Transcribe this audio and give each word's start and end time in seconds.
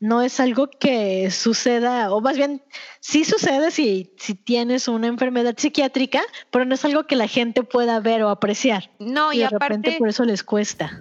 no 0.00 0.22
es 0.22 0.40
algo 0.40 0.70
que 0.70 1.30
suceda, 1.30 2.12
o 2.12 2.22
más 2.22 2.36
bien 2.36 2.62
sí 3.00 3.24
sucede 3.24 3.70
si, 3.70 4.14
si 4.16 4.34
tienes 4.34 4.88
una 4.88 5.06
enfermedad 5.06 5.54
psiquiátrica, 5.58 6.22
pero 6.50 6.64
no 6.64 6.74
es 6.74 6.84
algo 6.86 7.06
que 7.06 7.16
la 7.16 7.28
gente 7.28 7.62
pueda 7.62 8.00
ver 8.00 8.22
o 8.22 8.30
apreciar. 8.30 8.90
No, 8.98 9.30
y, 9.30 9.40
de 9.40 9.44
aparte 9.44 9.74
repente 9.74 9.98
por 9.98 10.08
eso 10.08 10.24
les 10.24 10.42
cuesta. 10.42 10.98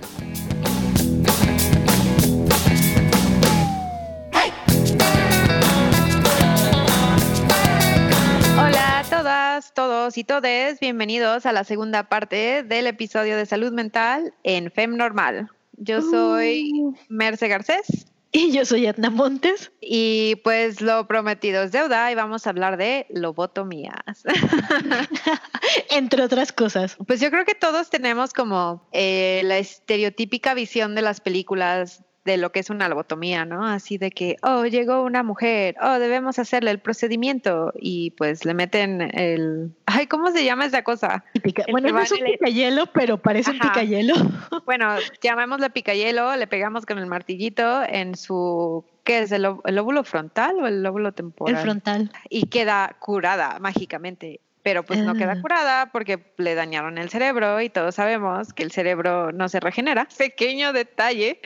Hola 8.57 8.99
a 8.99 9.03
todas, 9.09 9.73
todos 9.73 10.17
y 10.17 10.25
todes, 10.25 10.81
bienvenidos 10.81 11.45
a 11.45 11.53
la 11.53 11.63
segunda 11.63 12.09
parte 12.09 12.63
del 12.63 12.85
episodio 12.85 13.37
de 13.37 13.45
salud 13.45 13.71
mental 13.71 14.33
en 14.43 14.69
FEM 14.69 14.97
Normal. 14.97 15.49
Yo 15.77 16.01
soy. 16.01 16.69
Merce 17.07 17.47
Garcés 17.47 18.09
Y 18.31 18.51
yo 18.51 18.63
soy 18.63 18.85
Edna 18.85 19.09
Montes. 19.09 19.71
y 19.81 20.35
pues 20.43 20.81
lo 20.81 21.07
prometido 21.07 21.63
es 21.63 21.71
deuda 21.71 22.11
y 22.11 22.15
vamos 22.15 22.45
a 22.45 22.51
hablar 22.51 22.77
de 22.77 23.07
lobotomías. 23.09 24.23
Entre 25.89 26.21
otras 26.21 26.51
cosas. 26.51 26.95
Pues 27.07 27.19
yo 27.19 27.31
creo 27.31 27.45
que 27.45 27.55
todos 27.55 27.89
tenemos 27.89 28.33
como 28.33 28.87
eh, 28.91 29.41
la 29.45 29.57
estereotípica 29.57 30.53
visión 30.53 30.93
de 30.93 31.01
las 31.01 31.21
películas 31.21 32.03
de 32.29 32.37
lo 32.37 32.51
que 32.51 32.59
es 32.59 32.69
una 32.69 32.87
lobotomía, 32.87 33.43
¿no? 33.45 33.65
Así 33.65 33.97
de 33.97 34.11
que, 34.11 34.37
oh, 34.43 34.65
llegó 34.65 35.01
una 35.03 35.23
mujer, 35.23 35.75
oh, 35.81 35.97
debemos 35.97 36.37
hacerle 36.37 36.69
el 36.71 36.79
procedimiento 36.79 37.73
y 37.75 38.11
pues 38.11 38.45
le 38.45 38.53
meten 38.53 39.01
el... 39.17 39.71
Ay, 39.87 40.05
¿cómo 40.05 40.31
se 40.31 40.45
llama 40.45 40.65
esa 40.65 40.83
cosa? 40.83 41.23
Pica- 41.41 41.65
bueno, 41.71 41.89
no 41.91 41.99
es 41.99 42.11
un 42.11 42.19
picayelo, 42.19 42.85
pero 42.93 43.17
parece 43.17 43.51
un 43.51 43.59
picayelo. 43.59 44.13
Bueno, 44.65 44.95
llamémosle 45.21 45.71
picayelo, 45.71 46.35
le 46.35 46.45
pegamos 46.45 46.85
con 46.85 46.99
el 46.99 47.07
martillito 47.07 47.81
en 47.83 48.15
su... 48.15 48.85
¿Qué 49.03 49.19
es? 49.19 49.31
¿El, 49.31 49.45
el 49.65 49.75
lóbulo 49.75 50.03
frontal 50.03 50.57
o 50.61 50.67
el 50.67 50.83
lóbulo 50.83 51.11
temporal? 51.13 51.55
El 51.55 51.61
frontal. 51.63 52.11
y 52.29 52.45
queda 52.47 52.95
curada 52.99 53.57
mágicamente. 53.59 54.41
Pero 54.69 54.83
pues 54.83 54.99
no 54.99 55.13
Ah. 55.13 55.15
queda 55.15 55.41
curada 55.41 55.85
porque 55.91 56.31
le 56.37 56.53
dañaron 56.53 56.99
el 56.99 57.09
cerebro 57.09 57.59
y 57.59 57.69
todos 57.69 57.95
sabemos 57.95 58.53
que 58.53 58.61
el 58.61 58.71
cerebro 58.71 59.31
no 59.31 59.49
se 59.49 59.59
regenera. 59.59 60.07
Pequeño 60.15 60.73
detalle. 60.73 61.41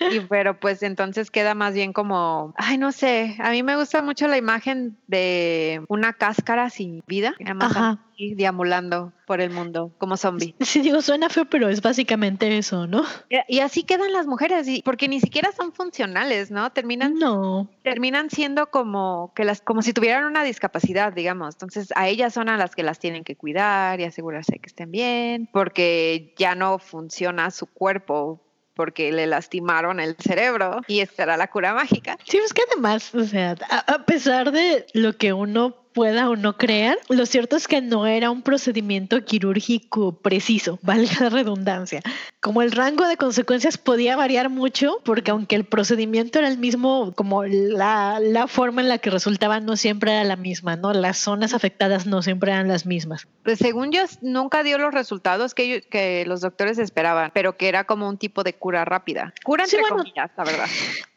Y 0.00 0.20
pero 0.30 0.58
pues 0.58 0.82
entonces 0.82 1.30
queda 1.30 1.54
más 1.54 1.74
bien 1.74 1.92
como, 1.92 2.54
ay 2.56 2.78
no 2.78 2.90
sé, 2.90 3.36
a 3.40 3.50
mí 3.50 3.62
me 3.62 3.76
gusta 3.76 4.00
mucho 4.00 4.26
la 4.26 4.38
imagen 4.38 4.96
de 5.06 5.82
una 5.88 6.14
cáscara 6.14 6.70
sin 6.70 7.02
vida, 7.06 7.34
nada 7.40 7.54
más 7.54 7.76
Ajá. 7.76 7.98
Así, 8.12 8.34
deambulando 8.34 9.12
por 9.26 9.40
el 9.40 9.50
mundo 9.50 9.92
como 9.98 10.16
zombie. 10.16 10.54
Sí, 10.60 10.80
digo, 10.80 11.02
suena 11.02 11.28
feo, 11.28 11.44
pero 11.46 11.68
es 11.68 11.80
básicamente 11.82 12.56
eso, 12.58 12.86
¿no? 12.86 13.04
Y- 13.28 13.56
Y 13.56 13.60
así 13.60 13.82
quedan 13.84 14.12
las 14.12 14.26
mujeres, 14.26 14.66
y, 14.68 14.82
porque 14.82 15.08
ni 15.08 15.20
siquiera 15.20 15.50
son 15.52 15.72
funcionales, 15.72 16.50
¿no? 16.50 16.70
Terminan 16.70 17.14
No. 17.18 17.68
terminan 17.82 18.30
siendo 18.30 18.66
como 18.70 19.32
que 19.34 19.44
las 19.44 19.60
como 19.60 19.82
si 19.82 19.92
tuvieran 19.92 20.24
una 20.24 20.44
discapacidad, 20.44 21.12
digamos. 21.12 21.54
Entonces, 21.54 21.88
a 21.96 22.08
ellas 22.08 22.32
son 22.34 22.48
a 22.48 22.56
las 22.56 22.74
que 22.74 22.82
las 22.82 22.98
tienen 22.98 23.24
que 23.24 23.36
cuidar 23.36 24.00
y 24.00 24.04
asegurarse 24.04 24.58
que 24.58 24.66
estén 24.68 24.90
bien, 24.90 25.48
porque 25.52 26.34
ya 26.38 26.54
no 26.54 26.78
funciona 26.78 27.50
su 27.50 27.66
cuerpo 27.66 28.40
porque 28.74 29.12
le 29.12 29.26
lastimaron 29.26 30.00
el 30.00 30.16
cerebro 30.16 30.80
y 30.88 31.00
esta 31.00 31.24
era 31.24 31.36
la 31.36 31.48
cura 31.48 31.74
mágica. 31.74 32.16
Sí, 32.24 32.38
es 32.38 32.54
que 32.54 32.62
además, 32.72 33.14
o 33.14 33.22
sea, 33.24 33.54
a 33.86 34.06
pesar 34.06 34.50
de 34.50 34.86
lo 34.94 35.16
que 35.18 35.34
uno 35.34 35.76
pueda 35.92 36.28
o 36.30 36.36
no 36.36 36.56
creer, 36.56 36.98
lo 37.08 37.26
cierto 37.26 37.56
es 37.56 37.68
que 37.68 37.80
no 37.80 38.06
era 38.06 38.30
un 38.30 38.42
procedimiento 38.42 39.24
quirúrgico 39.24 40.12
preciso, 40.12 40.78
valga 40.82 41.12
la 41.20 41.28
redundancia. 41.28 42.02
Como 42.40 42.62
el 42.62 42.72
rango 42.72 43.06
de 43.06 43.16
consecuencias 43.16 43.78
podía 43.78 44.16
variar 44.16 44.48
mucho, 44.48 44.98
porque 45.04 45.30
aunque 45.30 45.54
el 45.54 45.64
procedimiento 45.64 46.38
era 46.40 46.48
el 46.48 46.58
mismo, 46.58 47.12
como 47.14 47.44
la, 47.44 48.18
la 48.20 48.48
forma 48.48 48.80
en 48.82 48.88
la 48.88 48.98
que 48.98 49.10
resultaba 49.10 49.60
no 49.60 49.76
siempre 49.76 50.12
era 50.12 50.24
la 50.24 50.36
misma, 50.36 50.74
¿no? 50.76 50.92
Las 50.92 51.18
zonas 51.18 51.54
afectadas 51.54 52.06
no 52.06 52.20
siempre 52.22 52.50
eran 52.52 52.66
las 52.68 52.84
mismas. 52.84 53.28
Pues 53.44 53.58
según 53.58 53.92
yo, 53.92 54.02
nunca 54.22 54.62
dio 54.64 54.78
los 54.78 54.92
resultados 54.92 55.54
que, 55.54 55.62
ellos- 55.64 55.86
que 55.88 56.24
los 56.26 56.40
doctores 56.40 56.78
esperaban, 56.78 57.30
pero 57.34 57.56
que 57.56 57.68
era 57.68 57.84
como 57.84 58.08
un 58.08 58.18
tipo 58.18 58.42
de 58.42 58.54
cura 58.54 58.84
rápida. 58.84 59.32
Cura 59.44 59.66
Sí, 59.66 59.76
entre 59.76 59.90
bueno. 59.90 60.04
comillas, 60.04 60.30
la 60.36 60.44
verdad. 60.44 60.66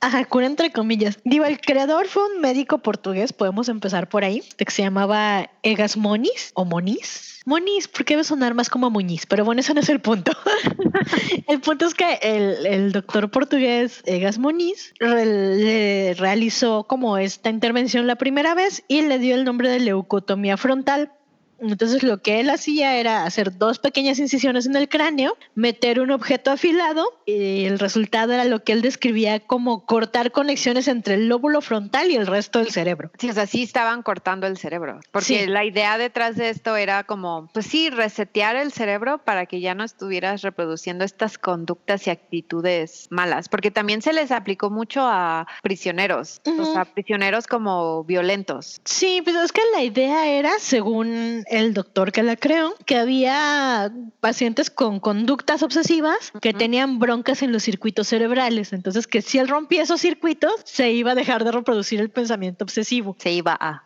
Ajá, 0.02 0.26
cura 0.26 0.46
entre 0.46 0.72
comillas. 0.72 1.20
Digo, 1.24 1.46
el 1.46 1.60
creador 1.60 2.08
fue 2.08 2.24
un 2.36 2.42
médico 2.42 2.78
portugués, 2.80 3.34
podemos 3.34 3.68
empezar 3.70 4.10
por 4.10 4.24
ahí, 4.24 4.44
que 4.66 4.72
se 4.72 4.82
llamaba 4.82 5.50
Egas 5.64 5.98
Moniz 5.98 6.52
o 6.54 6.66
Moniz. 6.66 7.42
Moniz, 7.46 7.88
porque 7.88 8.16
debe 8.16 8.24
sonar 8.24 8.56
más 8.56 8.70
como 8.70 8.90
Muñiz, 8.90 9.28
pero 9.28 9.46
bueno, 9.46 9.62
ese 9.62 9.74
no 9.76 9.80
es 9.80 9.90
el 9.90 10.02
punto. 10.02 10.32
el 11.48 11.62
punto 11.62 11.86
es 11.86 11.94
que 11.94 12.20
el, 12.24 12.66
el 12.66 12.92
doctor 12.92 13.30
portugués 13.30 14.02
Egas 14.06 14.40
Moniz 14.40 14.94
le 15.00 16.16
realizó 16.16 16.86
como 16.86 17.18
esta 17.18 17.52
intervención 17.52 18.08
la 18.08 18.16
primera 18.16 18.56
vez 18.56 18.84
y 18.88 19.04
le 19.04 19.20
dio 19.20 19.36
el 19.36 19.46
nombre 19.46 19.70
de 19.70 19.80
leucotomía 19.80 20.58
frontal. 20.58 21.12
Entonces 21.60 22.04
lo 22.04 22.22
que 22.22 22.40
él 22.40 22.50
hacía 22.50 22.98
era 22.98 23.26
hacer 23.26 23.58
dos 23.58 23.80
pequeñas 23.80 24.20
incisiones 24.20 24.66
en 24.66 24.76
el 24.76 24.90
cráneo, 24.90 25.38
meter 25.56 26.00
un 26.00 26.12
objeto 26.12 26.52
afilado 26.52 27.06
y 27.26 27.66
el 27.66 27.80
resultado 27.80 28.34
era 28.34 28.46
lo 28.46 28.64
que 28.64 28.74
él 28.74 28.82
describía 28.82 29.40
como 29.40 29.86
cortar 29.86 30.32
conexiones 30.32 30.88
entre 30.88 31.16
el 31.16 31.28
lóbulo 31.28 31.62
frontal 31.62 32.12
y 32.12 32.16
el 32.16 32.28
resto 32.28 32.60
del 32.60 32.72
cerebro. 32.72 33.12
Sí, 33.18 33.30
o 33.30 33.34
sea, 33.34 33.48
sí 33.48 33.64
estaban 33.64 34.04
cortando 34.04 34.48
el 34.48 34.58
cerebro, 34.58 35.00
porque 35.12 35.26
Sí. 35.44 35.46
la 35.48 35.64
idea 35.66 35.98
detrás 35.98 36.36
de 36.36 36.50
esto 36.50 36.76
era 36.76 37.04
como, 37.04 37.50
pues 37.54 37.66
sí, 37.68 37.90
resetear 37.90 38.56
el 38.56 38.72
cerebro 38.72 39.20
para 39.24 39.46
que 39.46 39.62
ya 39.62 39.76
no 39.76 39.84
estuvieras 39.84 40.42
reproduciendo 40.42 41.06
estas 41.06 41.38
conductas 41.38 42.08
y 42.08 42.10
actitudes 42.10 43.08
malas, 43.10 43.50
porque 43.50 43.72
también 43.72 44.02
se 44.02 44.14
les 44.14 44.32
aplicó 44.32 44.70
mucho 44.70 45.02
a 45.04 45.48
prisioneros, 45.64 46.42
o 46.46 46.50
Ujú. 46.52 46.66
sea, 46.74 46.86
prisioneros 46.86 47.48
como 47.48 48.04
violentos. 48.04 48.82
Sí, 48.86 49.22
pues 49.24 49.36
es 49.38 49.52
que 49.52 49.62
la 49.74 49.84
idea 49.84 50.28
era, 50.28 50.52
según 50.60 51.44
el 51.48 51.74
doctor 51.74 52.12
que 52.12 52.24
la 52.24 52.36
creó, 52.36 52.76
que 52.86 52.98
había 52.98 53.92
pacientes 54.20 54.70
con 54.70 55.00
conductas 55.00 55.64
obsesivas 55.64 56.32
que 56.42 56.54
tenían 56.54 57.00
broncas 57.00 57.42
en 57.42 57.52
los 57.52 57.64
circuitos 57.64 58.08
cerebrales. 58.08 58.74
Entonces, 58.74 59.08
que 59.08 59.22
si 59.22 59.38
él 59.40 59.48
rompía 59.48 59.84
esos 59.84 60.02
circuitos, 60.02 60.54
se 60.66 60.92
iba 60.92 61.12
a 61.12 61.16
dejar 61.16 61.44
de 61.44 61.52
reproducir 61.52 62.00
el 62.00 62.10
pensamiento 62.10 62.64
obsesivo. 62.64 63.16
Se 63.20 63.32
iba 63.32 63.58
a. 63.60 63.84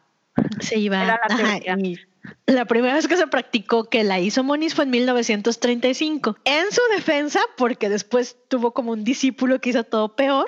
Se 0.59 0.77
iba 0.77 1.03
Era 1.03 1.19
la 1.27 1.35
ajá, 1.35 1.59
teoría. 1.59 1.77
y 1.87 1.97
la 2.45 2.65
primera 2.65 2.93
vez 2.95 3.07
que 3.07 3.17
se 3.17 3.27
practicó 3.27 3.85
que 3.85 4.03
la 4.03 4.19
hizo 4.19 4.43
Moniz 4.43 4.73
fue 4.75 4.85
en 4.85 4.91
1935. 4.91 6.37
En 6.45 6.71
su 6.71 6.81
defensa, 6.95 7.39
porque 7.57 7.89
después 7.89 8.37
tuvo 8.47 8.71
como 8.73 8.91
un 8.91 9.03
discípulo 9.03 9.59
que 9.59 9.69
hizo 9.71 9.83
todo 9.83 10.15
peor. 10.15 10.45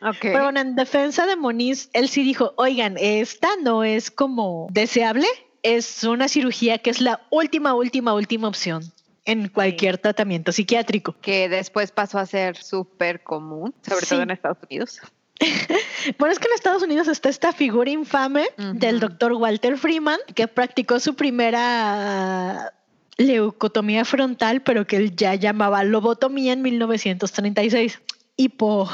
Ok. 0.00 0.16
Pero 0.22 0.44
bueno, 0.44 0.60
en 0.60 0.76
defensa 0.76 1.26
de 1.26 1.36
Moniz, 1.36 1.90
él 1.92 2.08
sí 2.08 2.22
dijo, 2.22 2.52
oigan, 2.56 2.96
esta 2.98 3.48
no 3.62 3.82
es 3.84 4.10
como 4.10 4.68
deseable, 4.70 5.26
es 5.62 6.04
una 6.04 6.28
cirugía 6.28 6.78
que 6.78 6.90
es 6.90 7.00
la 7.00 7.20
última, 7.30 7.74
última, 7.74 8.14
última 8.14 8.48
opción 8.48 8.82
en 9.24 9.48
cualquier 9.48 9.98
tratamiento 9.98 10.52
psiquiátrico. 10.52 11.14
que 11.20 11.48
después 11.48 11.90
pasó 11.92 12.18
a 12.18 12.26
ser 12.26 12.56
súper 12.56 13.22
común, 13.22 13.74
sobre 13.86 14.06
Sí. 14.06 14.10
todo 14.10 14.22
en 14.22 14.30
Estados 14.30 14.58
Unidos. 14.70 15.00
Bueno, 16.18 16.32
es 16.32 16.38
que 16.38 16.46
en 16.48 16.54
Estados 16.54 16.82
Unidos 16.82 17.06
está 17.08 17.28
esta 17.28 17.52
figura 17.52 17.90
infame 17.90 18.46
del 18.74 18.98
doctor 18.98 19.32
Walter 19.34 19.76
Freeman, 19.76 20.18
que 20.34 20.48
practicó 20.48 20.98
su 21.00 21.14
primera 21.14 22.72
leucotomía 23.18 24.04
frontal, 24.04 24.62
pero 24.62 24.86
que 24.86 24.96
él 24.96 25.14
ya 25.14 25.34
llamaba 25.34 25.84
lobotomía 25.84 26.52
en 26.54 26.62
1936. 26.62 28.00
Y 28.36 28.48
pues, 28.50 28.88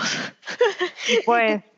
Pues 1.25 1.63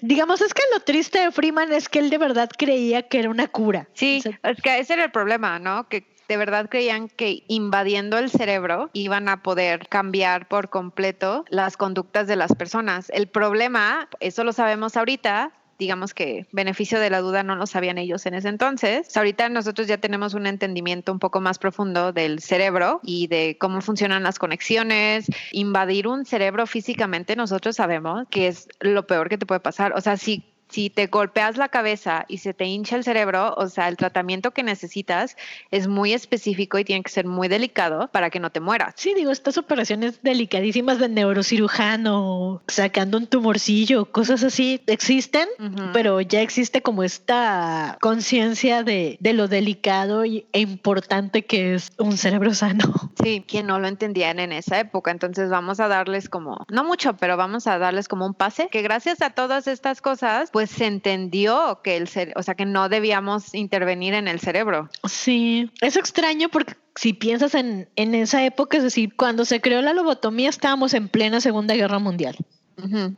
digamos, 0.00 0.40
es 0.40 0.54
que 0.54 0.62
lo 0.72 0.80
triste 0.80 1.20
de 1.20 1.32
Freeman 1.32 1.72
es 1.72 1.88
que 1.88 1.98
él 1.98 2.10
de 2.10 2.18
verdad 2.18 2.50
creía 2.56 3.02
que 3.08 3.18
era 3.18 3.30
una 3.30 3.48
cura. 3.48 3.88
Sí, 3.94 4.18
O 4.18 4.22
sea, 4.22 4.38
es 4.42 4.62
que 4.62 4.78
ese 4.78 4.94
era 4.94 5.04
el 5.04 5.12
problema, 5.12 5.58
¿no? 5.58 5.88
Que 5.88 6.06
de 6.28 6.36
verdad 6.36 6.68
creían 6.70 7.08
que 7.08 7.42
invadiendo 7.48 8.16
el 8.16 8.30
cerebro 8.30 8.90
iban 8.92 9.28
a 9.28 9.42
poder 9.42 9.88
cambiar 9.88 10.48
por 10.48 10.70
completo 10.70 11.44
las 11.48 11.76
conductas 11.76 12.26
de 12.26 12.36
las 12.36 12.54
personas. 12.54 13.10
El 13.10 13.26
problema, 13.26 14.08
eso 14.20 14.44
lo 14.44 14.52
sabemos 14.52 14.96
ahorita, 14.96 15.52
digamos 15.78 16.14
que 16.14 16.46
beneficio 16.52 17.00
de 17.00 17.10
la 17.10 17.20
duda 17.20 17.42
no 17.42 17.56
lo 17.56 17.66
sabían 17.66 17.98
ellos 17.98 18.26
en 18.26 18.34
ese 18.34 18.48
entonces. 18.48 19.16
Ahorita 19.16 19.48
nosotros 19.48 19.86
ya 19.86 19.98
tenemos 19.98 20.34
un 20.34 20.46
entendimiento 20.46 21.12
un 21.12 21.18
poco 21.18 21.40
más 21.40 21.58
profundo 21.58 22.12
del 22.12 22.40
cerebro 22.40 23.00
y 23.02 23.26
de 23.26 23.56
cómo 23.58 23.80
funcionan 23.80 24.22
las 24.22 24.38
conexiones. 24.38 25.26
Invadir 25.52 26.06
un 26.08 26.24
cerebro 26.24 26.66
físicamente 26.66 27.36
nosotros 27.36 27.76
sabemos 27.76 28.26
que 28.30 28.48
es 28.48 28.68
lo 28.80 29.06
peor 29.06 29.28
que 29.28 29.38
te 29.38 29.46
puede 29.46 29.60
pasar. 29.60 29.92
O 29.96 30.00
sea, 30.00 30.16
si 30.16 30.51
si 30.72 30.88
te 30.88 31.06
golpeas 31.06 31.56
la 31.58 31.68
cabeza 31.68 32.24
y 32.28 32.38
se 32.38 32.54
te 32.54 32.64
hincha 32.64 32.96
el 32.96 33.04
cerebro, 33.04 33.54
o 33.56 33.68
sea, 33.68 33.88
el 33.88 33.96
tratamiento 33.96 34.52
que 34.52 34.62
necesitas 34.62 35.36
es 35.70 35.86
muy 35.86 36.14
específico 36.14 36.78
y 36.78 36.84
tiene 36.84 37.02
que 37.02 37.10
ser 37.10 37.26
muy 37.26 37.48
delicado 37.48 38.08
para 38.08 38.30
que 38.30 38.40
no 38.40 38.50
te 38.50 38.60
mueras. 38.60 38.94
Sí, 38.96 39.12
digo, 39.14 39.30
estas 39.30 39.58
operaciones 39.58 40.22
delicadísimas 40.22 40.98
de 40.98 41.08
neurocirujano, 41.10 42.62
sacando 42.68 43.18
un 43.18 43.26
tumorcillo, 43.26 44.06
cosas 44.06 44.42
así, 44.44 44.80
existen, 44.86 45.46
pero 45.92 46.20
ya 46.20 46.40
existe 46.40 46.80
como 46.80 47.02
esta 47.02 47.98
conciencia 48.00 48.82
de, 48.82 49.18
de, 49.20 49.32
lo 49.34 49.48
delicado 49.48 50.24
e 50.24 50.46
importante 50.54 51.44
que 51.44 51.74
es 51.74 51.92
un 51.98 52.16
cerebro 52.16 52.54
sano. 52.54 52.92
Sí, 53.22 53.40
que 53.40 53.62
no 53.62 53.78
lo 53.78 53.86
entendían 53.86 54.40
en 54.40 54.50
esa 54.50 54.80
época. 54.80 55.12
Entonces 55.12 55.48
vamos 55.48 55.78
a 55.78 55.86
darles 55.86 56.28
como, 56.28 56.66
no 56.68 56.82
mucho, 56.82 57.14
pero 57.18 57.36
vamos 57.36 57.68
a 57.68 57.78
darles 57.78 58.08
como 58.08 58.26
un 58.26 58.34
pase, 58.34 58.68
que 58.68 58.82
gracias 58.82 59.22
a 59.22 59.30
todas 59.30 59.68
estas 59.68 60.00
cosas, 60.00 60.50
pues 60.50 60.61
se 60.66 60.86
entendió 60.86 61.80
que 61.82 61.96
el 61.96 62.08
o 62.36 62.42
sea, 62.42 62.54
que 62.54 62.64
no 62.64 62.88
debíamos 62.88 63.54
intervenir 63.54 64.14
en 64.14 64.28
el 64.28 64.40
cerebro. 64.40 64.88
Sí, 65.08 65.70
es 65.80 65.96
extraño 65.96 66.48
porque 66.48 66.74
si 66.94 67.12
piensas 67.12 67.54
en, 67.54 67.88
en 67.96 68.14
esa 68.14 68.44
época, 68.44 68.76
es 68.76 68.82
decir, 68.82 69.14
cuando 69.16 69.44
se 69.44 69.60
creó 69.60 69.82
la 69.82 69.92
lobotomía 69.92 70.48
estábamos 70.48 70.94
en 70.94 71.08
plena 71.08 71.40
Segunda 71.40 71.74
Guerra 71.74 71.98
Mundial. 71.98 72.36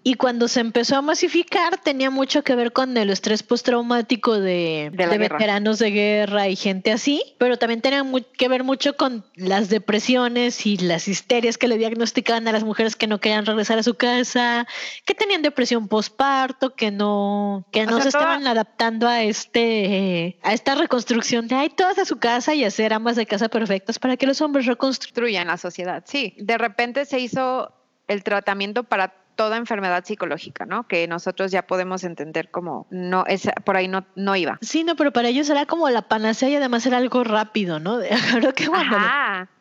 Y 0.02 0.14
cuando 0.14 0.48
se 0.48 0.60
empezó 0.60 0.96
a 0.96 1.02
masificar 1.02 1.78
tenía 1.78 2.10
mucho 2.10 2.42
que 2.42 2.54
ver 2.54 2.72
con 2.72 2.96
el 2.96 3.10
estrés 3.10 3.42
postraumático 3.42 4.38
de, 4.38 4.90
de, 4.92 5.18
veteranos 5.18 5.78
de 5.78 5.90
guerra 5.90 6.48
y 6.48 6.56
gente 6.56 6.92
así, 6.92 7.22
pero 7.38 7.56
también 7.56 7.80
tenía 7.80 8.04
que 8.36 8.48
ver 8.48 8.64
mucho 8.64 8.96
con 8.96 9.24
las 9.36 9.70
depresiones 9.70 10.66
y 10.66 10.76
las 10.78 11.08
histerias 11.08 11.56
que 11.58 11.68
le 11.68 11.78
diagnosticaban 11.78 12.46
a 12.48 12.52
las 12.52 12.64
mujeres 12.64 12.96
que 12.96 13.06
no 13.06 13.20
querían 13.20 13.46
regresar 13.46 13.78
a 13.78 13.82
su 13.82 13.94
casa, 13.94 14.66
que 15.04 15.14
tenían 15.14 15.42
depresión 15.42 15.88
postparto, 15.88 16.74
que 16.74 16.90
no, 16.90 17.66
que 17.70 17.86
no 17.86 18.00
se 18.00 18.08
estaban 18.08 18.46
adaptando 18.46 19.08
a 19.08 19.22
este 19.22 20.38
a 20.42 20.52
esta 20.52 20.74
reconstrucción 20.74 21.48
de 21.48 21.54
ay 21.54 21.70
todas 21.70 21.98
a 21.98 22.04
su 22.04 22.18
casa 22.18 22.54
y 22.54 22.64
hacer 22.64 22.92
amas 22.92 23.16
de 23.16 23.26
casa 23.26 23.48
perfectas 23.48 23.98
para 23.98 24.16
que 24.16 24.26
los 24.26 24.40
hombres 24.40 24.66
reconstruyan 24.66 25.46
la 25.46 25.56
sociedad. 25.56 26.04
Sí, 26.06 26.34
de 26.38 26.58
repente 26.58 27.04
se 27.04 27.20
hizo 27.20 27.72
el 28.08 28.22
tratamiento 28.22 28.84
para 28.84 29.23
toda 29.34 29.56
enfermedad 29.56 30.04
psicológica, 30.04 30.66
¿no? 30.66 30.86
Que 30.86 31.06
nosotros 31.08 31.50
ya 31.50 31.66
podemos 31.66 32.04
entender 32.04 32.50
como 32.50 32.86
no, 32.90 33.24
es, 33.26 33.48
por 33.64 33.76
ahí 33.76 33.88
no, 33.88 34.04
no 34.14 34.36
iba. 34.36 34.58
Sí, 34.60 34.84
no, 34.84 34.96
pero 34.96 35.12
para 35.12 35.28
ellos 35.28 35.48
era 35.50 35.66
como 35.66 35.88
la 35.90 36.02
panacea 36.02 36.48
y 36.48 36.56
además 36.56 36.86
era 36.86 36.98
algo 36.98 37.24
rápido, 37.24 37.80
¿no? 37.80 37.98
Creo 38.38 38.54
que 38.54 38.66
cuando, 38.66 38.96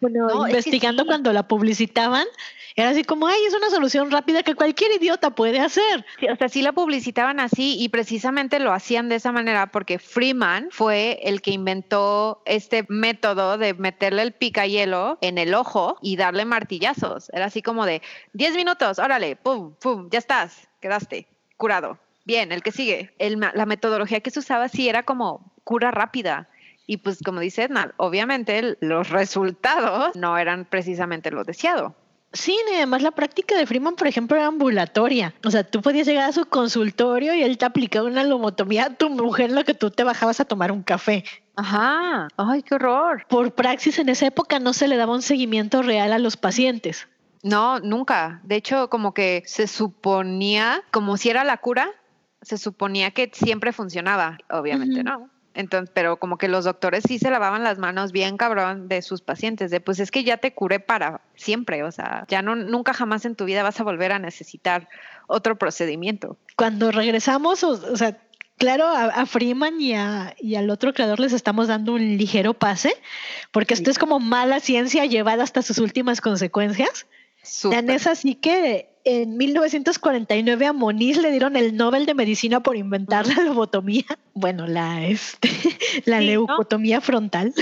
bueno, 0.01 0.47
investigando 0.47 1.05
cuando 1.05 1.33
la 1.33 1.47
publicitaban, 1.47 2.25
era 2.75 2.89
así 2.89 3.03
como, 3.03 3.27
ay, 3.27 3.39
es 3.47 3.53
una 3.53 3.69
solución 3.69 4.09
rápida 4.09 4.41
que 4.41 4.55
cualquier 4.55 4.91
idiota 4.91 5.31
puede 5.31 5.59
hacer. 5.59 6.05
o 6.31 6.35
sea, 6.35 6.49
sí 6.49 6.61
la 6.61 6.71
publicitaban 6.71 7.39
así 7.39 7.77
y 7.79 7.89
precisamente 7.89 8.59
lo 8.59 8.73
hacían 8.73 9.09
de 9.09 9.15
esa 9.15 9.31
manera 9.31 9.67
porque 9.67 9.99
Freeman 9.99 10.69
fue 10.71 11.19
el 11.23 11.41
que 11.41 11.51
inventó 11.51 12.41
este 12.45 12.85
método 12.89 13.57
de 13.57 13.73
meterle 13.75 14.23
el 14.23 14.33
picahielo 14.33 15.19
en 15.21 15.37
el 15.37 15.53
ojo 15.53 15.97
y 16.01 16.15
darle 16.15 16.45
martillazos. 16.45 17.29
Era 17.33 17.45
así 17.45 17.61
como 17.61 17.85
de 17.85 18.01
10 18.33 18.55
minutos, 18.55 18.97
órale, 18.97 19.35
pum, 19.35 19.62
pum, 19.71 20.09
ya 20.11 20.19
estás, 20.19 20.67
quedaste 20.79 21.27
curado. 21.57 21.97
Bien, 22.25 22.51
el 22.51 22.63
que 22.63 22.71
sigue. 22.71 23.13
la 23.19 23.65
metodología 23.65 24.21
que 24.21 24.31
se 24.31 24.39
usaba 24.39 24.69
sí 24.69 24.87
era 24.87 25.03
como 25.03 25.53
cura 25.63 25.91
rápida. 25.91 26.49
Y 26.85 26.97
pues 26.97 27.19
como 27.23 27.39
dice 27.39 27.63
Edna, 27.63 27.93
obviamente 27.97 28.77
los 28.81 29.09
resultados 29.09 30.15
no 30.15 30.37
eran 30.37 30.65
precisamente 30.65 31.31
lo 31.31 31.43
deseado. 31.43 31.95
Sí, 32.33 32.57
y 32.71 32.75
además 32.75 33.03
la 33.03 33.11
práctica 33.11 33.55
de 33.55 33.67
Freeman, 33.67 33.95
por 33.95 34.07
ejemplo, 34.07 34.35
era 34.35 34.47
ambulatoria. 34.47 35.35
O 35.45 35.51
sea, 35.51 35.63
tú 35.63 35.81
podías 35.81 36.07
llegar 36.07 36.27
a 36.27 36.33
su 36.33 36.45
consultorio 36.45 37.35
y 37.35 37.43
él 37.43 37.59
te 37.59 37.65
aplicaba 37.65 38.07
una 38.07 38.23
lobotomía 38.23 38.85
a 38.85 38.95
tu 38.95 39.11
mujer 39.11 39.51
en 39.51 39.55
lo 39.55 39.63
que 39.63 39.75
tú 39.75 39.91
te 39.91 40.03
bajabas 40.03 40.39
a 40.39 40.45
tomar 40.45 40.71
un 40.71 40.81
café. 40.81 41.23
Ajá, 41.55 42.27
ay, 42.35 42.63
qué 42.63 42.73
horror. 42.73 43.27
Por 43.29 43.53
praxis 43.53 43.99
en 43.99 44.09
esa 44.09 44.25
época 44.25 44.57
no 44.57 44.73
se 44.73 44.87
le 44.87 44.97
daba 44.97 45.13
un 45.13 45.21
seguimiento 45.21 45.83
real 45.83 46.11
a 46.11 46.17
los 46.17 46.35
pacientes. 46.35 47.07
No, 47.43 47.79
nunca. 47.79 48.41
De 48.43 48.55
hecho, 48.55 48.89
como 48.89 49.13
que 49.13 49.43
se 49.45 49.67
suponía, 49.67 50.81
como 50.91 51.17
si 51.17 51.29
era 51.29 51.43
la 51.43 51.57
cura, 51.57 51.89
se 52.41 52.57
suponía 52.57 53.11
que 53.11 53.29
siempre 53.33 53.73
funcionaba. 53.73 54.37
Obviamente, 54.49 55.03
¿no? 55.03 55.29
Entonces, 55.53 55.91
pero 55.93 56.17
como 56.17 56.37
que 56.37 56.47
los 56.47 56.65
doctores 56.65 57.03
sí 57.07 57.19
se 57.19 57.29
lavaban 57.29 57.63
las 57.63 57.77
manos 57.77 58.11
bien 58.11 58.37
cabrón 58.37 58.87
de 58.87 59.01
sus 59.01 59.21
pacientes, 59.21 59.69
de 59.69 59.79
pues 59.81 59.99
es 59.99 60.09
que 60.09 60.23
ya 60.23 60.37
te 60.37 60.53
curé 60.53 60.79
para 60.79 61.21
siempre, 61.35 61.83
o 61.83 61.91
sea, 61.91 62.25
ya 62.27 62.41
no, 62.41 62.55
nunca 62.55 62.93
jamás 62.93 63.25
en 63.25 63.35
tu 63.35 63.45
vida 63.45 63.61
vas 63.61 63.79
a 63.79 63.83
volver 63.83 64.13
a 64.13 64.19
necesitar 64.19 64.89
otro 65.27 65.57
procedimiento. 65.57 66.37
Cuando 66.55 66.91
regresamos, 66.91 67.63
o, 67.63 67.95
sea, 67.95 68.17
claro, 68.57 68.87
a, 68.87 69.25
Freeman 69.27 69.79
y, 69.79 69.93
a, 69.93 70.33
y, 70.39 70.55
al 70.55 70.71
otro 70.71 70.91
creador 70.93 71.19
les 71.19 71.33
estamos 71.33 71.67
dando 71.67 71.93
un 71.93 72.17
ligero 72.17 72.55
pase, 72.55 72.95
porque 73.51 73.75
esto 73.75 73.91
es 73.91 73.99
como 73.99 74.19
mala 74.19 74.59
ciencia 74.59 75.05
llevada 75.05 75.43
hasta 75.43 75.61
sus 75.61 75.77
últimas 75.77 76.19
consecuencias. 76.19 77.05
Tan 77.69 77.89
es 77.89 78.07
así 78.07 78.35
que 78.35 78.89
en 79.03 79.37
1949 79.37 80.65
a 80.65 80.73
Moniz 80.73 81.17
le 81.17 81.31
dieron 81.31 81.55
el 81.55 81.75
Nobel 81.75 82.05
de 82.05 82.13
Medicina 82.13 82.63
por 82.63 82.77
inventar 82.77 83.27
la 83.27 83.43
lobotomía. 83.43 84.05
Bueno, 84.33 84.67
la, 84.67 85.05
este, 85.05 85.49
la 86.05 86.21
leucotomía 86.21 87.01
frontal. 87.01 87.53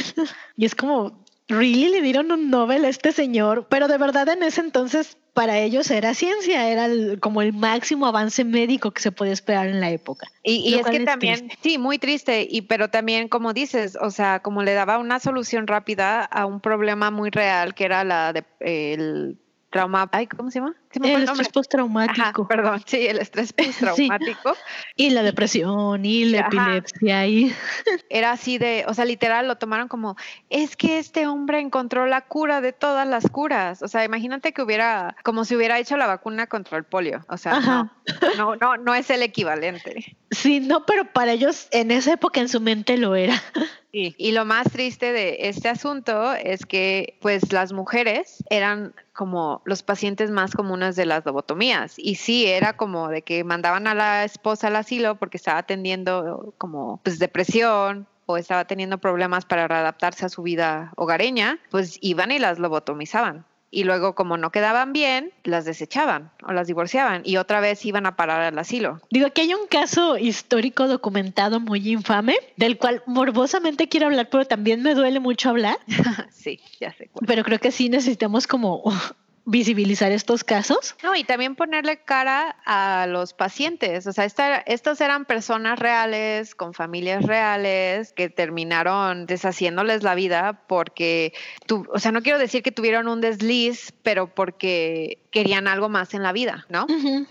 y 0.56 0.66
es 0.66 0.76
como, 0.76 1.24
¿really 1.48 1.90
le 1.90 2.02
dieron 2.02 2.32
un 2.32 2.50
Nobel 2.50 2.86
a 2.86 2.90
este 2.90 3.12
señor? 3.12 3.68
Pero 3.70 3.88
de 3.88 3.98
verdad 3.98 4.30
en 4.30 4.44
ese 4.44 4.62
entonces 4.62 5.18
para 5.34 5.60
ellos 5.60 5.90
era 5.90 6.14
ciencia, 6.14 6.70
era 6.70 6.90
como 7.20 7.42
el 7.42 7.54
máximo 7.54 8.06
avance 8.06 8.44
médico 8.44 8.92
que 8.92 9.02
se 9.02 9.12
podía 9.12 9.32
esperar 9.32 9.68
en 9.68 9.80
la 9.80 9.90
época. 9.90 10.28
Y, 10.44 10.74
es 10.74 10.86
que 10.86 11.00
también, 11.02 11.50
sí, 11.62 11.78
muy 11.78 12.00
triste, 12.00 12.46
y 12.50 12.64
pero 12.64 12.90
también 12.90 13.30
como 13.30 13.54
dices, 13.54 13.98
o 14.02 14.12
sea, 14.12 14.42
como 14.42 14.62
le 14.62 14.74
daba 14.74 14.98
una 14.98 15.20
solución 15.20 15.68
rápida 15.68 16.26
a 16.26 16.46
un 16.46 16.60
problema 16.60 17.12
muy 17.12 17.30
real 17.30 17.74
que 17.74 17.86
era 17.86 18.04
la 18.04 18.34
de 18.34 18.44
el 18.60 19.38
trauma, 19.72 20.08
ay, 20.12 20.28
¿cómo 20.28 20.52
se 20.52 20.60
llama? 20.60 20.76
El 20.94 21.24
estrés 21.24 21.50
postraumático. 21.50 22.48
perdón, 22.48 22.82
sí, 22.86 23.08
el 23.08 23.20
estrés 23.20 23.54
postraumático. 23.54 24.56
Y 24.96 25.12
la 25.12 25.24
depresión 25.24 26.06
y 26.06 26.26
la 26.26 26.42
epilepsia. 26.42 27.28
Y... 27.28 27.54
Era 28.10 28.32
así 28.32 28.58
de, 28.58 28.86
o 28.88 28.94
sea, 28.94 29.06
literal 29.06 29.48
lo 29.48 29.58
tomaron 29.58 29.88
como, 29.88 30.16
es 30.50 30.76
que 30.76 31.00
este 31.00 31.28
hombre 31.28 31.60
encontró 31.60 32.06
la 32.06 32.22
cura 32.22 32.62
de 32.62 32.74
todas 32.74 33.08
las 33.08 33.30
curas. 33.30 33.82
O 33.82 33.88
sea, 33.88 34.04
imagínate 34.04 34.54
que 34.54 34.62
hubiera, 34.62 35.16
como 35.24 35.46
si 35.46 35.56
hubiera 35.56 35.80
hecho 35.80 35.98
la 35.98 36.08
vacuna 36.08 36.48
contra 36.48 36.78
el 36.78 36.84
polio. 36.84 37.26
O 37.30 37.38
sea, 37.38 37.60
no, 37.60 37.92
no, 38.38 38.56
no, 38.56 38.78
no 38.78 38.96
es 38.96 39.10
el 39.10 39.24
equivalente. 39.24 40.18
Sí, 40.32 40.60
no, 40.60 40.86
pero 40.86 41.12
para 41.12 41.34
ellos 41.34 41.68
en 41.72 41.92
esa 41.92 42.14
época 42.14 42.40
en 42.40 42.50
su 42.50 42.62
mente 42.62 42.98
lo 42.98 43.16
era. 43.16 43.42
Sí. 43.92 44.16
Y 44.18 44.32
lo 44.32 44.46
más 44.46 44.72
triste 44.72 45.12
de 45.12 45.50
este 45.50 45.68
asunto 45.68 46.34
es 46.34 46.66
que 46.66 47.18
pues 47.20 47.52
las 47.52 47.74
mujeres 47.74 48.42
eran 48.50 48.94
como 49.14 49.62
los 49.66 49.84
pacientes 49.84 50.32
más 50.32 50.54
comunes 50.54 50.81
de 50.96 51.06
las 51.06 51.26
lobotomías. 51.26 51.94
Y 51.98 52.16
sí, 52.16 52.48
era 52.48 52.78
como 52.78 53.10
de 53.10 53.22
que 53.22 53.44
mandaban 53.44 53.88
a 53.88 53.96
la 53.96 54.24
esposa 54.24 54.68
al 54.68 54.76
asilo 54.76 55.16
porque 55.16 55.38
estaba 55.38 55.64
teniendo 55.64 56.54
como 56.58 57.00
pues 57.04 57.20
depresión 57.20 58.08
o 58.26 58.38
estaba 58.38 58.66
teniendo 58.66 58.98
problemas 58.98 59.46
para 59.46 59.68
readaptarse 59.68 60.26
a 60.26 60.30
su 60.30 60.42
vida 60.42 60.92
hogareña, 60.96 61.60
pues 61.70 61.98
iban 62.02 62.32
y 62.32 62.40
las 62.40 62.60
lobotomizaban 62.60 63.46
y 63.72 63.86
luego 63.86 64.14
como 64.14 64.38
no 64.38 64.52
quedaban 64.52 64.92
bien, 64.92 65.32
las 65.44 65.64
desechaban 65.64 66.32
o 66.46 66.52
las 66.52 66.68
divorciaban 66.68 67.22
y 67.24 67.38
otra 67.38 67.62
vez 67.62 67.84
iban 67.86 68.06
a 68.06 68.18
parar 68.18 68.42
al 68.42 68.60
asilo. 68.60 69.00
Digo 69.10 69.32
que 69.32 69.42
hay 69.42 69.54
un 69.54 69.66
caso 69.68 70.18
histórico 70.18 70.88
documentado 70.88 71.60
muy 71.62 71.90
infame 71.90 72.36
del 72.58 72.78
cual 72.78 73.02
morbosamente 73.08 73.88
quiero 73.88 74.08
hablar, 74.08 74.30
pero 74.30 74.46
también 74.46 74.84
me 74.84 74.94
duele 74.94 75.22
mucho 75.22 75.50
hablar. 75.50 75.78
sí, 76.32 76.60
ya 76.80 76.92
sé. 76.94 77.10
Pero 77.26 77.44
creo 77.44 77.60
que 77.60 77.72
sí 77.72 77.90
necesitamos 77.90 78.46
como 78.46 78.84
visibilizar 79.46 80.12
estos 80.12 80.44
casos. 80.44 80.96
No, 81.04 81.16
y 81.16 81.24
también 81.24 81.56
ponerle 81.56 82.04
cara 82.04 82.56
a 82.66 83.08
los 83.08 83.34
pacientes. 83.34 84.08
O 84.08 84.14
sea, 84.14 84.26
esta, 84.26 84.58
estos 84.58 85.02
eran 85.02 85.26
personas 85.26 85.80
reales, 85.80 86.56
con 86.56 86.74
familias 86.74 87.24
reales, 87.24 88.14
que 88.14 88.30
terminaron 88.30 89.26
deshaciéndoles 89.26 90.04
la 90.04 90.16
vida 90.16 90.64
porque, 90.68 91.34
tu, 91.66 91.88
o 91.94 92.00
sea, 92.00 92.12
no 92.12 92.22
quiero 92.22 92.40
decir 92.40 92.64
que 92.64 92.72
tuvieron 92.72 93.08
un 93.08 93.22
desliz, 93.22 93.94
pero 94.04 94.34
porque 94.34 95.20
querían 95.32 95.68
algo 95.68 95.90
más 95.90 96.14
en 96.14 96.24
la 96.24 96.32
vida, 96.32 96.66
¿no? 96.70 96.86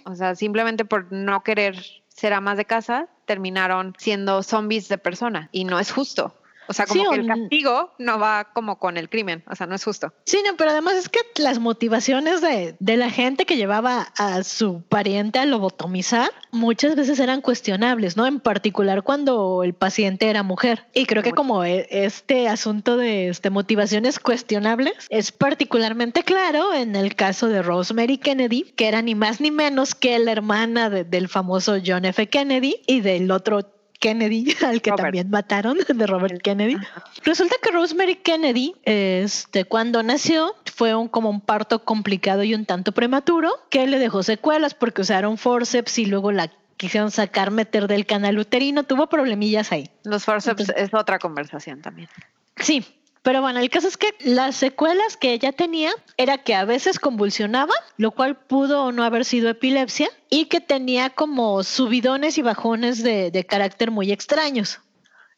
O 0.05 0.15
sea, 0.15 0.35
simplemente 0.35 0.85
por 0.85 1.13
no 1.13 1.43
querer 1.43 1.77
ser 2.09 2.33
amas 2.33 2.57
de 2.57 2.65
casa, 2.65 3.09
terminaron 3.25 3.95
siendo 3.99 4.43
zombies 4.43 4.89
de 4.89 4.99
persona 4.99 5.49
y 5.53 5.65
no 5.65 5.79
es 5.79 5.93
justo. 5.93 6.35
O 6.71 6.73
sea, 6.73 6.87
como 6.87 7.11
que 7.11 7.17
el 7.17 7.27
castigo 7.27 7.93
no 7.99 8.21
va 8.21 8.45
como 8.53 8.79
con 8.79 8.97
el 8.97 9.09
crimen, 9.09 9.43
o 9.51 9.57
sea, 9.57 9.67
no 9.67 9.75
es 9.75 9.83
justo. 9.83 10.13
Sí, 10.25 10.39
no, 10.47 10.57
pero 10.57 10.71
además 10.71 10.95
es 10.95 11.09
que 11.09 11.19
las 11.35 11.59
motivaciones 11.59 12.41
de, 12.41 12.77
de 12.79 12.97
la 12.97 13.11
gente 13.11 13.45
que 13.45 13.57
llevaba 13.57 14.13
a 14.17 14.45
su 14.45 14.81
pariente 14.83 15.41
a 15.41 15.47
lobotomizar 15.47 16.31
muchas 16.53 16.95
veces 16.95 17.19
eran 17.19 17.41
cuestionables, 17.41 18.17
¿no? 18.17 18.25
En 18.25 18.39
particular 18.39 19.03
cuando 19.03 19.65
el 19.65 19.75
paciente 19.75 20.31
era 20.31 20.45
mujer. 20.45 20.87
Y 20.95 21.07
creo 21.07 21.25
que 21.25 21.33
como 21.33 21.65
e, 21.65 21.89
este 21.91 22.47
asunto 22.47 22.97
de 22.97 23.31
este, 23.31 23.51
motivaciones 23.51 24.21
cuestionables 24.21 24.95
es 25.09 25.33
particularmente 25.33 26.23
claro 26.23 26.73
en 26.73 26.95
el 26.95 27.17
caso 27.17 27.49
de 27.49 27.63
Rosemary 27.63 28.19
Kennedy, 28.19 28.63
que 28.77 28.87
era 28.87 29.03
ni 29.03 29.17
más 29.17 29.41
ni 29.41 29.51
menos 29.51 29.97
que 29.97 30.17
la 30.21 30.31
hermana 30.31 30.89
del 30.89 31.29
famoso 31.29 31.79
John 31.85 32.05
F. 32.05 32.29
Kennedy 32.29 32.81
y 32.87 33.01
del 33.01 33.33
otro 33.33 33.80
Kennedy, 34.01 34.57
al 34.67 34.83
que 34.83 34.91
también 34.93 35.31
mataron, 35.31 35.79
de 35.89 36.07
Robert 36.07 36.43
Kennedy. 36.43 36.77
Resulta 37.23 37.55
que 37.63 37.71
Rosemary 37.71 38.17
Kennedy, 38.17 38.75
este, 38.85 39.65
cuando 39.65 40.03
nació, 40.03 40.55
fue 40.75 40.95
un, 40.95 41.09
como 41.09 41.31
un 41.31 41.41
parto 41.41 41.85
complicado 41.85 42.43
y 42.43 42.55
un 42.55 42.67
tanto 42.67 42.93
prematuro, 42.93 43.53
que 43.71 43.87
le 43.87 43.99
dejó 43.99 44.23
secuelas 44.23 44.75
porque 44.75 45.03
usaron 45.03 45.39
forceps 45.39 45.99
y 45.99 46.07
luego 46.07 46.33
la 46.33 46.51
quisieron 46.77 47.11
sacar, 47.11 47.51
meter 47.51 47.87
del 47.87 48.07
canal 48.07 48.39
uterino, 48.39 48.85
tuvo 48.85 49.07
problemillas 49.09 49.71
ahí. 49.71 49.91
Los 50.03 50.25
forceps 50.25 50.71
es 50.75 50.95
otra 50.95 51.19
conversación 51.19 51.83
también. 51.83 52.09
Sí, 52.57 52.85
pero 53.23 53.43
bueno, 53.43 53.61
el 53.61 53.69
caso 53.69 53.89
es 53.89 53.97
que 53.97 54.15
las 54.21 54.57
secuelas 54.57 55.17
que 55.17 55.33
ella 55.33 55.53
tenía 55.53 55.93
era 56.17 56.39
que 56.39 56.55
a 56.55 56.65
veces 56.65 56.99
convulsionaba, 56.99 57.75
lo 57.97 58.13
cual 58.13 58.37
pudo 58.37 58.85
o 58.85 58.93
no 58.93 59.05
haber 59.05 59.25
sido 59.25 59.51
epilepsia, 59.51 60.09
y 60.31 60.47
que 60.47 60.61
tenía 60.61 61.11
como 61.11 61.63
subidones 61.63 62.39
y 62.39 62.43
bajones 62.43 63.03
de, 63.03 63.31
de 63.31 63.45
carácter 63.45 63.91
muy 63.91 64.11
extraños. 64.11 64.81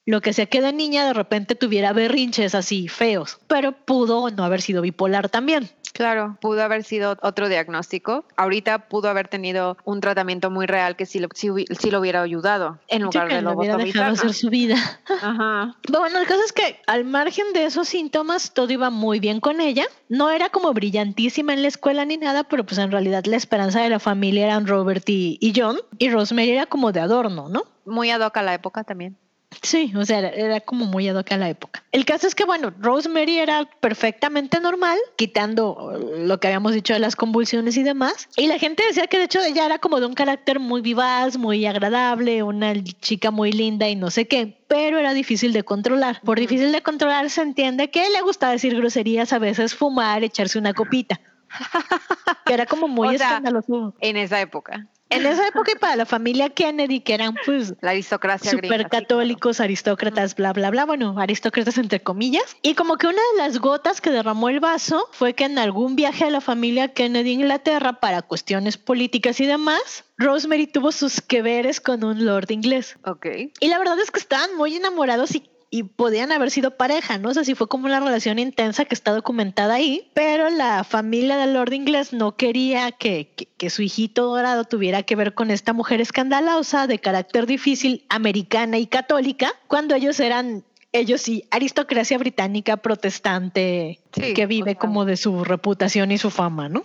Lo 0.04 0.21
que 0.21 0.32
sea 0.32 0.47
que 0.47 0.61
de 0.61 0.73
niña 0.73 1.06
de 1.06 1.12
repente 1.12 1.54
tuviera 1.54 1.92
berrinches 1.92 2.54
así 2.54 2.88
feos, 2.88 3.38
pero 3.47 3.73
pudo 3.73 4.30
no 4.30 4.44
haber 4.44 4.61
sido 4.61 4.82
bipolar 4.82 5.28
también. 5.28 5.71
Claro, 5.92 6.38
pudo 6.40 6.62
haber 6.62 6.85
sido 6.85 7.16
otro 7.23 7.49
diagnóstico. 7.49 8.25
Ahorita 8.37 8.88
pudo 8.88 9.09
haber 9.09 9.28
tenido 9.28 9.76
un 9.85 10.00
tratamiento 10.00 10.50
muy 10.50 10.66
real 10.66 10.97
que 10.97 11.06
sí 11.06 11.18
lo, 11.18 11.28
lo 11.28 12.00
hubiera 12.00 12.23
ayudado 12.23 12.78
en 12.88 13.02
lugar 13.02 13.28
de 13.28 13.42
lo 13.42 13.52
hubiera 13.52 13.76
dejado 13.76 14.12
hacer 14.14 14.32
su 14.32 14.49
vida. 14.49 14.76
Ajá. 15.23 15.76
Bueno, 15.88 16.18
el 16.18 16.26
caso 16.26 16.42
es 16.44 16.52
que 16.52 16.80
al 16.87 17.04
margen 17.04 17.52
de 17.52 17.66
esos 17.66 17.88
síntomas 17.88 18.54
todo 18.54 18.73
iba 18.73 18.90
muy 18.90 19.21
bien 19.21 19.40
con 19.40 19.61
ella. 19.61 19.85
No 20.09 20.30
era 20.30 20.49
como 20.49 20.73
brillantísima 20.73 21.52
en 21.52 21.62
la 21.62 21.68
escuela 21.68 22.04
ni 22.04 22.16
nada, 22.16 22.44
pero 22.44 22.64
pues 22.64 22.78
en 22.78 22.90
realidad 22.90 23.25
la 23.26 23.37
esperanza 23.37 23.82
de 23.82 23.90
la 23.90 23.99
familia 23.99 24.47
eran 24.47 24.66
Robert 24.66 25.09
y, 25.09 25.38
y 25.40 25.52
John 25.54 25.78
y 25.99 26.11
Rosemary 26.11 26.50
era 26.50 26.66
como 26.66 26.92
de 26.92 27.00
adorno, 27.00 27.49
¿no? 27.49 27.64
Muy 27.85 28.11
ad 28.11 28.21
hoc 28.23 28.37
a 28.38 28.42
la 28.42 28.54
época 28.54 28.85
también. 28.85 29.16
Sí, 29.61 29.92
o 29.97 30.04
sea, 30.04 30.21
era, 30.21 30.61
como 30.61 30.87
muy 30.87 31.09
ad 31.09 31.16
a 31.18 31.37
la 31.37 31.49
época. 31.49 31.85
El 31.92 32.04
caso 32.04 32.26
es 32.26 32.35
que, 32.35 32.44
bueno, 32.44 32.73
Rosemary 32.78 33.38
era 33.38 33.68
perfectamente 33.80 34.61
normal, 34.61 34.99
quitando 35.16 35.99
lo 36.16 36.40
que 36.40 36.49
habíamos 36.49 36.73
dicho 36.73 36.94
de 36.94 36.99
las 36.99 37.16
convulsiones 37.16 37.76
y 37.76 37.82
demás. 37.82 38.28
Y 38.37 38.47
la 38.47 38.59
gente 38.59 38.82
decía 38.87 39.06
que 39.06 39.18
de 39.18 39.25
hecho 39.25 39.42
ella 39.42 39.66
era 39.66 39.78
como 39.78 40.00
de 40.00 40.06
un 40.06 40.14
carácter 40.14 40.59
muy 40.59 40.80
vivaz, 40.80 41.37
muy 41.37 41.66
agradable, 41.66 42.42
una 42.42 42.73
chica 43.00 43.30
muy 43.30 43.52
linda 43.52 43.88
y 43.88 43.97
no 43.97 44.11
sé 44.11 44.26
qué 44.26 44.59
pero 44.73 44.99
era 44.99 45.12
difícil 45.12 45.52
de 45.52 45.64
controlar. 45.64 46.23
Por 46.23 46.40
difícil 46.40 46.73
de 46.73 46.80
controlar 46.82 47.28
se 47.28 47.42
entiende 47.42 47.90
que 47.90 48.09
le 48.09 48.23
gustaba 48.23 48.52
decir 48.52 48.75
groserías, 48.75 49.35
a 49.35 49.38
veces 49.38 49.75
fumar, 49.75 50.25
echarse 50.25 50.59
una 50.59 50.73
copita. 50.73 51.21
que 52.47 52.54
era 52.54 52.64
como 52.64 52.88
muy 52.88 53.16
escandaloso. 53.16 53.94
En 54.00 54.16
esa 54.16 54.40
época 54.40 54.88
en 55.12 55.26
esa 55.26 55.47
época 55.47 55.73
y 55.73 55.78
para 55.78 55.97
la 55.97 56.07
familia 56.07 56.50
Kennedy, 56.50 57.00
que 57.00 57.14
eran 57.14 57.35
pues 57.45 57.75
la 57.81 57.90
aristocracia 57.90 58.50
super 58.50 58.88
católicos, 58.88 59.61
aristócratas, 59.61 60.35
bla, 60.35 60.52
bla, 60.52 60.71
bla, 60.71 60.85
bueno, 60.85 61.14
aristócratas 61.19 61.78
entre 61.78 62.00
comillas. 62.00 62.57
Y 62.62 62.75
como 62.75 62.97
que 62.97 63.07
una 63.07 63.23
de 63.33 63.38
las 63.38 63.59
gotas 63.59 64.00
que 64.00 64.11
derramó 64.11 64.49
el 64.49 64.61
vaso 64.61 65.09
fue 65.12 65.35
que 65.35 65.45
en 65.45 65.59
algún 65.59 65.97
viaje 65.97 66.25
a 66.25 66.31
la 66.31 66.40
familia 66.40 66.88
Kennedy 66.88 67.31
a 67.31 67.35
Inglaterra 67.35 68.00
para 68.00 68.23
cuestiones 68.23 68.78
políticas 68.78 69.40
y 69.40 69.47
demás, 69.47 70.04
Rosemary 70.19 70.66
tuvo 70.66 70.92
sus 70.92 71.21
que 71.21 71.42
veres 71.42 71.81
con 71.81 72.04
un 72.04 72.25
lord 72.25 72.50
inglés. 72.50 72.97
Ok. 73.04 73.26
Y 73.61 73.69
la 73.69 73.78
verdad 73.78 73.99
es 74.00 74.11
que 74.11 74.19
estaban 74.19 74.57
muy 74.57 74.76
enamorados 74.76 75.35
y 75.35 75.51
y 75.75 75.85
podían 75.85 76.33
haber 76.33 76.50
sido 76.50 76.76
pareja, 76.76 77.17
¿no? 77.17 77.31
O 77.31 77.35
sea, 77.35 77.45
sí 77.45 77.55
fue 77.55 77.67
como 77.67 77.87
una 77.87 77.99
relación 77.99 78.38
intensa 78.38 78.85
que 78.85 78.95
está 78.95 79.12
documentada 79.12 79.73
ahí, 79.73 80.11
pero 80.12 80.50
la 80.50 80.85
familia 80.85 81.38
del 81.38 81.55
Lord 81.55 81.73
Inglés 81.73 82.12
no 82.12 82.37
quería 82.37 82.93
que, 82.93 83.33
que, 83.57 83.71
su 83.71 83.81
hijito 83.81 84.26
dorado 84.26 84.64
tuviera 84.64 85.02
que 85.02 85.17
ver 85.17 85.33
con 85.33 85.50
esta 85.50 85.73
mujer 85.73 86.02
escandalosa, 86.02 86.87
de 86.87 86.99
carácter 86.99 87.47
difícil, 87.47 88.05
americana 88.11 88.76
y 88.76 88.87
católica, 88.87 89.55
cuando 89.67 89.95
ellos 89.95 90.21
eran 90.21 90.62
ellos 90.93 91.23
sí, 91.23 91.45
aristocracia 91.50 92.19
británica 92.19 92.76
protestante 92.76 93.99
que 94.11 94.47
vive 94.47 94.76
como 94.76 95.07
de 95.07 95.17
su 95.17 95.43
reputación 95.43 96.12
y 96.12 96.19
su 96.19 96.29
fama, 96.29 96.69
¿no? 96.69 96.85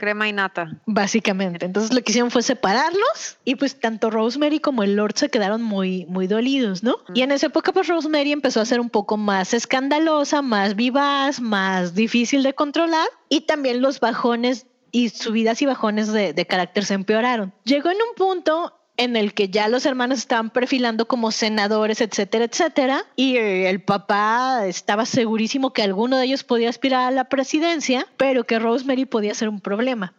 Crema 0.00 0.28
y 0.28 0.32
nata. 0.32 0.80
Básicamente. 0.86 1.66
Entonces 1.66 1.94
lo 1.94 2.02
que 2.02 2.10
hicieron 2.10 2.30
fue 2.30 2.42
separarlos 2.42 3.38
y 3.44 3.54
pues 3.54 3.78
tanto 3.78 4.10
Rosemary 4.10 4.58
como 4.58 4.82
el 4.82 4.96
Lord 4.96 5.12
se 5.16 5.28
quedaron 5.28 5.62
muy, 5.62 6.06
muy 6.06 6.26
dolidos, 6.26 6.82
¿no? 6.82 6.96
Y 7.14 7.22
en 7.22 7.30
esa 7.30 7.46
época 7.46 7.72
pues 7.72 7.86
Rosemary 7.86 8.32
empezó 8.32 8.60
a 8.60 8.64
ser 8.64 8.80
un 8.80 8.90
poco 8.90 9.16
más 9.16 9.54
escandalosa, 9.54 10.42
más 10.42 10.74
vivaz, 10.74 11.40
más 11.40 11.94
difícil 11.94 12.42
de 12.42 12.54
controlar 12.54 13.08
y 13.28 13.42
también 13.42 13.82
los 13.82 14.00
bajones 14.00 14.66
y 14.90 15.10
subidas 15.10 15.62
y 15.62 15.66
bajones 15.66 16.12
de, 16.12 16.32
de 16.32 16.46
carácter 16.46 16.84
se 16.84 16.94
empeoraron. 16.94 17.52
Llegó 17.64 17.90
en 17.90 17.98
un 17.98 18.14
punto 18.16 18.79
en 19.00 19.16
el 19.16 19.34
que 19.34 19.48
ya 19.48 19.68
los 19.68 19.86
hermanos 19.86 20.18
estaban 20.18 20.50
perfilando 20.50 21.08
como 21.08 21.30
senadores, 21.30 22.00
etcétera, 22.00 22.44
etcétera, 22.44 23.04
y 23.16 23.36
eh, 23.36 23.70
el 23.70 23.82
papá 23.82 24.66
estaba 24.66 25.06
segurísimo 25.06 25.72
que 25.72 25.82
alguno 25.82 26.18
de 26.18 26.26
ellos 26.26 26.44
podía 26.44 26.68
aspirar 26.68 27.08
a 27.08 27.10
la 27.10 27.24
presidencia, 27.24 28.06
pero 28.16 28.44
que 28.44 28.58
Rosemary 28.58 29.06
podía 29.06 29.34
ser 29.34 29.48
un 29.48 29.60
problema. 29.60 30.14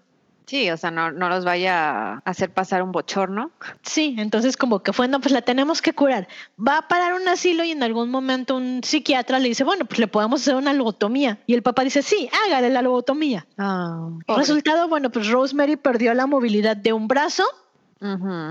Sí, 0.51 0.69
o 0.69 0.75
sea, 0.75 0.91
no, 0.91 1.11
no 1.11 1.29
los 1.29 1.45
vaya 1.45 2.15
a 2.15 2.21
hacer 2.25 2.51
pasar 2.53 2.83
un 2.83 2.91
bochorno. 2.91 3.51
Sí, 3.83 4.15
entonces 4.17 4.57
como 4.57 4.83
que 4.83 4.91
fue, 4.91 5.07
no, 5.07 5.21
pues 5.21 5.31
la 5.31 5.43
tenemos 5.43 5.81
que 5.81 5.93
curar. 5.93 6.27
Va 6.59 6.79
a 6.79 6.87
parar 6.89 7.13
un 7.13 7.25
asilo 7.29 7.63
y 7.63 7.71
en 7.71 7.83
algún 7.83 8.09
momento 8.09 8.57
un 8.57 8.81
psiquiatra 8.83 9.39
le 9.39 9.47
dice, 9.47 9.63
bueno, 9.63 9.85
pues 9.85 9.99
le 9.99 10.07
podemos 10.07 10.41
hacer 10.41 10.55
una 10.55 10.73
lobotomía. 10.73 11.39
Y 11.47 11.53
el 11.53 11.63
papá 11.63 11.83
dice, 11.83 12.01
sí, 12.01 12.29
hágale 12.45 12.69
la 12.69 12.81
lobotomía. 12.81 13.47
Ah, 13.57 14.09
Resultado, 14.27 14.89
bueno, 14.89 15.09
pues 15.09 15.29
Rosemary 15.29 15.77
perdió 15.77 16.13
la 16.13 16.27
movilidad 16.27 16.75
de 16.75 16.91
un 16.91 17.07
brazo 17.07 17.45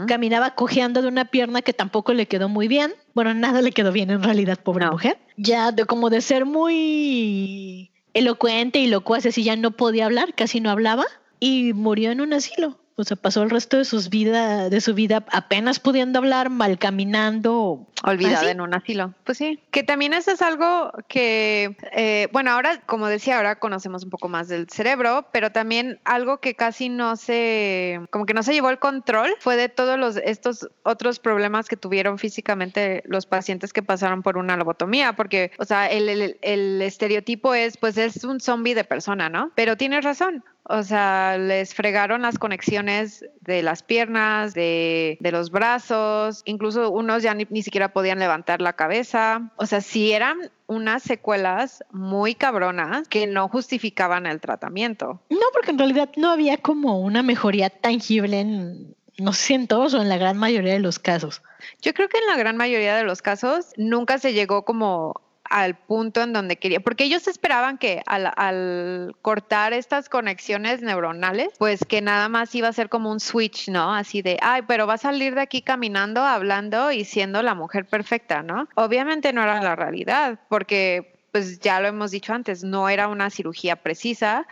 Caminaba 0.07 0.54
cojeando 0.54 1.02
de 1.02 1.09
una 1.09 1.25
pierna 1.25 1.61
que 1.61 1.73
tampoco 1.73 2.14
le 2.14 2.26
quedó 2.26 2.49
muy 2.49 2.69
bien. 2.69 2.95
Bueno, 3.14 3.35
nada 3.35 3.62
le 3.62 3.73
quedó 3.73 3.90
bien 3.90 4.11
en 4.11 4.23
realidad, 4.23 4.59
pobre 4.62 4.88
mujer. 4.88 5.19
Ya 5.37 5.73
de 5.73 5.85
como 5.87 6.09
de 6.09 6.21
ser 6.21 6.47
muy 6.47 7.90
elocuente 8.14 8.78
y 8.78 8.87
locuaz, 8.87 9.26
así 9.26 9.42
ya 9.42 9.57
no 9.57 9.73
podía 9.73 10.07
hablar, 10.07 10.35
casi 10.35 10.61
no 10.61 10.71
hablaba 10.71 11.04
y 11.40 11.73
murió 11.73 12.12
en 12.12 12.21
un 12.21 12.33
asilo 12.33 12.78
o 13.00 13.04
sea, 13.04 13.16
pasó 13.16 13.42
el 13.42 13.50
resto 13.50 13.78
de 13.78 13.85
sus 13.85 14.11
vida, 14.11 14.69
de 14.69 14.80
su 14.80 14.95
vida 14.95 15.25
apenas 15.33 15.80
pudiendo 15.80 16.19
hablar, 16.19 16.50
mal 16.50 16.78
caminando. 16.78 17.87
Olvidada 18.02 18.50
en 18.50 18.61
un 18.61 18.75
asilo. 18.75 19.14
Pues 19.25 19.38
sí. 19.38 19.61
Que 19.71 19.83
también 19.83 20.14
eso 20.14 20.30
es 20.30 20.42
algo 20.42 20.92
que, 21.09 21.76
eh, 21.92 22.28
bueno, 22.33 22.50
ahora, 22.50 22.80
como 22.87 23.09
decía, 23.09 23.37
ahora 23.37 23.59
conocemos 23.59 24.04
un 24.04 24.11
poco 24.11 24.28
más 24.28 24.49
del 24.49 24.69
cerebro, 24.69 25.26
pero 25.33 25.52
también 25.52 25.99
algo 26.04 26.38
que 26.38 26.54
casi 26.54 26.88
no 26.88 27.16
se, 27.16 28.00
como 28.11 28.26
que 28.26 28.35
no 28.35 28.42
se 28.42 28.52
llevó 28.52 28.71
el 28.71 28.78
control 28.78 29.35
fue 29.40 29.57
de 29.57 29.69
todos 29.69 29.99
los, 29.99 30.16
estos 30.16 30.69
otros 30.83 31.19
problemas 31.19 31.69
que 31.69 31.76
tuvieron 31.76 32.19
físicamente 32.19 33.02
los 33.07 33.26
pacientes 33.26 33.73
que 33.73 33.83
pasaron 33.83 34.23
por 34.23 34.38
una 34.38 34.57
lobotomía, 34.57 35.14
porque, 35.14 35.52
o 35.59 35.64
sea, 35.64 35.88
el, 35.88 36.09
el, 36.09 36.38
el 36.42 36.83
estereotipo 36.83 37.54
es, 37.54 37.76
pues 37.76 37.97
es 37.99 38.25
un 38.25 38.40
zombie 38.40 38.75
de 38.75 38.85
persona, 38.85 39.28
¿no? 39.28 39.52
Pero 39.54 39.76
tienes 39.76 40.04
razón. 40.04 40.45
O 40.64 40.83
sea, 40.83 41.37
les 41.38 41.75
fregaron 41.75 42.23
las 42.23 42.38
conexiones 42.38 43.25
de 43.40 43.62
las 43.62 43.83
piernas, 43.83 44.55
de, 44.55 45.19
los 45.21 45.50
brazos, 45.50 46.43
incluso 46.45 46.90
unos 46.90 47.23
ya 47.23 47.35
ni, 47.35 47.62
siquiera 47.62 47.93
podían 47.93 48.19
levantar 48.19 48.61
la 48.61 48.75
cabeza. 48.75 49.50
O 49.57 49.67
sea, 49.67 49.81
sí 49.81 50.12
eran 50.12 50.38
unas 50.67 51.02
secuelas 51.02 51.83
muy 51.90 52.35
cabronas 52.35 53.09
que 53.09 53.26
no 53.26 53.49
justificaban 53.49 54.26
el 54.26 54.40
tratamiento. 54.40 55.21
No, 55.31 55.47
porque 55.52 55.73
en 55.73 55.79
realidad 55.79 56.11
no 56.17 56.31
había 56.31 56.59
como 56.59 57.00
una 57.00 57.23
mejoría 57.23 57.71
tangible 57.71 58.40
en, 58.40 58.95
no 59.19 59.33
sé 59.33 59.47
si 59.47 59.55
en 59.55 59.67
todos 59.67 59.95
o 59.95 60.02
en 60.02 60.09
la 60.09 60.19
gran 60.19 60.37
mayoría 60.37 60.75
de 60.75 60.81
los 60.81 60.99
casos. 60.99 61.43
Yo 61.83 61.95
creo 61.95 62.09
que 62.09 62.19
en 62.19 62.26
la 62.26 62.37
gran 62.37 62.57
mayoría 62.57 62.97
de 62.97 63.05
los 63.05 63.23
casos 63.23 63.73
nunca 63.76 64.19
se 64.19 64.33
llegó 64.33 64.64
como 64.64 65.21
al 65.50 65.75
punto 65.75 66.23
en 66.23 66.33
donde 66.33 66.57
quería, 66.57 66.80
porque 66.80 67.04
ellos 67.04 67.26
esperaban 67.28 67.76
que 67.76 68.02
al, 68.07 69.14
cortar 69.21 69.73
estas 69.73 70.09
conexiones 70.09 70.80
neuronales, 70.80 71.49
pues 71.59 71.85
que 71.85 72.00
nada 72.00 72.28
más 72.28 72.54
iba 72.54 72.69
a 72.69 72.73
ser 72.73 72.88
como 72.88 73.11
un 73.11 73.21
switch, 73.21 73.69
¿no? 73.69 73.95
Así 73.95 74.23
de, 74.23 74.38
ay, 74.40 74.62
pero 74.66 74.87
va 74.87 74.95
a 74.95 74.99
salir 74.99 75.35
de 75.35 75.42
aquí 75.42 75.61
caminando, 75.61 76.23
hablando 76.23 76.92
y 76.92 77.04
siendo 77.04 77.42
la 77.42 77.54
mujer 77.54 77.85
perfecta, 77.87 78.42
¿no? 78.42 78.69
Obviamente 78.76 79.33
no 79.33 79.42
era 79.42 79.61
la 79.61 79.76
realidad, 79.76 80.38
porque 80.49 81.14
pues 81.33 81.61
ya 81.61 81.80
lo 81.80 81.88
hemos 81.88 82.11
dicho 82.11 82.33
antes, 82.33 82.64
no 82.64 82.88
era 82.88 83.09
una 83.09 83.30
cirugía 83.30 83.76
precisa, 83.76 84.47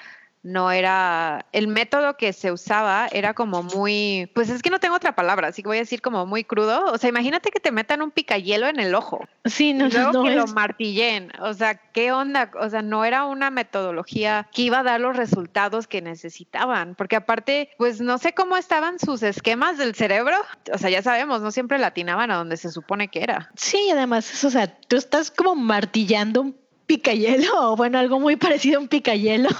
no 0.49 0.71
era, 0.71 1.45
el 1.52 1.69
método 1.69 2.17
que 2.17 2.33
se 2.33 2.50
usaba 2.50 3.07
era 3.12 3.35
como 3.35 3.62
muy, 3.62 4.31
pues 4.35 4.49
es 4.49 4.62
que 4.62 4.71
no 4.71 4.81
tengo 4.81 4.97
otra 4.97 5.14
palabra, 5.14 5.49
así 5.49 5.62
que 5.62 5.69
voy 5.69 5.76
a 5.76 5.81
decir 5.81 6.00
como 6.00 6.25
muy 6.25 6.43
crudo. 6.43 6.87
O 6.90 6.97
sea, 6.97 7.11
imagínate 7.11 7.50
que 7.50 7.61
te 7.61 7.71
metan 7.71 8.00
un 8.00 8.11
picayelo 8.11 8.67
en 8.67 8.81
el 8.81 8.95
ojo. 8.95 9.21
Sí, 9.45 9.75
no, 9.75 9.87
y 9.87 9.90
luego 9.90 10.12
no, 10.12 10.25
que 10.25 10.31
lo 10.31 10.47
martillen. 10.47 11.33
O 11.40 11.52
sea, 11.52 11.75
¿qué 11.75 12.12
onda? 12.12 12.50
O 12.61 12.71
sea, 12.71 12.81
no 12.81 13.05
era 13.05 13.26
una 13.26 13.50
metodología 13.50 14.49
que 14.52 14.62
iba 14.62 14.81
a 14.81 14.83
dar 14.83 15.00
los 15.00 15.17
resultados 15.17 15.87
que 15.87 16.00
necesitaban, 16.00 16.95
porque 16.95 17.17
aparte, 17.17 17.71
pues 17.76 18.00
no 18.00 18.17
sé 18.17 18.33
cómo 18.33 18.57
estaban 18.57 18.99
sus 18.99 19.23
esquemas 19.23 19.76
del 19.76 19.95
cerebro. 19.95 20.37
O 20.73 20.78
sea, 20.78 20.88
ya 20.88 21.02
sabemos, 21.02 21.43
no 21.43 21.50
siempre 21.50 21.78
latinaban 21.78 22.31
a 22.31 22.37
donde 22.37 22.57
se 22.57 22.71
supone 22.71 23.09
que 23.09 23.23
era. 23.23 23.50
Sí, 23.57 23.90
además, 23.93 24.33
es, 24.33 24.45
o 24.45 24.50
sea, 24.50 24.67
tú 24.67 24.97
estás 24.97 25.31
como 25.31 25.55
martillando 25.55 26.40
un 26.40 26.68
picayelo, 26.88 27.73
o 27.73 27.76
bueno, 27.76 27.99
algo 27.99 28.18
muy 28.18 28.35
parecido 28.35 28.78
a 28.78 28.83
un 28.83 28.88
picayelo. 28.88 29.50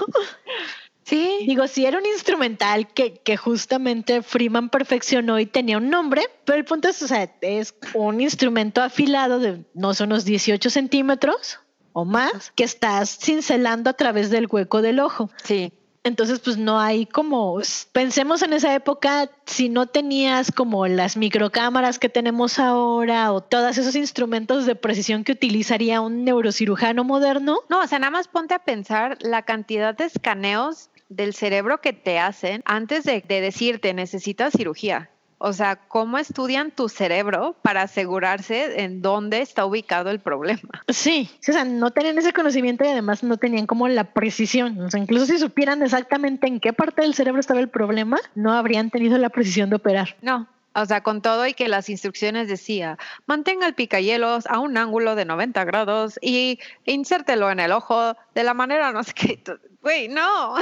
Sí. 1.05 1.39
Digo, 1.47 1.65
sí 1.67 1.87
era 1.87 1.97
un 1.97 2.05
instrumental 2.05 2.87
que, 2.93 3.15
que 3.15 3.35
justamente 3.35 4.21
Freeman 4.21 4.69
perfeccionó 4.69 5.39
y 5.39 5.47
tenía 5.47 5.79
un 5.79 5.89
nombre, 5.89 6.21
pero 6.45 6.59
el 6.59 6.65
punto 6.65 6.87
es, 6.87 7.01
o 7.01 7.07
sea, 7.07 7.35
es 7.41 7.73
un 7.95 8.21
instrumento 8.21 8.83
afilado 8.83 9.39
de 9.39 9.65
no 9.73 9.95
sé, 9.95 10.03
unos 10.03 10.23
18 10.23 10.69
centímetros 10.69 11.61
o 11.93 12.05
más 12.05 12.51
que 12.55 12.63
estás 12.63 13.17
cincelando 13.17 13.89
a 13.89 13.93
través 13.93 14.29
del 14.29 14.45
hueco 14.45 14.83
del 14.83 14.99
ojo. 14.99 15.31
Sí. 15.43 15.73
Entonces, 16.03 16.39
pues 16.39 16.57
no 16.57 16.79
hay 16.79 17.05
como, 17.05 17.59
pensemos 17.91 18.41
en 18.41 18.53
esa 18.53 18.73
época, 18.73 19.29
si 19.45 19.67
no 19.67 19.87
tenías 19.87 20.51
como 20.51 20.87
las 20.87 21.17
microcámaras 21.17 21.99
que 21.99 22.07
tenemos 22.07 22.57
ahora 22.57 23.31
o 23.33 23.41
todos 23.41 23.77
esos 23.77 23.95
instrumentos 23.95 24.65
de 24.65 24.75
precisión 24.75 25.23
que 25.23 25.33
utilizaría 25.33 25.99
un 26.01 26.23
neurocirujano 26.23 27.03
moderno, 27.03 27.59
No, 27.69 27.81
o 27.81 27.87
sea, 27.87 27.99
nada 27.99 28.11
más 28.11 28.27
ponte 28.27 28.53
a 28.53 28.59
pensar 28.59 29.17
la 29.21 29.43
cantidad 29.43 29.95
de 29.95 30.05
escaneos 30.05 30.89
del 31.09 31.33
cerebro 31.33 31.81
que 31.81 31.91
te 31.91 32.19
hacen 32.19 32.61
antes 32.65 33.03
de, 33.03 33.21
de 33.27 33.41
decirte 33.41 33.93
necesitas 33.93 34.53
cirugía. 34.53 35.09
O 35.41 35.53
sea, 35.53 35.77
¿cómo 35.87 36.17
estudian 36.17 36.69
tu 36.69 36.89
cerebro 36.89 37.55
para 37.61 37.83
asegurarse 37.83 38.83
en 38.83 39.01
dónde 39.01 39.41
está 39.41 39.65
ubicado 39.65 40.11
el 40.11 40.19
problema? 40.19 40.83
Sí, 40.89 41.29
o 41.47 41.51
sea, 41.53 41.63
no 41.63 41.91
tenían 41.91 42.17
ese 42.17 42.33
conocimiento 42.33 42.83
y 42.83 42.89
además 42.89 43.23
no 43.23 43.37
tenían 43.37 43.65
como 43.65 43.87
la 43.87 44.13
precisión. 44.13 44.79
O 44.81 44.91
sea, 44.91 44.99
incluso 44.99 45.27
si 45.27 45.39
supieran 45.39 45.81
exactamente 45.81 46.47
en 46.47 46.59
qué 46.59 46.73
parte 46.73 47.03
del 47.03 47.13
cerebro 47.13 47.39
estaba 47.39 47.61
el 47.61 47.69
problema, 47.69 48.19
no 48.35 48.51
habrían 48.51 48.89
tenido 48.89 49.17
la 49.17 49.29
precisión 49.29 49.69
de 49.69 49.77
operar. 49.77 50.17
No. 50.21 50.47
O 50.81 50.85
sea, 50.85 51.01
con 51.01 51.21
todo 51.21 51.45
y 51.47 51.53
que 51.53 51.67
las 51.67 51.89
instrucciones 51.89 52.47
decía, 52.47 52.97
mantenga 53.25 53.67
el 53.67 53.73
picayelos 53.75 54.45
a 54.47 54.59
un 54.59 54.77
ángulo 54.77 55.15
de 55.15 55.25
90 55.25 55.63
grados 55.65 56.19
y 56.21 56.59
insértelo 56.85 57.51
en 57.51 57.59
el 57.59 57.71
ojo 57.71 58.15
de 58.35 58.43
la 58.43 58.53
manera 58.53 58.91
no 58.91 59.03
sé 59.03 59.13
qué. 59.13 59.43
Güey, 59.81 60.09
no. 60.09 60.55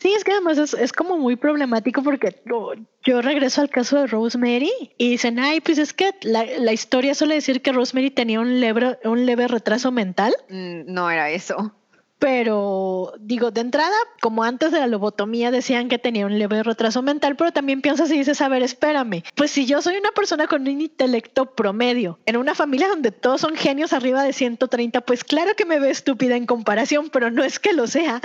Sí, 0.00 0.12
es 0.14 0.22
que 0.24 0.32
además 0.32 0.56
es, 0.58 0.74
es 0.74 0.92
como 0.92 1.18
muy 1.18 1.36
problemático 1.36 2.02
porque 2.02 2.40
yo, 2.46 2.72
yo 3.02 3.20
regreso 3.20 3.60
al 3.60 3.68
caso 3.68 3.98
de 3.98 4.06
Rosemary 4.06 4.70
y 4.96 5.10
dicen, 5.10 5.38
ay, 5.38 5.60
pues 5.60 5.78
es 5.78 5.92
que 5.92 6.14
la, 6.22 6.44
la 6.44 6.72
historia 6.72 7.14
suele 7.14 7.34
decir 7.34 7.62
que 7.62 7.72
Rosemary 7.72 8.10
tenía 8.10 8.40
un 8.40 8.60
leve, 8.60 8.98
un 9.04 9.26
leve 9.26 9.48
retraso 9.48 9.90
mental, 9.92 10.34
Mm, 10.48 10.82
No 10.86 11.10
era 11.10 11.30
eso. 11.30 11.74
Pero 12.20 13.14
digo, 13.18 13.50
de 13.50 13.62
entrada, 13.62 13.96
como 14.20 14.44
antes 14.44 14.70
de 14.70 14.78
la 14.78 14.86
lobotomía 14.86 15.50
decían 15.50 15.88
que 15.88 15.98
tenía 15.98 16.26
un 16.26 16.38
leve 16.38 16.62
retraso 16.62 17.00
mental, 17.00 17.34
pero 17.34 17.50
también 17.50 17.80
piensas 17.80 18.10
y 18.10 18.18
dices, 18.18 18.42
a 18.42 18.48
ver, 18.48 18.62
espérame, 18.62 19.22
pues 19.34 19.50
si 19.50 19.64
yo 19.64 19.80
soy 19.80 19.96
una 19.96 20.12
persona 20.12 20.46
con 20.46 20.62
un 20.62 20.82
intelecto 20.82 21.46
promedio, 21.46 22.18
en 22.26 22.36
una 22.36 22.54
familia 22.54 22.88
donde 22.88 23.10
todos 23.10 23.40
son 23.40 23.56
genios 23.56 23.94
arriba 23.94 24.22
de 24.22 24.34
130, 24.34 25.00
pues 25.00 25.24
claro 25.24 25.52
que 25.56 25.64
me 25.64 25.80
ve 25.80 25.88
estúpida 25.90 26.36
en 26.36 26.44
comparación, 26.44 27.08
pero 27.08 27.30
no 27.30 27.42
es 27.42 27.58
que 27.58 27.72
lo 27.72 27.86
sea. 27.86 28.20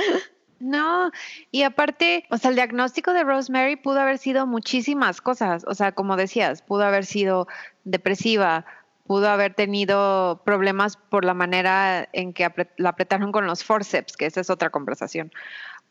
No, 0.60 1.12
y 1.52 1.64
aparte, 1.64 2.26
o 2.30 2.38
sea, 2.38 2.50
el 2.50 2.56
diagnóstico 2.56 3.14
de 3.14 3.24
Rosemary 3.24 3.78
pudo 3.78 4.00
haber 4.00 4.18
sido 4.18 4.46
muchísimas 4.46 5.22
cosas. 5.22 5.64
O 5.68 5.74
sea, 5.74 5.92
como 5.94 6.16
decías, 6.16 6.62
pudo 6.62 6.84
haber 6.84 7.06
sido 7.06 7.48
depresiva, 7.84 8.66
pudo 9.06 9.30
haber 9.30 9.54
tenido 9.54 10.42
problemas 10.46 10.98
por 10.98 11.26
la 11.26 11.34
manera 11.34 12.10
en 12.14 12.34
que 12.34 12.50
la 12.78 12.90
apretaron 12.90 13.32
con 13.32 13.46
los 13.46 13.64
forceps, 13.64 14.18
que 14.18 14.26
esa 14.26 14.42
es 14.42 14.50
otra 14.50 14.72
conversación. 14.72 15.32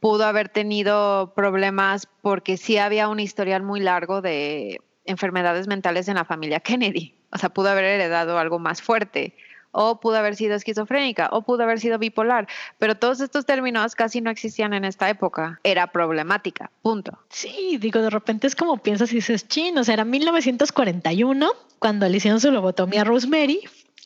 Pudo 0.01 0.25
haber 0.27 0.49
tenido 0.49 1.33
problemas 1.35 2.09
porque 2.23 2.57
sí 2.57 2.77
había 2.79 3.09
un 3.09 3.21
historial 3.21 3.63
muy 3.63 3.81
largo 3.81 4.21
de 4.21 4.81
enfermedades 5.05 5.69
mentales 5.69 6.09
en 6.09 6.17
la 6.17 6.25
familia 6.25 6.61
Kennedy. 6.61 7.17
O 7.31 7.39
sea, 7.39 7.51
pudo 7.51 7.69
haber 7.69 7.85
heredado 7.85 8.39
algo 8.39 8.59
más 8.59 8.83
fuerte 8.83 9.37
o 9.75 10.01
pudo 10.01 10.17
haber 10.17 10.37
sido 10.37 10.55
esquizofrénica, 10.55 11.29
o 11.33 11.43
pudo 11.43 11.65
haber 11.65 11.81
sido 11.81 11.99
bipolar, 11.99 12.49
pero 12.79 12.95
todos 12.95 13.21
estos 13.21 13.45
términos 13.45 13.95
casi 13.95 14.21
no 14.21 14.31
existían 14.31 14.73
en 14.73 14.85
esta 14.85 15.11
época. 15.11 15.61
Era 15.65 15.89
problemática, 15.89 16.71
punto. 16.81 17.19
Sí, 17.29 17.77
digo, 17.79 18.01
de 18.01 18.11
repente 18.11 18.47
es 18.47 18.55
como 18.57 18.79
piensas 18.79 19.13
y 19.13 19.17
dices, 19.17 19.47
chin, 19.49 19.77
o 19.77 19.85
sea, 19.85 19.95
era 19.95 20.05
1941 20.05 21.51
cuando 21.79 22.09
le 22.09 22.17
hicieron 22.17 22.41
su 22.41 22.51
lobotomía 22.51 23.03
a 23.03 23.05
Rosemary. 23.05 23.61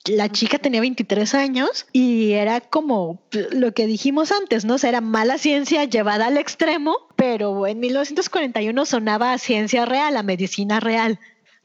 La 0.07 0.31
chica 0.31 0.59
tenía 0.59 0.81
23 0.81 1.35
años 1.35 1.87
y 1.93 2.33
era 2.33 2.61
como 2.63 3.21
lo 3.51 3.75
que 3.75 3.87
dijimos 3.87 4.33
antes, 4.33 4.65
¿no? 4.65 4.75
O 4.75 4.79
sea, 4.79 4.89
era 4.89 5.01
mala 5.03 5.37
ciencia 5.37 5.85
llevada 5.85 6.29
al 6.29 6.39
extremo, 6.39 6.97
pero 7.15 7.67
en 7.67 7.79
1941 7.81 8.87
sonaba 8.87 9.33
a 9.33 9.39
ciencia 9.39 9.85
real, 9.85 10.17
a 10.17 10.23
medicina 10.23 10.81
real. 10.81 11.19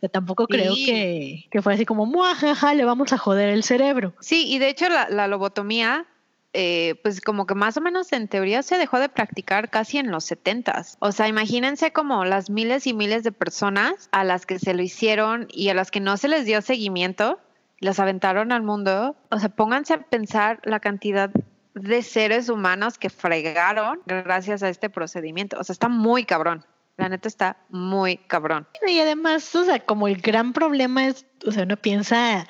Sea, 0.04 0.10
tampoco 0.10 0.48
creo 0.48 0.76
que, 0.76 1.46
que 1.50 1.62
fuera 1.62 1.76
así 1.76 1.86
como, 1.86 2.06
muajaja, 2.06 2.74
le 2.74 2.84
vamos 2.84 3.14
a 3.14 3.18
joder 3.18 3.48
el 3.48 3.64
cerebro. 3.64 4.14
Sí, 4.20 4.52
y 4.52 4.60
de 4.60 4.68
hecho 4.68 4.90
la, 4.90 5.08
la 5.08 5.30
lobotomía, 5.30 6.06
eh, 6.52 6.96
pues 7.04 7.22
como 7.22 7.48
que 7.48 7.56
más 7.56 7.78
o 7.78 7.82
menos 7.82 8.12
en 8.12 8.28
teoría 8.28 8.64
se 8.64 8.78
dejó 8.78 9.00
de 9.00 9.08
practicar 9.08 9.70
casi 9.70 10.00
en 10.00 10.12
los 10.12 10.26
setentas. 10.26 10.98
O 11.00 11.14
sea, 11.14 11.30
imagínense 11.30 11.94
como 11.94 12.26
las 12.26 12.50
miles 12.50 12.86
y 12.86 12.94
miles 12.94 13.24
de 13.24 13.32
personas 13.32 14.10
a 14.12 14.26
las 14.26 14.46
que 14.46 14.60
se 14.60 14.74
lo 14.74 14.82
hicieron 14.82 15.48
y 15.50 15.70
a 15.70 15.74
las 15.74 15.90
que 15.90 16.02
no 16.02 16.18
se 16.18 16.28
les 16.28 16.46
dio 16.46 16.62
seguimiento, 16.62 17.40
las 17.80 17.98
aventaron 18.02 18.52
al 18.52 18.62
mundo. 18.62 19.16
O 19.32 19.40
sea, 19.40 19.48
pónganse 19.48 19.94
a 19.94 20.02
pensar 20.02 20.60
la 20.66 20.82
cantidad 20.82 21.32
de 21.76 22.04
seres 22.04 22.50
humanos 22.50 22.98
que 22.98 23.10
fregaron 23.10 24.02
gracias 24.06 24.64
a 24.64 24.70
este 24.70 24.90
procedimiento. 24.90 25.58
O 25.62 25.64
sea, 25.64 25.72
está 25.72 25.88
muy 25.88 26.26
cabrón. 26.26 26.66
La 26.96 27.10
neta 27.10 27.28
está 27.28 27.58
muy 27.70 28.18
cabrón. 28.18 28.68
Y 28.88 29.00
además, 29.00 29.56
o 29.56 29.66
sea, 29.66 29.80
como 29.80 30.08
el 30.08 30.22
gran 30.22 30.54
problema 30.54 31.08
es, 31.08 31.26
o 31.44 31.52
sea, 31.52 31.64
uno 31.64 31.76
piensa, 31.76 32.48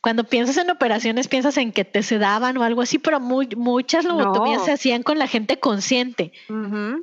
cuando 0.00 0.24
piensas 0.24 0.56
en 0.56 0.68
operaciones, 0.70 1.28
piensas 1.28 1.56
en 1.58 1.70
que 1.70 1.84
te 1.84 2.02
sedaban 2.02 2.56
o 2.58 2.64
algo 2.64 2.82
así, 2.82 2.98
pero 2.98 3.20
muy, 3.20 3.48
muchas 3.56 4.04
lobotomías 4.04 4.58
No. 4.58 4.64
se 4.64 4.72
hacían 4.72 5.04
con 5.04 5.18
la 5.20 5.28
gente 5.28 5.60
consciente 5.60 6.32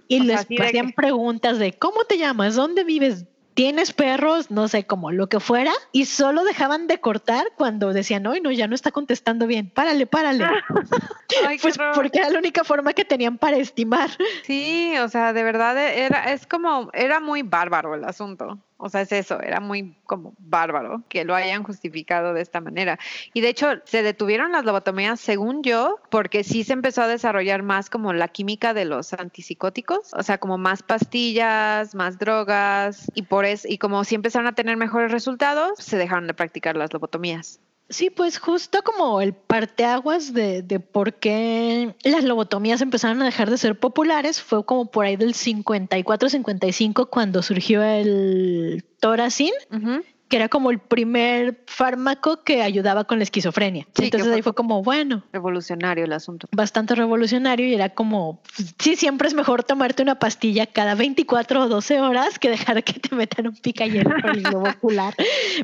y 0.10 0.20
O 0.20 0.24
les 0.24 0.42
hacían 0.42 0.88
que- 0.88 0.94
preguntas 0.94 1.60
de 1.60 1.72
cómo 1.74 2.04
te 2.04 2.18
llamas, 2.18 2.56
dónde 2.56 2.84
vives, 2.84 3.26
tienes 3.54 3.94
perros, 3.94 4.52
no 4.52 4.68
sé, 4.68 4.86
como 4.86 5.12
lo 5.12 5.28
que 5.28 5.40
fuera, 5.40 5.72
y 5.92 6.06
solo 6.06 6.44
dejaban 6.44 6.88
de 6.88 7.00
cortar 7.00 7.48
cuando 7.58 7.94
decían, 7.94 8.24
no, 8.24 8.34
no, 8.42 8.52
ya 8.52 8.68
no 8.68 8.76
está 8.76 8.92
contestando 8.92 9.48
bien, 9.48 9.70
párale, 9.70 10.06
párale. 10.08 10.46
Ay, 11.48 11.58
pues 11.60 11.78
porque 11.96 12.20
era 12.20 12.30
la 12.30 12.40
única 12.40 12.64
forma 12.64 12.94
que 12.94 13.06
tenían 13.06 13.38
para 13.38 13.58
estimar. 13.58 14.10
Sí, 14.44 14.94
o 15.00 15.08
sea, 15.08 15.32
de 15.34 15.44
verdad 15.44 15.78
e- 15.78 16.02
era, 16.04 16.32
es 16.34 16.46
como, 16.46 16.90
era 16.94 17.20
muy 17.20 17.42
bárbaro 17.42 17.96
el 17.96 18.04
asunto. 18.04 18.60
O 18.84 18.90
sea, 18.90 19.02
es 19.02 19.12
eso, 19.12 19.40
era 19.40 19.60
muy 19.60 19.96
como 20.06 20.34
bárbaro 20.40 21.04
que 21.08 21.24
lo 21.24 21.36
hayan 21.36 21.62
justificado 21.62 22.34
de 22.34 22.42
esta 22.42 22.62
manera. 22.62 22.98
Y 23.32 23.42
de 23.42 23.50
hecho, 23.50 23.68
se 23.86 24.02
detuvieron 24.02 24.52
las 24.52 24.66
lobotomías, 24.66 25.20
según 25.20 25.62
yo, 25.62 26.00
porque 26.10 26.44
sí 26.44 26.64
se 26.64 26.74
empezó 26.74 27.04
a 27.04 27.08
desarrollar 27.08 27.62
más 27.62 27.92
como 27.92 28.12
la 28.12 28.28
química 28.28 28.74
de 28.74 28.86
los 28.86 29.14
antipsicóticos, 29.14 30.14
o 30.16 30.24
sea, 30.24 30.40
como 30.40 30.58
más 30.58 30.82
pastillas, 30.82 31.94
más 31.94 32.18
drogas, 32.18 33.06
y 33.14 33.22
por 33.22 33.46
eso, 33.46 33.68
y 33.70 33.78
como 33.78 34.04
sí 34.04 34.16
empezaron 34.16 34.48
a 34.48 34.56
tener 34.56 34.78
mejores 34.78 35.12
resultados, 35.12 35.78
se 35.78 35.98
dejaron 35.98 36.26
de 36.26 36.34
practicar 36.34 36.76
las 36.76 36.92
lobotomías. 36.92 37.60
Sí, 37.90 38.10
pues 38.10 38.40
justo 38.40 38.84
como 38.84 39.20
el 39.20 39.34
parteaguas 39.34 40.34
de, 40.34 40.62
de 40.62 40.80
por 40.80 41.16
qué 41.16 41.94
las 42.04 42.24
lobotomías 42.24 42.82
empezaron 42.82 43.22
a 43.22 43.26
dejar 43.26 43.50
de 43.50 43.58
ser 43.58 43.78
populares 43.78 44.42
fue 44.42 44.66
como 44.66 44.90
por 44.90 45.06
ahí 45.06 45.18
del 45.18 45.34
54-55 45.34 47.10
cuando 47.10 47.42
surgió 47.44 47.84
el 47.84 48.86
Toracin, 49.02 49.52
Ujú. 49.72 50.04
Que 50.32 50.38
era 50.38 50.48
como 50.48 50.72
el 50.72 50.80
primer 50.80 51.62
fármaco 51.68 52.42
que 52.44 52.62
ayudaba 52.64 53.04
con 53.04 53.20
la 53.20 53.24
esquizofrenia. 53.24 53.86
Sí, 53.96 54.06
Entonces 54.06 54.28
fue 54.30 54.36
ahí 54.38 54.42
fue 54.42 54.56
como, 54.56 54.82
bueno, 54.82 55.24
Revolucionario 55.34 56.06
el 56.06 56.14
asunto. 56.14 56.48
bastante 56.54 56.96
revolucionario 56.96 57.68
y 57.68 57.74
era 57.74 57.90
como, 57.90 58.42
pues, 58.56 58.74
sí, 58.80 58.96
siempre 58.96 59.28
es 59.28 59.34
mejor 59.34 59.64
tomarte 59.64 60.02
una 60.02 60.20
pastilla 60.20 60.66
cada 60.68 60.96
24 60.96 61.64
o 61.64 61.68
12 61.68 62.00
horas 62.00 62.40
que 62.40 62.50
dejar 62.50 62.82
que 62.86 62.94
te 62.94 63.14
metan 63.14 63.48
un 63.48 63.56
picayelo 63.58 64.10
por 64.22 64.30
el 64.38 64.44
globo 64.44 64.70
ocular 64.80 65.14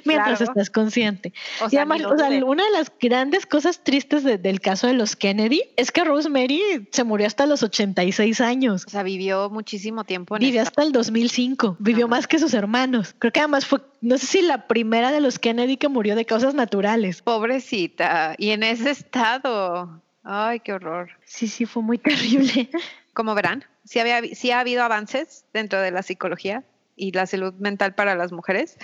mientras 0.04 0.38
Claro. 0.40 0.52
estás 0.52 0.70
consciente. 0.70 1.34
O 1.62 1.68
Y 1.68 1.70
sea, 1.70 1.82
además, 1.84 2.00
ni 2.00 2.04
lo 2.04 2.10
o 2.12 2.18
sea, 2.18 2.28
una 2.46 2.66
de 2.66 2.72
las 2.72 2.92
grandes 3.00 3.46
cosas 3.46 3.86
tristes 3.86 4.26
de- 4.26 4.38
del 4.38 4.60
caso 4.60 4.88
de 4.88 4.94
los 4.96 5.16
Kennedy 5.16 5.62
es 5.78 5.94
que 5.94 6.04
Rosemary 6.04 6.62
se 6.92 7.06
murió 7.06 7.26
hasta 7.26 7.46
los 7.46 7.64
86 7.64 8.42
años. 8.42 8.84
O 8.86 8.90
sea, 8.90 9.04
vivió 9.04 9.50
muchísimo 9.50 10.04
tiempo 10.04 10.36
en 10.36 10.42
Vivió 10.42 10.62
esta- 10.62 10.72
hasta 10.72 10.84
el 10.84 10.92
2005, 10.92 11.78
vivió 11.80 12.06
Ajá. 12.08 12.16
más 12.18 12.28
que 12.28 12.38
sus 12.38 12.54
hermanos. 12.54 13.16
Creo 13.18 13.32
que 13.32 13.40
además 13.40 13.66
fue, 13.66 13.80
no 14.02 14.18
sé 14.18 14.26
si 14.26 14.42
la 14.42 14.68
primera 14.68 15.12
de 15.12 15.22
los 15.22 15.40
Kennedy 15.40 15.78
que 15.78 15.90
murió 15.90 16.16
de 16.16 16.26
causas 16.26 16.54
naturales. 16.54 17.22
Pobrecita, 17.22 18.36
y 18.38 18.52
en 18.52 18.64
ese 18.64 18.92
estado. 18.92 20.02
Ay, 20.24 20.60
qué 20.60 20.74
horror. 20.74 21.10
Sí, 21.26 21.48
sí, 21.48 21.66
fue 21.66 21.84
muy 21.84 21.98
terrible. 21.98 22.70
Como 23.14 23.34
verán, 23.34 23.66
sí, 23.84 24.00
había, 24.00 24.22
sí 24.36 24.52
ha 24.52 24.60
habido 24.60 24.84
avances 24.84 25.46
dentro 25.54 25.82
de 25.82 25.92
la 25.92 26.04
psicología 26.04 26.64
y 26.96 27.12
la 27.12 27.26
salud 27.26 27.54
mental 27.56 27.96
para 27.96 28.16
las 28.16 28.32
mujeres, 28.32 28.78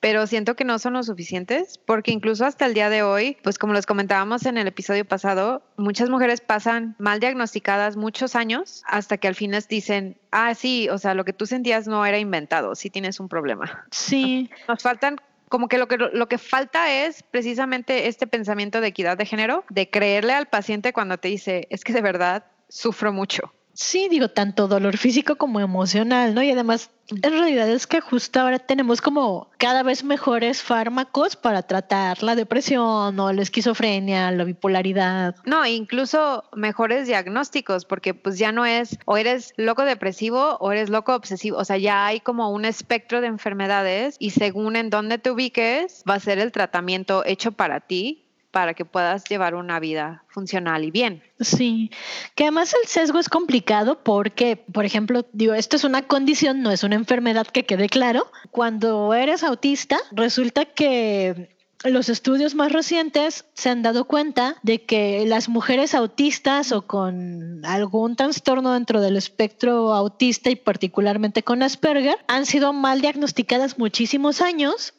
pero 0.00 0.26
siento 0.26 0.56
que 0.56 0.64
no 0.64 0.78
son 0.78 0.94
lo 0.94 1.02
suficientes 1.02 1.78
porque 1.78 2.12
incluso 2.12 2.44
hasta 2.44 2.66
el 2.66 2.74
día 2.74 2.90
de 2.90 3.02
hoy, 3.02 3.36
pues 3.42 3.58
como 3.58 3.72
les 3.72 3.86
comentábamos 3.86 4.46
en 4.46 4.58
el 4.58 4.66
episodio 4.66 5.04
pasado, 5.04 5.62
muchas 5.76 6.10
mujeres 6.10 6.40
pasan 6.40 6.94
mal 6.98 7.20
diagnosticadas 7.20 7.96
muchos 7.96 8.36
años 8.36 8.82
hasta 8.86 9.16
que 9.18 9.28
al 9.28 9.34
fin 9.34 9.50
les 9.52 9.68
dicen, 9.68 10.18
ah, 10.30 10.54
sí, 10.54 10.88
o 10.88 10.98
sea, 10.98 11.14
lo 11.14 11.24
que 11.24 11.32
tú 11.32 11.46
sentías 11.46 11.86
no 11.86 12.04
era 12.04 12.18
inventado, 12.18 12.74
sí 12.74 12.90
tienes 12.90 13.20
un 13.20 13.28
problema. 13.28 13.86
Sí. 13.90 14.50
Nos 14.68 14.82
faltan 14.82 15.16
como 15.48 15.68
que 15.68 15.78
lo 15.78 15.86
que 15.86 15.96
lo 15.96 16.28
que 16.28 16.38
falta 16.38 16.90
es 16.92 17.22
precisamente 17.22 18.08
este 18.08 18.26
pensamiento 18.26 18.80
de 18.80 18.88
equidad 18.88 19.16
de 19.16 19.26
género, 19.26 19.64
de 19.70 19.88
creerle 19.88 20.32
al 20.32 20.46
paciente 20.46 20.92
cuando 20.92 21.18
te 21.18 21.28
dice, 21.28 21.68
es 21.70 21.84
que 21.84 21.92
de 21.92 22.00
verdad 22.00 22.44
sufro 22.68 23.12
mucho. 23.12 23.52
Sí, 23.76 24.08
digo, 24.08 24.28
tanto 24.28 24.68
dolor 24.68 24.96
físico 24.96 25.36
como 25.36 25.60
emocional, 25.60 26.34
¿no? 26.34 26.42
Y 26.42 26.50
además, 26.50 26.90
en 27.10 27.30
realidad 27.30 27.68
es 27.68 27.86
que 27.86 28.00
justo 28.00 28.40
ahora 28.40 28.58
tenemos 28.58 29.02
como 29.02 29.50
cada 29.58 29.82
vez 29.82 30.02
mejores 30.02 30.62
fármacos 30.62 31.36
para 31.36 31.62
tratar 31.62 32.22
la 32.22 32.34
depresión 32.34 33.20
o 33.20 33.32
la 33.34 33.42
esquizofrenia, 33.42 34.30
la 34.30 34.44
bipolaridad. 34.44 35.36
No, 35.44 35.66
incluso 35.66 36.44
mejores 36.54 37.06
diagnósticos, 37.06 37.84
porque 37.84 38.14
pues 38.14 38.38
ya 38.38 38.50
no 38.50 38.64
es 38.64 38.98
o 39.04 39.18
eres 39.18 39.52
loco 39.58 39.84
depresivo 39.84 40.56
o 40.58 40.72
eres 40.72 40.88
loco 40.88 41.14
obsesivo, 41.14 41.58
o 41.58 41.64
sea, 41.64 41.76
ya 41.76 42.06
hay 42.06 42.20
como 42.20 42.50
un 42.50 42.64
espectro 42.64 43.20
de 43.20 43.26
enfermedades 43.26 44.16
y 44.18 44.30
según 44.30 44.76
en 44.76 44.88
dónde 44.88 45.18
te 45.18 45.30
ubiques, 45.30 46.02
va 46.08 46.14
a 46.14 46.20
ser 46.20 46.38
el 46.38 46.50
tratamiento 46.50 47.24
hecho 47.26 47.52
para 47.52 47.80
ti 47.80 48.25
para 48.56 48.72
que 48.72 48.86
puedas 48.86 49.24
llevar 49.24 49.54
una 49.54 49.78
vida 49.80 50.24
funcional 50.28 50.82
y 50.82 50.90
bien. 50.90 51.22
Sí, 51.40 51.90
que 52.34 52.44
además 52.44 52.72
el 52.72 52.88
sesgo 52.88 53.18
es 53.18 53.28
complicado 53.28 54.02
porque, 54.02 54.56
por 54.56 54.86
ejemplo, 54.86 55.26
digo, 55.34 55.52
esto 55.52 55.76
es 55.76 55.84
una 55.84 56.00
condición, 56.00 56.62
no 56.62 56.70
es 56.70 56.82
una 56.82 56.94
enfermedad 56.94 57.46
que 57.46 57.66
quede 57.66 57.90
claro. 57.90 58.30
Cuando 58.52 59.12
eres 59.12 59.44
autista, 59.44 59.98
resulta 60.10 60.64
que 60.64 61.54
los 61.84 62.08
estudios 62.08 62.54
más 62.54 62.72
recientes 62.72 63.44
se 63.52 63.68
han 63.68 63.82
dado 63.82 64.06
cuenta 64.06 64.56
de 64.62 64.82
que 64.82 65.26
las 65.26 65.50
mujeres 65.50 65.94
autistas 65.94 66.72
o 66.72 66.86
con 66.86 67.62
algún 67.66 68.16
trastorno 68.16 68.72
dentro 68.72 69.02
del 69.02 69.18
espectro 69.18 69.92
autista 69.92 70.48
y 70.48 70.56
particularmente 70.56 71.42
con 71.42 71.62
Asperger 71.62 72.16
han 72.26 72.46
sido 72.46 72.72
mal 72.72 73.02
diagnosticadas 73.02 73.78
muchísimos 73.78 74.40
años 74.40 74.94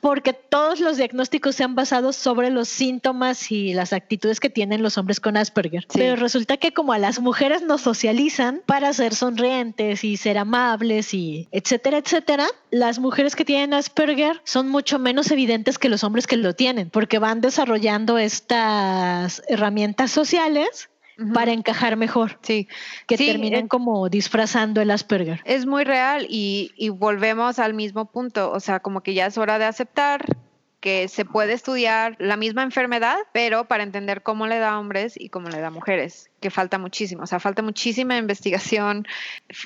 porque 0.00 0.32
todos 0.32 0.80
los 0.80 0.96
diagnósticos 0.96 1.56
se 1.56 1.64
han 1.64 1.74
basado 1.74 2.12
sobre 2.12 2.50
los 2.50 2.68
síntomas 2.68 3.50
y 3.50 3.74
las 3.74 3.92
actitudes 3.92 4.38
que 4.38 4.50
tienen 4.50 4.82
los 4.82 4.98
hombres 4.98 5.18
con 5.20 5.36
Asperger. 5.36 5.86
Pero 5.92 6.16
resulta 6.16 6.56
que 6.56 6.72
como 6.72 6.92
a 6.92 6.98
las 6.98 7.20
mujeres 7.20 7.62
nos 7.62 7.80
socializan 7.80 8.62
para 8.66 8.92
ser 8.92 9.14
sonrientes 9.14 10.04
y 10.04 10.16
ser 10.16 10.38
amables 10.38 11.12
y 11.12 11.48
etcétera, 11.50 11.98
etcétera, 11.98 12.46
las 12.70 12.98
mujeres 12.98 13.34
que 13.34 13.44
tienen 13.44 13.74
Asperger 13.74 14.40
son 14.44 14.68
mucho 14.68 14.98
menos 14.98 15.30
evidentes 15.30 15.78
que 15.78 15.88
los 15.88 16.04
hombres 16.04 16.26
que 16.26 16.36
lo 16.36 16.54
tienen, 16.54 16.90
porque 16.90 17.18
van 17.18 17.40
desarrollando 17.40 18.18
estas 18.18 19.42
herramientas 19.48 20.10
sociales 20.10 20.88
para 21.34 21.52
encajar 21.52 21.96
mejor. 21.96 22.38
Sí. 22.42 22.68
Que 23.06 23.16
terminen 23.16 23.68
como 23.68 24.08
disfrazando 24.08 24.80
el 24.80 24.90
Asperger. 24.90 25.40
Es 25.44 25.66
muy 25.66 25.84
real 25.84 26.26
y, 26.28 26.72
y 26.76 26.90
volvemos 26.90 27.58
al 27.58 27.74
mismo 27.74 28.10
punto. 28.10 28.52
O 28.52 28.60
sea, 28.60 28.80
como 28.80 29.02
que 29.02 29.14
ya 29.14 29.26
es 29.26 29.38
hora 29.38 29.58
de 29.58 29.64
aceptar 29.64 30.36
que 30.80 31.08
se 31.08 31.24
puede 31.24 31.54
estudiar 31.54 32.16
la 32.18 32.36
misma 32.36 32.62
enfermedad, 32.62 33.16
pero 33.32 33.66
para 33.66 33.82
entender 33.82 34.22
cómo 34.22 34.46
le 34.46 34.58
da 34.58 34.70
a 34.70 34.78
hombres 34.78 35.14
y 35.16 35.28
cómo 35.28 35.48
le 35.48 35.60
da 35.60 35.68
a 35.68 35.70
mujeres, 35.70 36.30
que 36.40 36.50
falta 36.50 36.78
muchísimo, 36.78 37.24
o 37.24 37.26
sea, 37.26 37.40
falta 37.40 37.62
muchísima 37.62 38.16
investigación, 38.16 39.06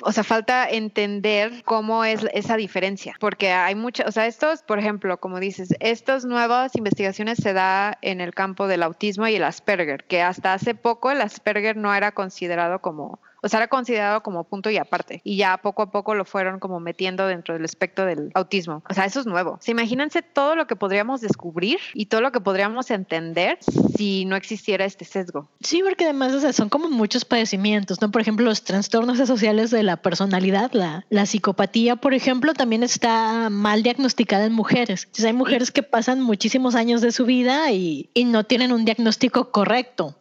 o 0.01 0.11
sea, 0.11 0.23
falta 0.23 0.67
entender 0.67 1.63
cómo 1.65 2.03
es 2.03 2.25
esa 2.33 2.57
diferencia, 2.57 3.15
porque 3.19 3.51
hay 3.51 3.75
muchas, 3.75 4.07
o 4.07 4.11
sea, 4.11 4.25
estos, 4.25 4.63
por 4.63 4.79
ejemplo, 4.79 5.19
como 5.19 5.39
dices, 5.39 5.75
estas 5.79 6.25
nuevas 6.25 6.75
investigaciones 6.75 7.37
se 7.37 7.53
da 7.53 7.97
en 8.01 8.19
el 8.19 8.33
campo 8.33 8.67
del 8.67 8.81
autismo 8.81 9.27
y 9.27 9.35
el 9.35 9.43
Asperger, 9.43 10.05
que 10.05 10.21
hasta 10.21 10.53
hace 10.53 10.73
poco 10.73 11.11
el 11.11 11.21
Asperger 11.21 11.77
no 11.77 11.93
era 11.93 12.11
considerado 12.11 12.79
como 12.79 13.19
o 13.43 13.49
sea, 13.49 13.59
era 13.59 13.67
considerado 13.67 14.23
como 14.23 14.45
punto 14.45 14.69
y 14.69 14.77
aparte. 14.77 15.21
Y 15.23 15.37
ya 15.37 15.57
poco 15.57 15.83
a 15.83 15.91
poco 15.91 16.15
lo 16.15 16.25
fueron 16.25 16.59
como 16.59 16.79
metiendo 16.79 17.27
dentro 17.27 17.53
del 17.53 17.65
espectro 17.65 18.05
del 18.05 18.31
autismo. 18.33 18.83
O 18.89 18.93
sea, 18.93 19.05
eso 19.05 19.19
es 19.19 19.25
nuevo. 19.25 19.59
O 19.65 19.71
imagínense 19.71 20.21
todo 20.21 20.55
lo 20.55 20.65
que 20.65 20.75
podríamos 20.75 21.21
descubrir 21.21 21.77
y 21.93 22.05
todo 22.05 22.21
lo 22.21 22.31
que 22.31 22.39
podríamos 22.39 22.89
entender 22.89 23.57
si 23.95 24.25
no 24.25 24.35
existiera 24.35 24.85
este 24.85 25.05
sesgo. 25.05 25.49
Sí, 25.61 25.81
porque 25.83 26.05
además 26.05 26.33
o 26.33 26.39
sea, 26.39 26.53
son 26.53 26.69
como 26.69 26.89
muchos 26.89 27.25
padecimientos, 27.25 28.01
¿no? 28.01 28.11
Por 28.11 28.21
ejemplo, 28.21 28.45
los 28.45 28.63
trastornos 28.63 29.17
sociales 29.17 29.71
de 29.71 29.83
la 29.83 29.97
personalidad, 29.97 30.71
la, 30.73 31.05
la 31.09 31.25
psicopatía, 31.25 31.97
por 31.97 32.13
ejemplo, 32.13 32.53
también 32.53 32.83
está 32.83 33.49
mal 33.49 33.83
diagnosticada 33.83 34.45
en 34.45 34.53
mujeres. 34.53 35.03
Entonces, 35.03 35.25
hay 35.25 35.33
mujeres 35.33 35.71
que 35.71 35.83
pasan 35.83 36.21
muchísimos 36.21 36.75
años 36.75 37.01
de 37.01 37.11
su 37.11 37.25
vida 37.25 37.71
y, 37.71 38.09
y 38.13 38.25
no 38.25 38.45
tienen 38.45 38.71
un 38.71 38.85
diagnóstico 38.85 39.51
correcto. 39.51 40.15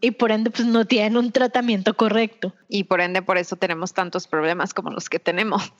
Y 0.00 0.10
por 0.12 0.30
ende, 0.30 0.50
pues 0.50 0.66
no 0.66 0.84
tienen 0.84 1.16
un 1.16 1.32
tratamiento 1.32 1.94
correcto. 1.96 2.54
Y 2.68 2.84
por 2.84 3.00
ende, 3.00 3.22
por 3.22 3.38
eso 3.38 3.56
tenemos 3.56 3.94
tantos 3.94 4.26
problemas 4.26 4.74
como 4.74 4.90
los 4.90 5.08
que 5.08 5.18
tenemos. 5.18 5.72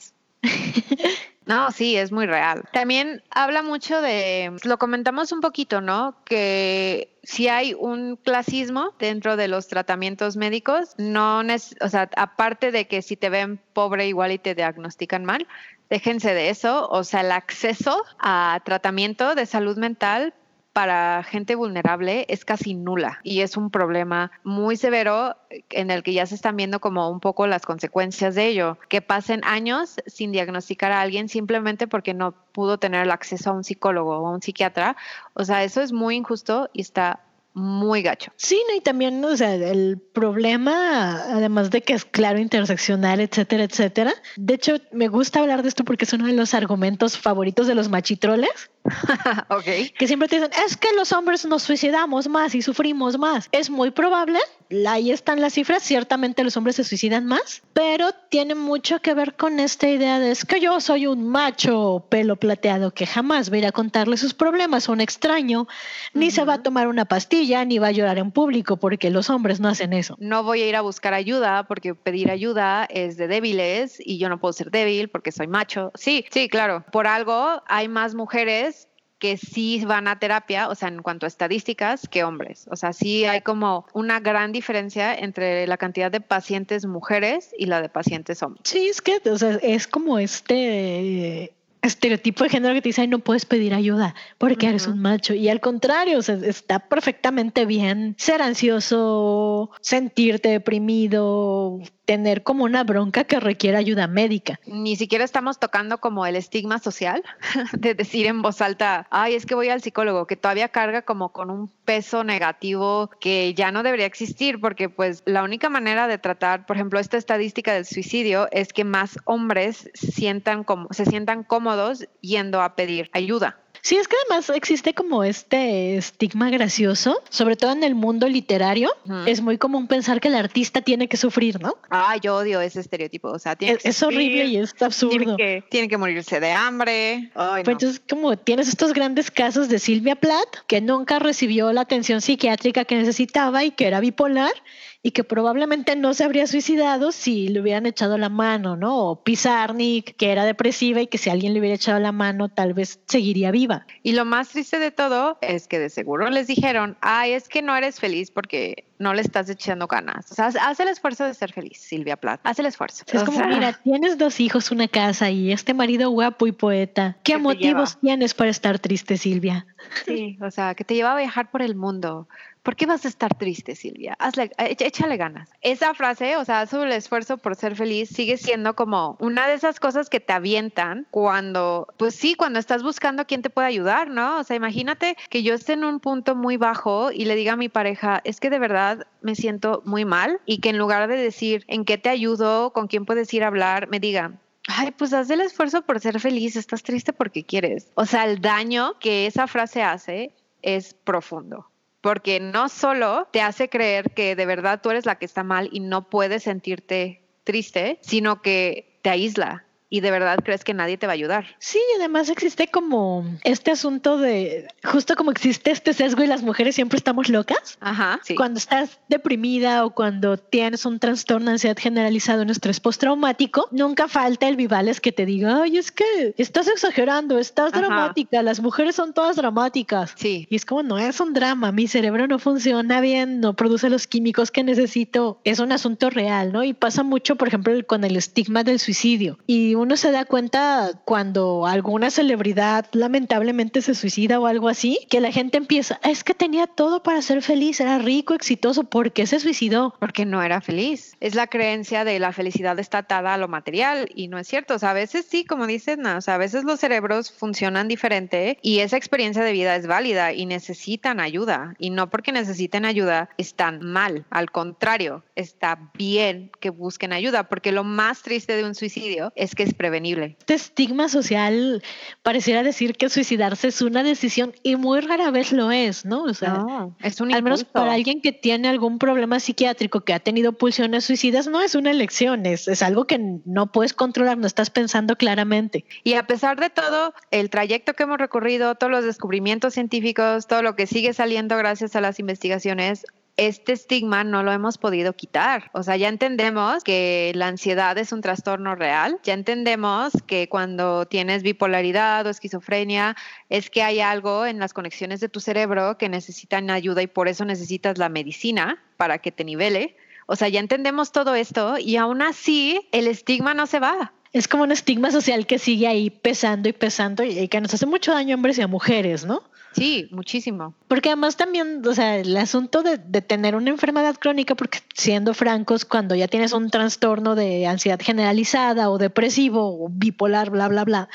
No, 1.48 1.72
sí, 1.72 1.96
es 1.96 2.12
muy 2.12 2.26
real. 2.26 2.64
También 2.74 3.22
habla 3.30 3.62
mucho 3.62 4.02
de, 4.02 4.54
lo 4.64 4.78
comentamos 4.78 5.32
un 5.32 5.40
poquito, 5.40 5.80
¿no? 5.80 6.14
Que 6.26 7.18
si 7.22 7.48
hay 7.48 7.72
un 7.72 8.16
clasismo 8.16 8.92
dentro 8.98 9.34
de 9.38 9.48
los 9.48 9.66
tratamientos 9.66 10.36
médicos, 10.36 10.94
no, 10.98 11.38
o 11.40 11.88
sea, 11.88 12.10
aparte 12.16 12.70
de 12.70 12.86
que 12.86 13.00
si 13.00 13.16
te 13.16 13.30
ven 13.30 13.58
pobre 13.72 14.06
igual 14.06 14.32
y 14.32 14.38
te 14.38 14.54
diagnostican 14.54 15.24
mal, 15.24 15.48
déjense 15.88 16.34
de 16.34 16.50
eso, 16.50 16.86
o 16.90 17.02
sea, 17.02 17.22
el 17.22 17.32
acceso 17.32 18.04
a 18.18 18.60
tratamiento 18.66 19.34
de 19.34 19.46
salud 19.46 19.78
mental 19.78 20.34
para 20.72 21.22
gente 21.24 21.54
vulnerable 21.54 22.26
es 22.28 22.44
casi 22.44 22.74
nula 22.74 23.20
y 23.24 23.40
es 23.40 23.56
un 23.56 23.70
problema 23.70 24.30
muy 24.44 24.76
severo 24.76 25.36
en 25.70 25.90
el 25.90 26.02
que 26.02 26.12
ya 26.12 26.26
se 26.26 26.34
están 26.34 26.56
viendo 26.56 26.80
como 26.80 27.08
un 27.10 27.20
poco 27.20 27.46
las 27.46 27.66
consecuencias 27.66 28.34
de 28.34 28.46
ello, 28.46 28.78
que 28.88 29.02
pasen 29.02 29.40
años 29.44 29.96
sin 30.06 30.30
diagnosticar 30.32 30.92
a 30.92 31.00
alguien 31.00 31.28
simplemente 31.28 31.88
porque 31.88 32.14
no 32.14 32.32
pudo 32.52 32.78
tener 32.78 33.02
el 33.02 33.10
acceso 33.10 33.50
a 33.50 33.54
un 33.54 33.64
psicólogo 33.64 34.18
o 34.18 34.26
a 34.26 34.30
un 34.30 34.42
psiquiatra. 34.42 34.96
O 35.34 35.44
sea, 35.44 35.64
eso 35.64 35.80
es 35.80 35.92
muy 35.92 36.16
injusto 36.16 36.70
y 36.72 36.82
está 36.82 37.20
muy 37.58 38.02
gacho. 38.02 38.32
Sí, 38.36 38.62
no, 38.68 38.76
y 38.76 38.80
también, 38.80 39.24
o 39.24 39.36
sea, 39.36 39.54
el 39.54 39.98
problema, 39.98 41.22
además 41.24 41.70
de 41.70 41.82
que 41.82 41.94
es 41.94 42.04
claro, 42.04 42.38
interseccional, 42.38 43.20
etcétera, 43.20 43.64
etcétera. 43.64 44.14
De 44.36 44.54
hecho, 44.54 44.76
me 44.92 45.08
gusta 45.08 45.40
hablar 45.40 45.62
de 45.62 45.68
esto 45.68 45.84
porque 45.84 46.04
es 46.04 46.12
uno 46.12 46.26
de 46.26 46.32
los 46.32 46.54
argumentos 46.54 47.18
favoritos 47.18 47.66
de 47.66 47.74
los 47.74 47.88
machitroles. 47.88 48.70
ok. 49.50 49.64
Que 49.98 50.06
siempre 50.06 50.28
te 50.28 50.36
dicen, 50.36 50.50
es 50.64 50.76
que 50.76 50.88
los 50.96 51.12
hombres 51.12 51.44
nos 51.44 51.62
suicidamos 51.62 52.28
más 52.28 52.54
y 52.54 52.62
sufrimos 52.62 53.18
más. 53.18 53.48
Es 53.52 53.70
muy 53.70 53.90
probable, 53.90 54.38
ahí 54.86 55.10
están 55.10 55.40
las 55.40 55.54
cifras, 55.54 55.82
ciertamente 55.82 56.44
los 56.44 56.56
hombres 56.56 56.76
se 56.76 56.84
suicidan 56.84 57.26
más, 57.26 57.62
pero 57.72 58.10
tiene 58.28 58.54
mucho 58.54 59.00
que 59.00 59.14
ver 59.14 59.34
con 59.34 59.60
esta 59.60 59.88
idea 59.88 60.18
de 60.18 60.30
es 60.30 60.44
que 60.44 60.60
yo 60.60 60.80
soy 60.80 61.06
un 61.06 61.28
macho 61.28 62.06
pelo 62.08 62.36
plateado 62.36 62.92
que 62.92 63.06
jamás 63.06 63.50
va 63.50 63.56
a 63.56 63.58
ir 63.58 63.66
a 63.66 63.72
contarle 63.72 64.16
sus 64.16 64.34
problemas 64.34 64.88
a 64.88 64.92
un 64.92 65.00
extraño, 65.00 65.66
ni 66.14 66.30
se 66.30 66.44
va 66.44 66.54
a 66.54 66.62
tomar 66.62 66.88
una 66.88 67.06
pastilla, 67.06 67.64
ni 67.64 67.78
va 67.78 67.88
a 67.88 67.92
llorar 67.92 68.18
en 68.18 68.30
público, 68.30 68.76
porque 68.76 69.10
los 69.10 69.30
hombres 69.30 69.60
no 69.60 69.68
hacen 69.68 69.92
eso. 69.92 70.16
No 70.18 70.42
voy 70.42 70.62
a 70.62 70.68
ir 70.68 70.76
a 70.76 70.80
buscar 70.80 71.14
ayuda 71.14 71.66
porque 71.66 71.94
pedir 71.94 72.30
ayuda 72.30 72.84
es 72.90 73.16
de 73.16 73.28
débiles 73.28 73.98
y 73.98 74.18
yo 74.18 74.28
no 74.28 74.38
puedo 74.38 74.52
ser 74.52 74.70
débil 74.70 75.08
porque 75.08 75.32
soy 75.32 75.46
macho. 75.46 75.92
Sí, 75.94 76.26
sí, 76.30 76.48
claro. 76.48 76.84
Por 76.92 77.06
algo 77.06 77.62
hay 77.66 77.88
más 77.88 78.14
mujeres 78.14 78.88
que 79.18 79.36
sí 79.36 79.84
van 79.84 80.08
a 80.08 80.18
terapia, 80.18 80.68
o 80.68 80.74
sea, 80.74 80.88
en 80.88 81.02
cuanto 81.02 81.26
a 81.26 81.28
estadísticas, 81.28 82.08
que 82.08 82.24
hombres. 82.24 82.66
O 82.70 82.76
sea, 82.76 82.92
sí 82.92 83.24
hay 83.24 83.40
como 83.40 83.86
una 83.92 84.20
gran 84.20 84.52
diferencia 84.52 85.14
entre 85.14 85.66
la 85.66 85.76
cantidad 85.76 86.10
de 86.10 86.20
pacientes 86.20 86.86
mujeres 86.86 87.54
y 87.58 87.66
la 87.66 87.82
de 87.82 87.88
pacientes 87.88 88.42
hombres. 88.42 88.62
Sí, 88.64 88.88
es 88.88 89.02
que 89.02 89.20
o 89.30 89.38
sea, 89.38 89.58
es 89.62 89.86
como 89.86 90.18
este 90.18 91.52
estereotipo 91.82 92.44
de 92.44 92.50
género 92.50 92.74
que 92.74 92.82
te 92.82 92.88
dice, 92.88 93.06
no 93.06 93.20
puedes 93.20 93.46
pedir 93.46 93.74
ayuda 93.74 94.14
porque 94.38 94.68
eres 94.68 94.86
un 94.86 94.98
macho. 95.00 95.34
Y 95.34 95.48
al 95.48 95.60
contrario, 95.60 96.18
o 96.18 96.22
sea, 96.22 96.36
está 96.36 96.80
perfectamente 96.80 97.66
bien 97.66 98.14
ser 98.18 98.42
ansioso, 98.42 99.70
sentirte 99.80 100.48
deprimido, 100.48 101.80
tener 102.08 102.42
como 102.42 102.64
una 102.64 102.84
bronca 102.84 103.24
que 103.24 103.38
requiere 103.38 103.76
ayuda 103.76 104.06
médica. 104.06 104.58
Ni 104.64 104.96
siquiera 104.96 105.24
estamos 105.26 105.60
tocando 105.60 105.98
como 105.98 106.24
el 106.24 106.36
estigma 106.36 106.78
social 106.78 107.22
de 107.74 107.92
decir 107.92 108.24
en 108.24 108.40
voz 108.40 108.62
alta, 108.62 109.06
ay, 109.10 109.34
es 109.34 109.44
que 109.44 109.54
voy 109.54 109.68
al 109.68 109.82
psicólogo, 109.82 110.26
que 110.26 110.34
todavía 110.34 110.70
carga 110.70 111.02
como 111.02 111.32
con 111.32 111.50
un 111.50 111.70
peso 111.84 112.24
negativo 112.24 113.10
que 113.20 113.52
ya 113.52 113.72
no 113.72 113.82
debería 113.82 114.06
existir, 114.06 114.58
porque 114.58 114.88
pues 114.88 115.22
la 115.26 115.42
única 115.42 115.68
manera 115.68 116.08
de 116.08 116.16
tratar, 116.16 116.64
por 116.64 116.76
ejemplo, 116.76 116.98
esta 116.98 117.18
estadística 117.18 117.74
del 117.74 117.84
suicidio 117.84 118.48
es 118.52 118.72
que 118.72 118.84
más 118.84 119.18
hombres 119.26 119.90
sientan 119.92 120.64
como, 120.64 120.88
se 120.92 121.04
sientan 121.04 121.44
cómodos 121.44 122.08
yendo 122.22 122.62
a 122.62 122.74
pedir 122.74 123.10
ayuda. 123.12 123.58
Sí, 123.88 123.96
es 123.96 124.06
que 124.06 124.16
además 124.26 124.50
existe 124.50 124.92
como 124.92 125.24
este 125.24 125.96
estigma 125.96 126.50
gracioso, 126.50 127.22
sobre 127.30 127.56
todo 127.56 127.72
en 127.72 127.82
el 127.82 127.94
mundo 127.94 128.28
literario. 128.28 128.90
Es 129.24 129.40
muy 129.40 129.56
común 129.56 129.86
pensar 129.86 130.20
que 130.20 130.28
el 130.28 130.34
artista 130.34 130.82
tiene 130.82 131.08
que 131.08 131.16
sufrir, 131.16 131.58
¿no? 131.58 131.78
Ah, 131.88 132.18
yo 132.18 132.36
odio 132.36 132.60
ese 132.60 132.80
estereotipo. 132.80 133.30
O 133.30 133.38
sea, 133.38 133.56
tiene 133.56 133.78
es, 133.82 134.02
horrible 134.02 134.44
y 134.44 134.58
es 134.58 134.74
absurdo. 134.82 135.36
Tiene 135.70 135.88
que, 135.88 135.96
morirse 135.96 136.38
de 136.38 136.52
hambre. 136.52 137.30
Ay, 137.34 137.64
pues 137.64 137.76
entonces, 137.76 138.02
como 138.06 138.36
tienes 138.36 138.68
estos 138.68 138.92
grandes 138.92 139.30
casos 139.30 139.70
de 139.70 139.78
Silvia 139.78 140.16
Plath, 140.16 140.66
que 140.66 140.82
nunca 140.82 141.18
recibió 141.18 141.72
la 141.72 141.80
atención 141.80 142.20
psiquiátrica 142.20 142.84
que 142.84 142.96
necesitaba 142.96 143.64
y 143.64 143.70
que 143.70 143.86
era 143.86 144.00
bipolar 144.00 144.52
y 145.02 145.12
que 145.12 145.22
probablemente 145.22 145.94
no 145.94 146.12
se 146.12 146.24
habría 146.24 146.46
suicidado 146.46 147.12
si 147.12 147.48
le 147.48 147.60
hubieran 147.60 147.86
echado 147.86 148.18
la 148.18 148.28
mano, 148.28 148.76
¿no? 148.76 148.98
O 148.98 149.22
Pizarnik, 149.22 150.16
que 150.16 150.32
era 150.32 150.44
depresiva 150.44 151.00
y 151.00 151.06
que 151.06 151.18
si 151.18 151.30
alguien 151.30 151.54
le 151.54 151.60
hubiera 151.60 151.76
echado 151.76 152.00
la 152.00 152.12
mano 152.12 152.48
tal 152.48 152.74
vez 152.74 153.00
seguiría 153.06 153.50
viva. 153.50 153.86
Y 154.02 154.12
lo 154.12 154.24
más 154.24 154.48
triste 154.48 154.78
de 154.78 154.90
todo 154.90 155.38
es 155.40 155.68
que 155.68 155.78
de 155.78 155.88
seguro 155.88 156.28
les 156.30 156.48
dijeron, 156.48 156.96
ay, 157.00 157.32
es 157.32 157.48
que 157.48 157.62
no 157.62 157.76
eres 157.76 158.00
feliz 158.00 158.30
porque 158.32 158.84
no 158.98 159.14
le 159.14 159.22
estás 159.22 159.48
echando 159.48 159.86
ganas. 159.86 160.32
O 160.32 160.34
sea, 160.34 160.46
haz 160.46 160.80
el 160.80 160.88
esfuerzo 160.88 161.24
de 161.24 161.34
ser 161.34 161.52
feliz, 161.52 161.78
Silvia 161.78 162.16
Plath. 162.16 162.40
Haz 162.42 162.58
el 162.58 162.66
esfuerzo. 162.66 163.04
Es 163.12 163.22
como, 163.22 163.46
mira, 163.46 163.80
tienes 163.84 164.18
dos 164.18 164.40
hijos, 164.40 164.72
una 164.72 164.88
casa 164.88 165.30
y 165.30 165.52
este 165.52 165.74
marido 165.74 166.10
guapo 166.10 166.48
y 166.48 166.52
poeta. 166.52 167.16
¿Qué 167.22 167.38
motivos 167.38 167.98
tienes 168.00 168.34
para 168.34 168.50
estar 168.50 168.80
triste, 168.80 169.16
Silvia? 169.16 169.66
Sí, 170.04 170.36
o 170.42 170.50
sea, 170.50 170.74
que 170.74 170.82
te 170.84 170.94
lleva 170.94 171.12
a 171.12 171.16
viajar 171.16 171.50
por 171.50 171.62
el 171.62 171.76
mundo. 171.76 172.28
¿Por 172.68 172.76
qué 172.76 172.84
vas 172.84 173.06
a 173.06 173.08
estar 173.08 173.34
triste, 173.34 173.74
Silvia? 173.74 174.14
Hazle, 174.18 174.50
échale 174.58 175.16
ganas. 175.16 175.48
Esa 175.62 175.94
frase, 175.94 176.36
o 176.36 176.44
sea, 176.44 176.66
sobre 176.66 176.90
el 176.90 176.96
esfuerzo 176.98 177.38
por 177.38 177.56
ser 177.56 177.74
feliz, 177.74 178.10
sigue 178.10 178.36
siendo 178.36 178.76
como 178.76 179.16
una 179.20 179.48
de 179.48 179.54
esas 179.54 179.80
cosas 179.80 180.10
que 180.10 180.20
te 180.20 180.34
avientan 180.34 181.06
cuando, 181.10 181.88
pues 181.96 182.14
sí, 182.14 182.34
cuando 182.34 182.58
estás 182.58 182.82
buscando 182.82 183.24
quién 183.24 183.40
te 183.40 183.48
puede 183.48 183.68
ayudar, 183.68 184.10
¿no? 184.10 184.38
O 184.38 184.44
sea, 184.44 184.54
imagínate 184.54 185.16
que 185.30 185.42
yo 185.42 185.54
esté 185.54 185.72
en 185.72 185.84
un 185.84 185.98
punto 185.98 186.36
muy 186.36 186.58
bajo 186.58 187.10
y 187.10 187.24
le 187.24 187.36
diga 187.36 187.54
a 187.54 187.56
mi 187.56 187.70
pareja, 187.70 188.20
es 188.24 188.38
que 188.38 188.50
de 188.50 188.58
verdad 188.58 189.06
me 189.22 189.34
siento 189.34 189.80
muy 189.86 190.04
mal 190.04 190.38
y 190.44 190.58
que 190.58 190.68
en 190.68 190.76
lugar 190.76 191.08
de 191.08 191.16
decir 191.16 191.64
en 191.68 191.86
qué 191.86 191.96
te 191.96 192.10
ayudo, 192.10 192.74
con 192.74 192.86
quién 192.86 193.06
puedes 193.06 193.32
ir 193.32 193.44
a 193.44 193.46
hablar, 193.46 193.88
me 193.88 193.98
diga, 193.98 194.32
Ay, 194.66 194.90
pues 194.90 195.14
haz 195.14 195.30
el 195.30 195.40
esfuerzo 195.40 195.80
por 195.80 196.00
ser 196.00 196.20
feliz, 196.20 196.54
estás 196.54 196.82
triste 196.82 197.14
porque 197.14 197.44
quieres. 197.44 197.90
O 197.94 198.04
sea, 198.04 198.26
el 198.26 198.42
daño 198.42 198.98
que 199.00 199.26
esa 199.26 199.46
frase 199.46 199.82
hace 199.82 200.34
es 200.60 200.92
profundo 200.92 201.64
porque 202.00 202.40
no 202.40 202.68
solo 202.68 203.28
te 203.32 203.40
hace 203.40 203.68
creer 203.68 204.12
que 204.12 204.36
de 204.36 204.46
verdad 204.46 204.80
tú 204.82 204.90
eres 204.90 205.06
la 205.06 205.16
que 205.16 205.24
está 205.24 205.42
mal 205.42 205.68
y 205.72 205.80
no 205.80 206.08
puedes 206.08 206.44
sentirte 206.44 207.22
triste, 207.44 207.98
sino 208.02 208.42
que 208.42 208.98
te 209.02 209.10
aísla 209.10 209.67
y 209.90 210.00
de 210.00 210.10
verdad 210.10 210.38
crees 210.44 210.64
que 210.64 210.74
nadie 210.74 210.98
te 210.98 211.06
va 211.06 211.12
a 211.12 211.14
ayudar. 211.14 211.46
Sí, 211.58 211.80
además 211.98 212.28
existe 212.28 212.68
como 212.68 213.24
este 213.44 213.70
asunto 213.70 214.18
de, 214.18 214.68
justo 214.84 215.16
como 215.16 215.30
existe 215.30 215.70
este 215.70 215.92
sesgo 215.92 216.22
y 216.22 216.26
las 216.26 216.42
mujeres 216.42 216.74
siempre 216.74 216.98
estamos 216.98 217.28
locas. 217.28 217.78
Ajá, 217.80 218.20
sí. 218.22 218.34
Cuando 218.34 218.58
estás 218.58 219.00
deprimida 219.08 219.84
o 219.84 219.90
cuando 219.90 220.36
tienes 220.36 220.84
un 220.84 220.98
trastorno 220.98 221.46
de 221.46 221.52
ansiedad 221.52 221.76
generalizado 221.78 222.42
en 222.42 222.50
estrés 222.50 222.80
postraumático, 222.80 223.68
nunca 223.70 224.08
falta 224.08 224.48
el 224.48 224.56
Vivales 224.56 225.00
que 225.00 225.12
te 225.12 225.24
diga, 225.24 225.62
ay, 225.62 225.78
es 225.78 225.92
que 225.92 226.34
estás 226.36 226.68
exagerando, 226.68 227.38
estás 227.38 227.72
dramática, 227.72 228.42
las 228.42 228.60
mujeres 228.60 228.94
son 228.94 229.14
todas 229.14 229.36
dramáticas. 229.36 230.14
Sí. 230.16 230.46
Y 230.50 230.56
es 230.56 230.64
como, 230.64 230.82
no 230.82 230.98
es 230.98 231.20
un 231.20 231.32
drama, 231.32 231.72
mi 231.72 231.88
cerebro 231.88 232.26
no 232.26 232.38
funciona 232.38 233.00
bien, 233.00 233.40
no 233.40 233.54
produce 233.54 233.88
los 233.88 234.06
químicos 234.06 234.50
que 234.50 234.64
necesito, 234.64 235.40
es 235.44 235.60
un 235.60 235.72
asunto 235.72 236.10
real, 236.10 236.52
¿no? 236.52 236.64
Y 236.64 236.74
pasa 236.74 237.02
mucho, 237.02 237.36
por 237.36 237.48
ejemplo, 237.48 237.74
con 237.86 238.04
el 238.04 238.16
estigma 238.16 238.64
del 238.64 238.78
suicidio. 238.78 239.38
Y 239.46 239.77
uno 239.78 239.96
se 239.96 240.10
da 240.10 240.24
cuenta 240.24 240.90
cuando 241.04 241.66
alguna 241.66 242.10
celebridad 242.10 242.86
lamentablemente 242.92 243.82
se 243.82 243.94
suicida 243.94 244.40
o 244.40 244.46
algo 244.46 244.68
así, 244.68 245.06
que 245.10 245.20
la 245.20 245.32
gente 245.32 245.58
empieza, 245.58 246.00
es 246.04 246.24
que 246.24 246.34
tenía 246.34 246.66
todo 246.66 247.02
para 247.02 247.22
ser 247.22 247.42
feliz, 247.42 247.80
era 247.80 247.98
rico, 247.98 248.34
exitoso, 248.34 248.84
¿por 248.84 249.12
qué 249.12 249.26
se 249.26 249.40
suicidó? 249.40 249.94
Porque 249.98 250.24
no 250.24 250.42
era 250.42 250.60
feliz. 250.60 251.16
Es 251.20 251.34
la 251.34 251.46
creencia 251.46 252.04
de 252.04 252.18
la 252.18 252.32
felicidad 252.32 252.78
está 252.78 252.98
atada 252.98 253.34
a 253.34 253.38
lo 253.38 253.48
material 253.48 254.10
y 254.14 254.28
no 254.28 254.38
es 254.38 254.48
cierto. 254.48 254.74
O 254.74 254.78
sea, 254.78 254.90
a 254.90 254.94
veces 254.94 255.26
sí, 255.28 255.44
como 255.44 255.66
dices, 255.66 255.98
no, 255.98 256.16
o 256.16 256.20
sea, 256.20 256.34
a 256.34 256.38
veces 256.38 256.64
los 256.64 256.80
cerebros 256.80 257.32
funcionan 257.32 257.88
diferente 257.88 258.58
y 258.62 258.80
esa 258.80 258.96
experiencia 258.96 259.42
de 259.42 259.52
vida 259.52 259.76
es 259.76 259.86
válida 259.86 260.32
y 260.32 260.46
necesitan 260.46 261.20
ayuda. 261.20 261.74
Y 261.78 261.90
no 261.90 262.10
porque 262.10 262.32
necesiten 262.32 262.84
ayuda 262.84 263.30
están 263.36 263.84
mal. 263.84 264.24
Al 264.30 264.50
contrario, 264.50 265.24
está 265.34 265.90
bien 265.94 266.50
que 266.60 266.70
busquen 266.70 267.12
ayuda 267.12 267.48
porque 267.48 267.72
lo 267.72 267.84
más 267.84 268.22
triste 268.22 268.56
de 268.56 268.64
un 268.64 268.74
suicidio 268.74 269.32
es 269.36 269.54
que 269.54 269.67
es 269.68 269.74
prevenible. 269.74 270.36
Este 270.40 270.54
estigma 270.54 271.08
social 271.08 271.82
pareciera 272.22 272.62
decir 272.62 272.94
que 272.94 273.08
suicidarse 273.08 273.68
es 273.68 273.82
una 273.82 274.02
decisión 274.02 274.54
y 274.62 274.76
muy 274.76 275.00
rara 275.00 275.30
vez 275.30 275.52
lo 275.52 275.70
es, 275.70 276.04
¿no? 276.04 276.24
O 276.24 276.34
sea, 276.34 276.64
es 277.00 277.20
un 277.20 277.32
al 277.32 277.42
menos 277.42 277.64
para 277.64 277.92
alguien 277.92 278.20
que 278.20 278.32
tiene 278.32 278.68
algún 278.68 278.98
problema 278.98 279.40
psiquiátrico, 279.40 280.00
que 280.00 280.14
ha 280.14 280.20
tenido 280.20 280.52
pulsiones 280.52 281.04
suicidas, 281.04 281.46
no 281.46 281.60
es 281.60 281.74
una 281.74 281.90
elección, 281.90 282.46
es, 282.46 282.68
es 282.68 282.82
algo 282.82 283.06
que 283.06 283.18
no 283.44 283.72
puedes 283.72 283.94
controlar, 283.94 284.38
no 284.38 284.46
estás 284.46 284.70
pensando 284.70 285.16
claramente. 285.16 285.84
Y 286.04 286.14
a 286.14 286.26
pesar 286.26 286.58
de 286.58 286.70
todo, 286.70 287.14
el 287.30 287.50
trayecto 287.50 287.94
que 287.94 288.04
hemos 288.04 288.18
recorrido, 288.18 288.74
todos 288.74 288.90
los 288.90 289.04
descubrimientos 289.04 289.74
científicos, 289.74 290.46
todo 290.46 290.62
lo 290.62 290.76
que 290.76 290.86
sigue 290.86 291.12
saliendo 291.12 291.56
gracias 291.56 291.94
a 291.96 292.00
las 292.00 292.18
investigaciones, 292.18 293.04
este 293.38 293.72
estigma 293.72 294.24
no 294.24 294.42
lo 294.42 294.52
hemos 294.52 294.78
podido 294.78 295.14
quitar. 295.14 295.70
O 295.72 295.84
sea, 295.84 295.96
ya 295.96 296.08
entendemos 296.08 296.82
que 296.82 297.32
la 297.36 297.46
ansiedad 297.46 297.96
es 297.96 298.12
un 298.12 298.20
trastorno 298.20 298.74
real, 298.74 299.20
ya 299.22 299.32
entendemos 299.32 300.12
que 300.26 300.48
cuando 300.48 301.06
tienes 301.06 301.44
bipolaridad 301.44 302.26
o 302.26 302.30
esquizofrenia 302.30 303.16
es 303.48 303.70
que 303.70 303.82
hay 303.82 304.00
algo 304.00 304.44
en 304.44 304.58
las 304.58 304.74
conexiones 304.74 305.20
de 305.20 305.28
tu 305.28 305.38
cerebro 305.38 305.96
que 305.98 306.08
necesitan 306.08 306.68
ayuda 306.68 307.00
y 307.00 307.06
por 307.06 307.28
eso 307.28 307.44
necesitas 307.44 307.96
la 307.96 308.08
medicina 308.08 308.82
para 308.96 309.18
que 309.18 309.30
te 309.30 309.44
nivele. 309.44 309.96
O 310.26 310.34
sea, 310.34 310.48
ya 310.48 310.58
entendemos 310.58 311.12
todo 311.12 311.36
esto 311.36 311.78
y 311.78 311.96
aún 311.96 312.20
así 312.20 312.88
el 312.92 313.06
estigma 313.06 313.54
no 313.54 313.66
se 313.66 313.78
va. 313.78 314.12
Es 314.38 314.46
como 314.46 314.62
un 314.62 314.70
estigma 314.70 315.10
social 315.10 315.48
que 315.48 315.58
sigue 315.58 315.88
ahí 315.88 316.10
pesando 316.10 316.68
y 316.68 316.72
pesando 316.72 317.24
y 317.24 317.48
que 317.48 317.60
nos 317.60 317.74
hace 317.74 317.86
mucho 317.86 318.12
daño 318.12 318.34
a 318.34 318.36
hombres 318.36 318.56
y 318.56 318.62
a 318.62 318.68
mujeres, 318.68 319.26
¿no? 319.26 319.42
Sí, 319.72 320.08
muchísimo. 320.12 320.74
Porque 320.86 321.08
además 321.08 321.36
también, 321.36 321.82
o 321.84 321.92
sea, 321.92 322.16
el 322.18 322.36
asunto 322.36 322.84
de, 322.84 322.98
tener 323.20 323.56
una 323.56 323.70
enfermedad 323.70 324.14
crónica, 324.14 324.54
porque 324.54 324.78
siendo 324.94 325.34
francos, 325.34 325.84
cuando 325.84 326.14
ya 326.14 326.28
tienes 326.28 326.52
un 326.52 326.70
trastorno 326.70 327.34
de 327.34 327.66
ansiedad 327.66 327.98
generalizada 328.00 328.90
o 328.90 328.98
depresivo 328.98 329.84
o 329.84 329.88
bipolar, 329.90 330.50
bla, 330.50 330.68
bla, 330.68 330.84
bla, 330.84 331.08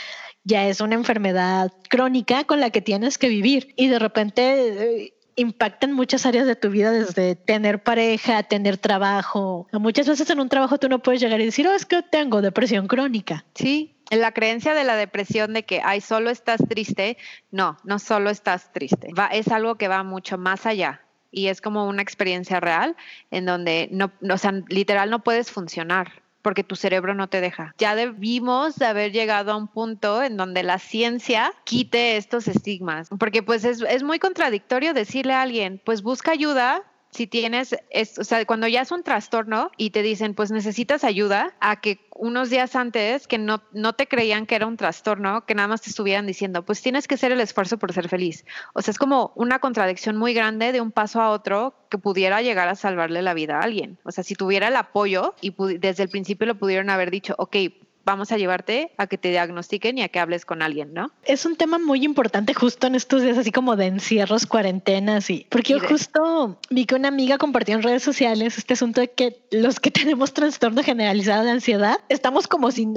ya 0.43 0.67
es 0.67 0.81
una 0.81 0.95
enfermedad 0.95 1.71
crónica 1.89 2.43
con 2.43 2.59
la 2.59 2.71
que 2.71 2.81
tienes 2.81 3.17
que 3.17 3.29
vivir 3.29 3.73
y 3.77 3.87
de 3.87 3.99
repente 3.99 5.05
eh, 5.05 5.13
impactan 5.35 5.93
muchas 5.93 6.25
áreas 6.25 6.47
de 6.47 6.55
tu 6.55 6.69
vida, 6.69 6.91
desde 6.91 7.35
tener 7.35 7.83
pareja, 7.83 8.43
tener 8.43 8.77
trabajo. 8.77 9.67
Muchas 9.71 10.07
veces 10.07 10.29
en 10.29 10.39
un 10.39 10.49
trabajo 10.49 10.77
tú 10.77 10.89
no 10.89 10.99
puedes 10.99 11.21
llegar 11.21 11.41
y 11.41 11.45
decir, 11.45 11.67
oh, 11.67 11.73
es 11.73 11.85
que 11.85 12.01
tengo 12.03 12.41
depresión 12.41 12.87
crónica. 12.87 13.45
Sí, 13.55 13.95
la 14.09 14.31
creencia 14.31 14.73
de 14.73 14.83
la 14.83 14.95
depresión 14.95 15.53
de 15.53 15.63
que, 15.63 15.81
ay, 15.83 16.01
solo 16.01 16.29
estás 16.29 16.61
triste, 16.67 17.17
no, 17.51 17.77
no 17.83 17.99
solo 17.99 18.29
estás 18.29 18.71
triste, 18.71 19.09
va, 19.17 19.27
es 19.27 19.47
algo 19.49 19.75
que 19.75 19.87
va 19.87 20.03
mucho 20.03 20.37
más 20.37 20.65
allá 20.65 21.01
y 21.31 21.47
es 21.47 21.61
como 21.61 21.87
una 21.87 22.01
experiencia 22.01 22.59
real 22.59 22.95
en 23.31 23.45
donde 23.45 23.89
no, 23.91 24.11
o 24.29 24.37
sea, 24.37 24.53
literal 24.69 25.09
no 25.09 25.23
puedes 25.23 25.51
funcionar 25.51 26.22
porque 26.43 26.63
tu 26.63 26.75
cerebro 26.75 27.15
no 27.15 27.27
te 27.27 27.41
deja. 27.41 27.73
Ya 27.79 27.95
debimos 27.95 28.75
de 28.75 28.85
haber 28.85 29.11
llegado 29.11 29.51
a 29.51 29.57
un 29.57 29.67
punto 29.67 30.21
en 30.21 30.37
donde 30.37 30.61
la 30.61 30.77
ciencia 30.77 31.51
quite 31.63 32.17
estos 32.17 32.47
estigmas, 32.47 33.09
porque 33.17 33.41
pues 33.41 33.63
es, 33.63 33.81
es 33.81 34.03
muy 34.03 34.19
contradictorio 34.19 34.93
decirle 34.93 35.33
a 35.33 35.41
alguien, 35.41 35.81
pues 35.83 36.03
busca 36.03 36.31
ayuda, 36.31 36.83
si 37.13 37.27
tienes, 37.27 37.75
o 38.17 38.23
sea, 38.23 38.45
cuando 38.45 38.67
ya 38.67 38.81
es 38.81 38.91
un 38.91 39.03
trastorno 39.03 39.71
y 39.77 39.91
te 39.91 40.01
dicen, 40.01 40.33
pues 40.33 40.51
necesitas 40.51 41.03
ayuda, 41.03 41.55
a 41.59 41.79
que 41.79 41.99
unos 42.15 42.49
días 42.49 42.75
antes 42.75 43.27
que 43.27 43.37
no, 43.37 43.61
no 43.71 43.93
te 43.93 44.07
creían 44.07 44.45
que 44.45 44.55
era 44.55 44.67
un 44.67 44.77
trastorno, 44.77 45.45
que 45.45 45.55
nada 45.55 45.67
más 45.67 45.81
te 45.81 45.89
estuvieran 45.89 46.25
diciendo, 46.25 46.63
pues 46.65 46.81
tienes 46.81 47.07
que 47.07 47.15
hacer 47.15 47.31
el 47.31 47.39
esfuerzo 47.39 47.77
por 47.77 47.93
ser 47.93 48.09
feliz. 48.09 48.45
O 48.73 48.81
sea, 48.81 48.91
es 48.91 48.97
como 48.97 49.31
una 49.35 49.59
contradicción 49.59 50.17
muy 50.17 50.33
grande 50.33 50.71
de 50.71 50.81
un 50.81 50.91
paso 50.91 51.21
a 51.21 51.29
otro 51.29 51.75
que 51.89 51.97
pudiera 51.97 52.41
llegar 52.41 52.67
a 52.67 52.75
salvarle 52.75 53.21
la 53.21 53.33
vida 53.33 53.57
a 53.57 53.63
alguien. 53.63 53.99
O 54.03 54.11
sea, 54.11 54.23
si 54.23 54.35
tuviera 54.35 54.67
el 54.67 54.75
apoyo 54.75 55.35
y 55.41 55.53
desde 55.77 56.03
el 56.03 56.09
principio 56.09 56.47
lo 56.47 56.57
pudieron 56.57 56.89
haber 56.89 57.11
dicho, 57.11 57.35
ok, 57.37 57.55
vamos 58.05 58.31
a 58.31 58.37
llevarte 58.37 58.91
a 58.97 59.07
que 59.07 59.17
te 59.17 59.29
diagnostiquen 59.29 59.97
y 59.97 60.03
a 60.03 60.09
que 60.09 60.19
hables 60.19 60.45
con 60.45 60.61
alguien, 60.61 60.93
¿no? 60.93 61.11
Es 61.23 61.45
un 61.45 61.55
tema 61.55 61.79
muy 61.79 62.03
importante 62.03 62.53
justo 62.53 62.87
en 62.87 62.95
estos 62.95 63.21
días 63.21 63.37
así 63.37 63.51
como 63.51 63.75
de 63.75 63.85
encierros, 63.85 64.45
cuarentenas 64.45 65.29
y 65.29 65.47
porque 65.49 65.73
yo 65.73 65.79
justo 65.79 66.59
vi 66.69 66.85
que 66.85 66.95
una 66.95 67.07
amiga 67.07 67.37
compartió 67.37 67.75
en 67.75 67.83
redes 67.83 68.03
sociales 68.03 68.57
este 68.57 68.73
asunto 68.73 69.01
de 69.01 69.11
que 69.11 69.41
los 69.51 69.79
que 69.79 69.91
tenemos 70.03 70.33
trastorno 70.33 70.83
generalizado 70.83 71.43
de 71.43 71.51
ansiedad 71.51 71.99
estamos 72.09 72.47
como 72.47 72.71
sin, 72.71 72.95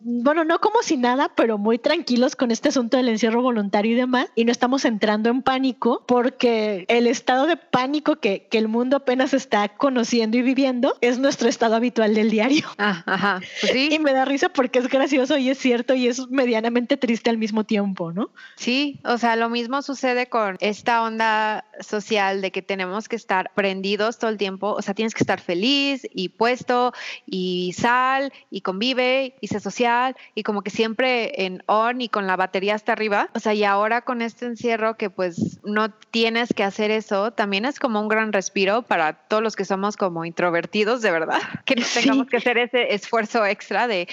bueno, 0.00 0.44
no 0.44 0.60
como 0.60 0.82
sin 0.82 1.00
nada, 1.02 1.32
pero 1.34 1.58
muy 1.58 1.78
tranquilos 1.78 2.36
con 2.36 2.50
este 2.50 2.68
asunto 2.68 2.96
del 2.96 3.08
encierro 3.08 3.42
voluntario 3.42 3.92
y 3.92 3.96
demás 3.96 4.28
y 4.34 4.44
no 4.44 4.52
estamos 4.52 4.84
entrando 4.84 5.30
en 5.30 5.42
pánico 5.42 6.04
porque 6.06 6.84
el 6.88 7.06
estado 7.06 7.46
de 7.46 7.56
pánico 7.56 8.16
que, 8.16 8.46
que 8.50 8.58
el 8.58 8.68
mundo 8.68 8.98
apenas 8.98 9.34
está 9.34 9.68
conociendo 9.68 10.36
y 10.36 10.42
viviendo 10.42 10.96
es 11.00 11.18
nuestro 11.18 11.48
estado 11.48 11.76
habitual 11.76 12.14
del 12.14 12.30
diario. 12.30 12.66
Ah, 12.78 13.02
ajá. 13.06 13.40
Pues 13.60 13.72
sí. 13.72 13.88
Y 13.98 13.98
me 13.98 14.12
da 14.12 14.24
risa 14.28 14.48
porque 14.48 14.78
es 14.78 14.88
gracioso 14.88 15.36
y 15.36 15.50
es 15.50 15.58
cierto 15.58 15.94
y 15.94 16.06
es 16.06 16.28
medianamente 16.28 16.96
triste 16.96 17.30
al 17.30 17.38
mismo 17.38 17.64
tiempo, 17.64 18.12
¿no? 18.12 18.30
Sí, 18.56 19.00
o 19.04 19.18
sea, 19.18 19.36
lo 19.36 19.48
mismo 19.48 19.82
sucede 19.82 20.28
con 20.28 20.56
esta 20.60 21.02
onda 21.02 21.64
social 21.80 22.40
de 22.40 22.50
que 22.50 22.62
tenemos 22.62 23.08
que 23.08 23.16
estar 23.16 23.50
prendidos 23.54 24.18
todo 24.18 24.30
el 24.30 24.36
tiempo, 24.36 24.72
o 24.72 24.82
sea, 24.82 24.94
tienes 24.94 25.14
que 25.14 25.22
estar 25.22 25.40
feliz 25.40 26.06
y 26.12 26.30
puesto 26.30 26.92
y 27.26 27.74
sal 27.76 28.32
y 28.50 28.60
convive 28.60 29.36
y 29.40 29.48
sé 29.48 29.60
social 29.60 30.16
y 30.34 30.42
como 30.42 30.62
que 30.62 30.70
siempre 30.70 31.44
en 31.44 31.62
on 31.66 32.00
y 32.00 32.08
con 32.08 32.26
la 32.26 32.36
batería 32.36 32.74
hasta 32.74 32.92
arriba, 32.92 33.30
o 33.34 33.40
sea, 33.40 33.54
y 33.54 33.64
ahora 33.64 34.02
con 34.02 34.22
este 34.22 34.46
encierro 34.46 34.96
que 34.96 35.10
pues 35.10 35.60
no 35.64 35.90
tienes 35.90 36.52
que 36.54 36.64
hacer 36.64 36.90
eso, 36.90 37.32
también 37.32 37.64
es 37.64 37.78
como 37.78 38.00
un 38.00 38.08
gran 38.08 38.32
respiro 38.32 38.82
para 38.82 39.12
todos 39.12 39.42
los 39.42 39.56
que 39.56 39.64
somos 39.64 39.96
como 39.96 40.24
introvertidos, 40.24 41.02
de 41.02 41.10
verdad, 41.10 41.40
que 41.64 41.76
no 41.76 41.86
tengamos 41.92 42.26
que 42.28 42.36
hacer 42.36 42.58
ese 42.58 42.94
esfuerzo 42.94 43.44
extra 43.46 43.86
de 43.86 44.08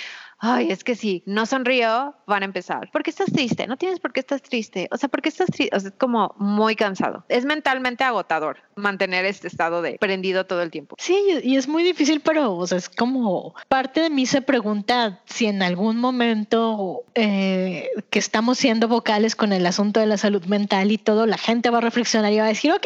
ay, 0.46 0.72
es 0.72 0.84
que 0.84 0.96
si 0.96 1.24
no 1.26 1.46
sonrío, 1.46 2.14
van 2.28 2.44
a 2.44 2.46
empezar. 2.46 2.90
¿Por 2.92 3.04
qué 3.04 3.10
estás 3.10 3.32
triste? 3.32 3.68
No 3.68 3.78
tienes 3.78 4.00
por 4.00 4.14
qué 4.14 4.20
estás 4.20 4.42
triste. 4.42 4.88
O 4.92 4.98
sea, 4.98 5.10
¿por 5.10 5.22
qué 5.22 5.30
estás 5.30 5.48
triste? 5.48 5.76
O 5.76 5.80
sea, 5.80 5.90
es 5.90 5.96
como 5.98 6.36
muy 6.38 6.76
cansado. 6.76 7.26
Es 7.30 7.46
mentalmente 7.46 8.04
agotador 8.04 8.58
mantener 8.76 9.26
este 9.26 9.48
estado 9.48 9.82
de 9.82 9.98
prendido 10.00 10.46
todo 10.46 10.62
el 10.62 10.70
tiempo. 10.70 10.96
Sí, 11.00 11.18
y 11.44 11.56
es 11.56 11.68
muy 11.68 11.84
difícil, 11.84 12.22
pero 12.22 12.56
o 12.56 12.68
sea, 12.68 12.78
es 12.78 12.90
como 12.90 13.56
parte 13.68 14.02
de 14.02 14.10
mí 14.10 14.26
se 14.26 14.42
pregunta 14.42 15.22
si 15.26 15.48
en 15.48 15.62
algún 15.64 15.98
momento 15.98 17.04
eh, 17.16 17.90
que 18.10 18.20
estamos 18.20 18.58
siendo 18.58 18.88
vocales 18.88 19.36
con 19.36 19.54
el 19.54 19.66
asunto 19.66 20.00
de 20.00 20.06
la 20.06 20.18
salud 20.18 20.46
mental 20.46 20.92
y 20.92 20.98
todo, 20.98 21.26
la 21.26 21.38
gente 21.38 21.70
va 21.70 21.80
a 21.80 21.82
reflexionar 21.82 22.32
y 22.34 22.38
va 22.38 22.46
a 22.46 22.50
decir, 22.50 22.72
ok, 22.72 22.86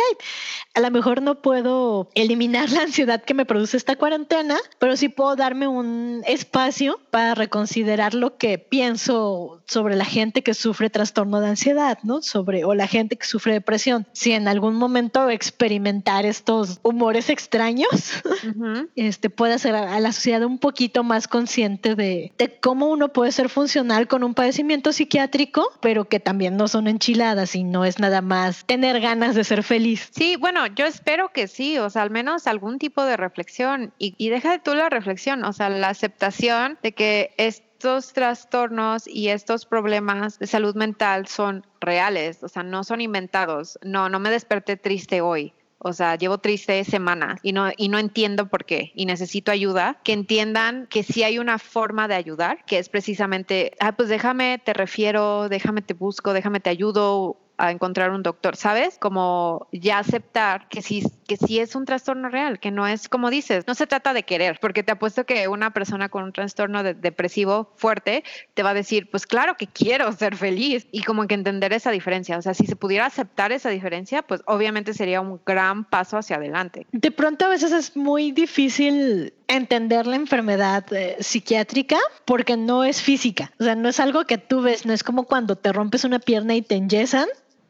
a 0.80 0.82
lo 0.82 0.92
mejor 0.92 1.22
no 1.22 1.42
puedo 1.42 2.10
eliminar 2.15 2.72
la 2.72 2.84
ansiedad 2.84 3.22
que 3.22 3.34
me 3.34 3.46
produce 3.46 3.76
esta 3.76 3.98
cuarentena, 3.98 4.58
pero 4.80 4.96
sí 4.96 5.10
puedo 5.10 5.36
darme 5.36 5.68
un 5.68 6.24
espacio 6.26 7.02
para 7.12 7.36
reconsiderar 7.36 8.13
lo 8.13 8.38
que 8.38 8.60
pienso 8.60 9.62
sobre 9.68 9.98
la 9.98 10.06
gente 10.06 10.42
que 10.42 10.54
sufre 10.54 10.89
trastorno 10.89 11.42
de 11.42 11.50
ansiedad, 11.50 11.98
¿no? 12.04 12.22
Sobre, 12.22 12.63
o 12.63 12.76
la 12.76 12.88
gente 12.88 13.18
que 13.18 13.26
sufre 13.26 13.52
depresión. 13.52 14.08
Si 14.13 14.32
en 14.32 14.48
algún 14.48 14.76
momento 14.76 15.30
experimentar 15.30 16.26
estos 16.26 16.80
humores 16.82 17.30
extraños, 17.30 17.89
este, 18.96 19.30
puede 19.30 19.56
hacer 19.56 19.76
a 19.76 20.00
la 20.00 20.13
sociedad 20.13 20.44
un 20.44 20.60
poquito 20.60 21.04
más 21.04 21.28
consciente 21.28 21.96
de, 21.96 22.32
de 22.38 22.58
cómo 22.58 22.88
uno 22.88 23.10
puede 23.10 23.34
ser 23.34 23.50
funcional 23.50 24.08
con 24.08 24.24
un 24.24 24.34
padecimiento 24.34 24.94
psiquiátrico, 24.94 25.74
pero 25.82 26.06
que 26.06 26.22
también 26.22 26.56
no 26.56 26.70
son 26.70 26.88
enchiladas 26.88 27.54
y 27.56 27.65
no 27.65 27.84
es 27.84 28.00
nada 28.00 28.22
más 28.22 28.63
tener 28.65 29.02
ganas 29.02 29.36
de 29.36 29.44
ser 29.44 29.63
feliz. 29.63 30.08
Sí, 30.12 30.38
bueno, 30.38 30.68
yo 30.75 30.86
espero 30.86 31.29
que 31.29 31.47
sí, 31.47 31.77
o 31.77 31.89
sea, 31.89 32.01
al 32.01 32.10
menos 32.10 32.47
algún 32.47 32.79
tipo 32.79 33.03
de 33.03 33.17
reflexión 33.17 33.93
y, 33.97 34.29
deja 34.29 34.51
de 34.51 34.60
tú 34.60 34.73
la 34.73 34.89
reflexión, 34.89 35.43
o 35.43 35.53
sea, 35.53 35.69
la 35.69 35.89
aceptación 35.89 36.77
de 36.84 36.93
que 36.93 37.34
estos 37.38 38.13
trastornos 38.13 39.08
y 39.08 39.29
estos 39.29 39.65
problemas 39.65 40.39
de 40.39 40.47
salud 40.47 40.75
mental 40.75 41.27
son 41.27 41.65
reales, 41.79 42.43
o 42.43 42.49
sea, 42.49 42.63
no 42.63 42.84
son 42.84 43.01
inventados. 43.01 43.79
No, 43.84 44.10
no 44.10 44.19
me 44.19 44.29
desperté 44.29 44.77
triste 44.77 45.21
hoy. 45.21 45.53
O 45.82 45.93
sea, 45.93 46.15
llevo 46.15 46.39
triste 46.39 46.84
semanas 46.84 47.39
y 47.41 47.53
no, 47.53 47.71
y 47.77 47.88
no 47.88 47.99
entiendo 47.99 48.49
por 48.49 48.65
qué 48.65 48.91
y 48.95 49.05
necesito 49.05 49.49
ayuda, 49.49 49.97
que 50.03 50.12
entiendan 50.12 50.88
que 50.88 51.03
sí 51.03 51.23
hay 51.23 51.39
una 51.39 51.58
forma 51.58 52.10
de 52.10 52.15
ayudar, 52.15 52.65
que 52.65 52.79
es 52.79 52.89
precisamente, 52.89 53.71
ah, 53.79 53.93
pues 53.93 54.10
déjame, 54.10 54.62
te 54.63 54.73
refiero, 54.73 55.47
déjame, 55.47 55.82
te 55.82 55.93
busco, 55.93 56.34
déjame, 56.34 56.60
te 56.60 56.69
ayudo 56.69 57.38
a 57.60 57.72
encontrar 57.72 58.12
un 58.12 58.24
doctor, 58.24 58.56
¿sabes? 58.56 58.98
Como 58.98 59.67
ya 59.72 60.00
aceptar 60.00 60.69
que 60.69 60.82
sí, 60.82 61.04
que 61.28 61.36
sí 61.36 61.60
es 61.60 61.76
un 61.76 61.84
trastorno 61.86 62.30
real, 62.30 62.60
que 62.60 62.72
no 62.72 62.88
es 62.88 63.10
como 63.10 63.30
dices, 63.30 63.67
no 63.67 63.76
se 63.76 63.86
trata 63.86 64.13
de 64.13 64.24
querer, 64.24 64.60
porque 64.62 64.82
te 64.82 64.93
apuesto 64.93 65.26
que 65.26 65.48
una 65.50 65.72
persona 65.72 66.08
con 66.08 66.24
un 66.24 66.32
trastorno 66.32 66.84
depresivo 66.84 67.74
fuerte 67.76 68.24
te 68.54 68.63
va 68.63 68.69
a 68.69 68.74
decir, 68.74 69.12
pues 69.12 69.28
claro 69.28 69.58
que 69.58 69.67
quiero 69.67 70.10
ser 70.13 70.38
feliz 70.38 70.88
y 70.91 71.04
como 71.04 71.28
que 71.28 71.36
entender 71.36 71.74
esa 71.74 71.91
diferencia, 71.91 72.38
o 72.38 72.41
sea, 72.41 72.54
si 72.54 72.65
se 72.65 72.78
pudiera 72.78 73.06
aceptar 73.06 73.52
esa 73.52 73.69
diferencia, 73.69 74.22
pues 74.22 74.41
obviamente 74.45 74.93
sería 74.93 75.19
un 75.19 75.41
gran 75.45 75.84
paso 75.84 76.17
hacia 76.17 76.38
adelante. 76.38 76.88
De 76.93 77.12
pronto 77.12 77.45
a 77.45 77.50
veces 77.50 77.74
es 77.74 77.98
muy 77.98 78.32
difícil 78.32 79.34
entender 79.48 80.08
la 80.08 80.15
enfermedad 80.15 80.86
eh, 80.93 81.17
psiquiátrica 81.19 81.98
porque 82.24 82.56
no 82.56 82.86
es 82.86 83.02
física, 83.02 83.52
o 83.60 83.65
sea, 83.65 83.76
no 83.76 83.89
es 83.89 84.00
algo 84.00 84.24
que 84.26 84.38
tú 84.38 84.62
ves, 84.62 84.86
no 84.86 84.93
es 84.93 85.04
como 85.04 85.26
cuando 85.26 85.58
te 85.58 85.74
rompes 85.74 86.06
una 86.06 86.19
pierna 86.19 86.56
y 86.56 86.62
te 86.62 86.76
enyesan 86.76 87.28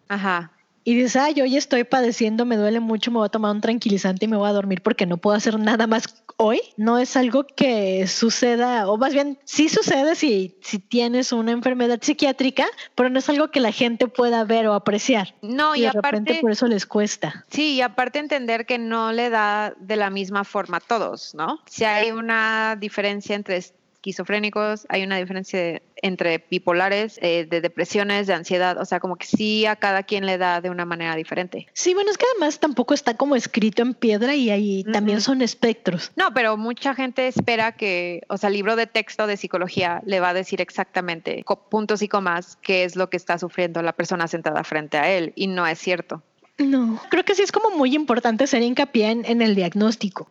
Ajá. 0.10 0.52
Y 0.84 0.95
dices, 0.95 1.17
ay, 1.17 1.39
hoy 1.41 1.56
estoy 1.56 1.84
padeciendo, 1.84 2.45
me 2.45 2.58
duele 2.58 2.80
mucho, 2.80 3.12
me 3.12 3.17
voy 3.17 3.28
a 3.28 3.30
tomar 3.30 3.52
un 3.52 3.62
tranquilizante 3.62 4.26
y 4.26 4.28
me 4.28 4.38
voy 4.38 4.50
a 4.50 4.54
dormir 4.54 4.82
porque 4.82 5.06
no 5.06 5.17
puedo 5.17 5.36
hacer 5.36 5.60
nada 5.60 5.86
más 5.88 6.24
hoy. 6.38 6.62
No 6.78 6.98
es 6.98 7.15
algo 7.15 7.45
que 7.45 8.08
suceda, 8.08 8.89
o 8.89 8.98
más 8.98 9.13
bien 9.13 9.38
sí 9.43 9.69
sucede 9.69 10.15
si, 10.15 10.56
si 10.62 10.80
tienes 10.80 11.32
una 11.32 11.52
enfermedad 11.52 12.00
psiquiátrica, 12.02 12.65
pero 12.95 13.10
no 13.10 13.19
es 13.19 13.30
algo 13.30 13.52
que 13.52 13.60
la 13.60 13.72
gente 13.72 14.08
pueda 14.08 14.43
ver 14.45 14.67
o 14.67 14.74
apreciar. 14.74 15.36
No, 15.41 15.76
y, 15.76 15.82
de 15.82 15.89
aparte, 15.89 16.08
repente 16.08 16.39
por 16.41 16.52
eso 16.52 16.65
les 16.65 16.86
cuesta. 16.86 17.45
Sí, 17.52 17.76
y 17.76 17.82
aparte 17.82 18.19
entender 18.19 18.65
que 18.65 18.80
no 18.80 19.12
le 19.12 19.30
da 19.30 19.76
de 19.80 19.95
la 19.95 20.10
misma 20.10 20.43
forma 20.43 20.78
a 20.78 20.82
todos, 20.82 21.36
¿no? 21.36 21.60
Si 21.67 21.84
hay 21.84 22.12
una 22.12 22.78
diferencia 22.80 23.36
entre 23.36 23.58
esquizofrénicos, 23.58 24.86
hay 24.88 25.04
una 25.04 25.17
diferencia 25.17 25.82
entre 26.01 26.45
bipolares, 26.49 27.19
eh, 27.21 27.45
de 27.49 27.62
depresiones, 27.62 28.27
de 28.27 28.33
ansiedad, 28.33 28.77
o 28.79 28.85
sea, 28.85 28.99
como 28.99 29.17
que 29.17 29.25
sí 29.25 29.65
a 29.65 29.75
cada 29.75 30.03
quien 30.03 30.25
le 30.25 30.38
da 30.38 30.62
de 30.62 30.69
una 30.69 30.85
manera 30.85 31.15
diferente. 31.15 31.67
Sí, 31.73 31.93
bueno, 31.93 32.12
es 32.12 32.17
que 32.17 32.25
además 32.33 32.59
tampoco 32.59 32.93
está 32.93 33.15
como 33.15 33.35
escrito 33.35 33.81
en 33.81 33.93
piedra 33.93 34.35
y 34.35 34.49
ahí 34.49 34.83
también 34.83 35.21
son 35.21 35.41
espectros. 35.41 36.12
No, 36.15 36.33
pero 36.33 36.57
mucha 36.57 36.93
gente 36.95 37.27
espera 37.27 37.73
que, 37.73 38.21
o 38.29 38.38
sea, 38.38 38.47
el 38.47 38.53
libro 38.53 38.75
de 38.75 38.88
texto 38.88 39.27
de 39.27 39.38
psicología 39.38 40.01
le 40.05 40.19
va 40.19 40.29
a 40.29 40.33
decir 40.33 40.62
exactamente 40.62 41.43
puntos 41.69 42.01
y 42.01 42.07
comas 42.07 42.57
qué 42.62 42.83
es 42.83 42.95
lo 42.95 43.09
que 43.09 43.17
está 43.17 43.38
sufriendo 43.38 43.81
la 43.81 43.93
persona 43.93 44.27
sentada 44.27 44.63
frente 44.63 44.97
a 44.97 45.09
él 45.09 45.33
y 45.35 45.47
no 45.47 45.65
es 45.67 45.79
cierto. 45.79 46.23
No, 46.57 46.99
creo 47.09 47.23
que 47.23 47.35
sí 47.35 47.41
es 47.41 47.51
como 47.51 47.75
muy 47.75 47.95
importante 47.95 48.43
hacer 48.43 48.62
hincapié 48.62 49.12
en, 49.12 49.41
el 49.41 49.55
diagnóstico. 49.55 50.27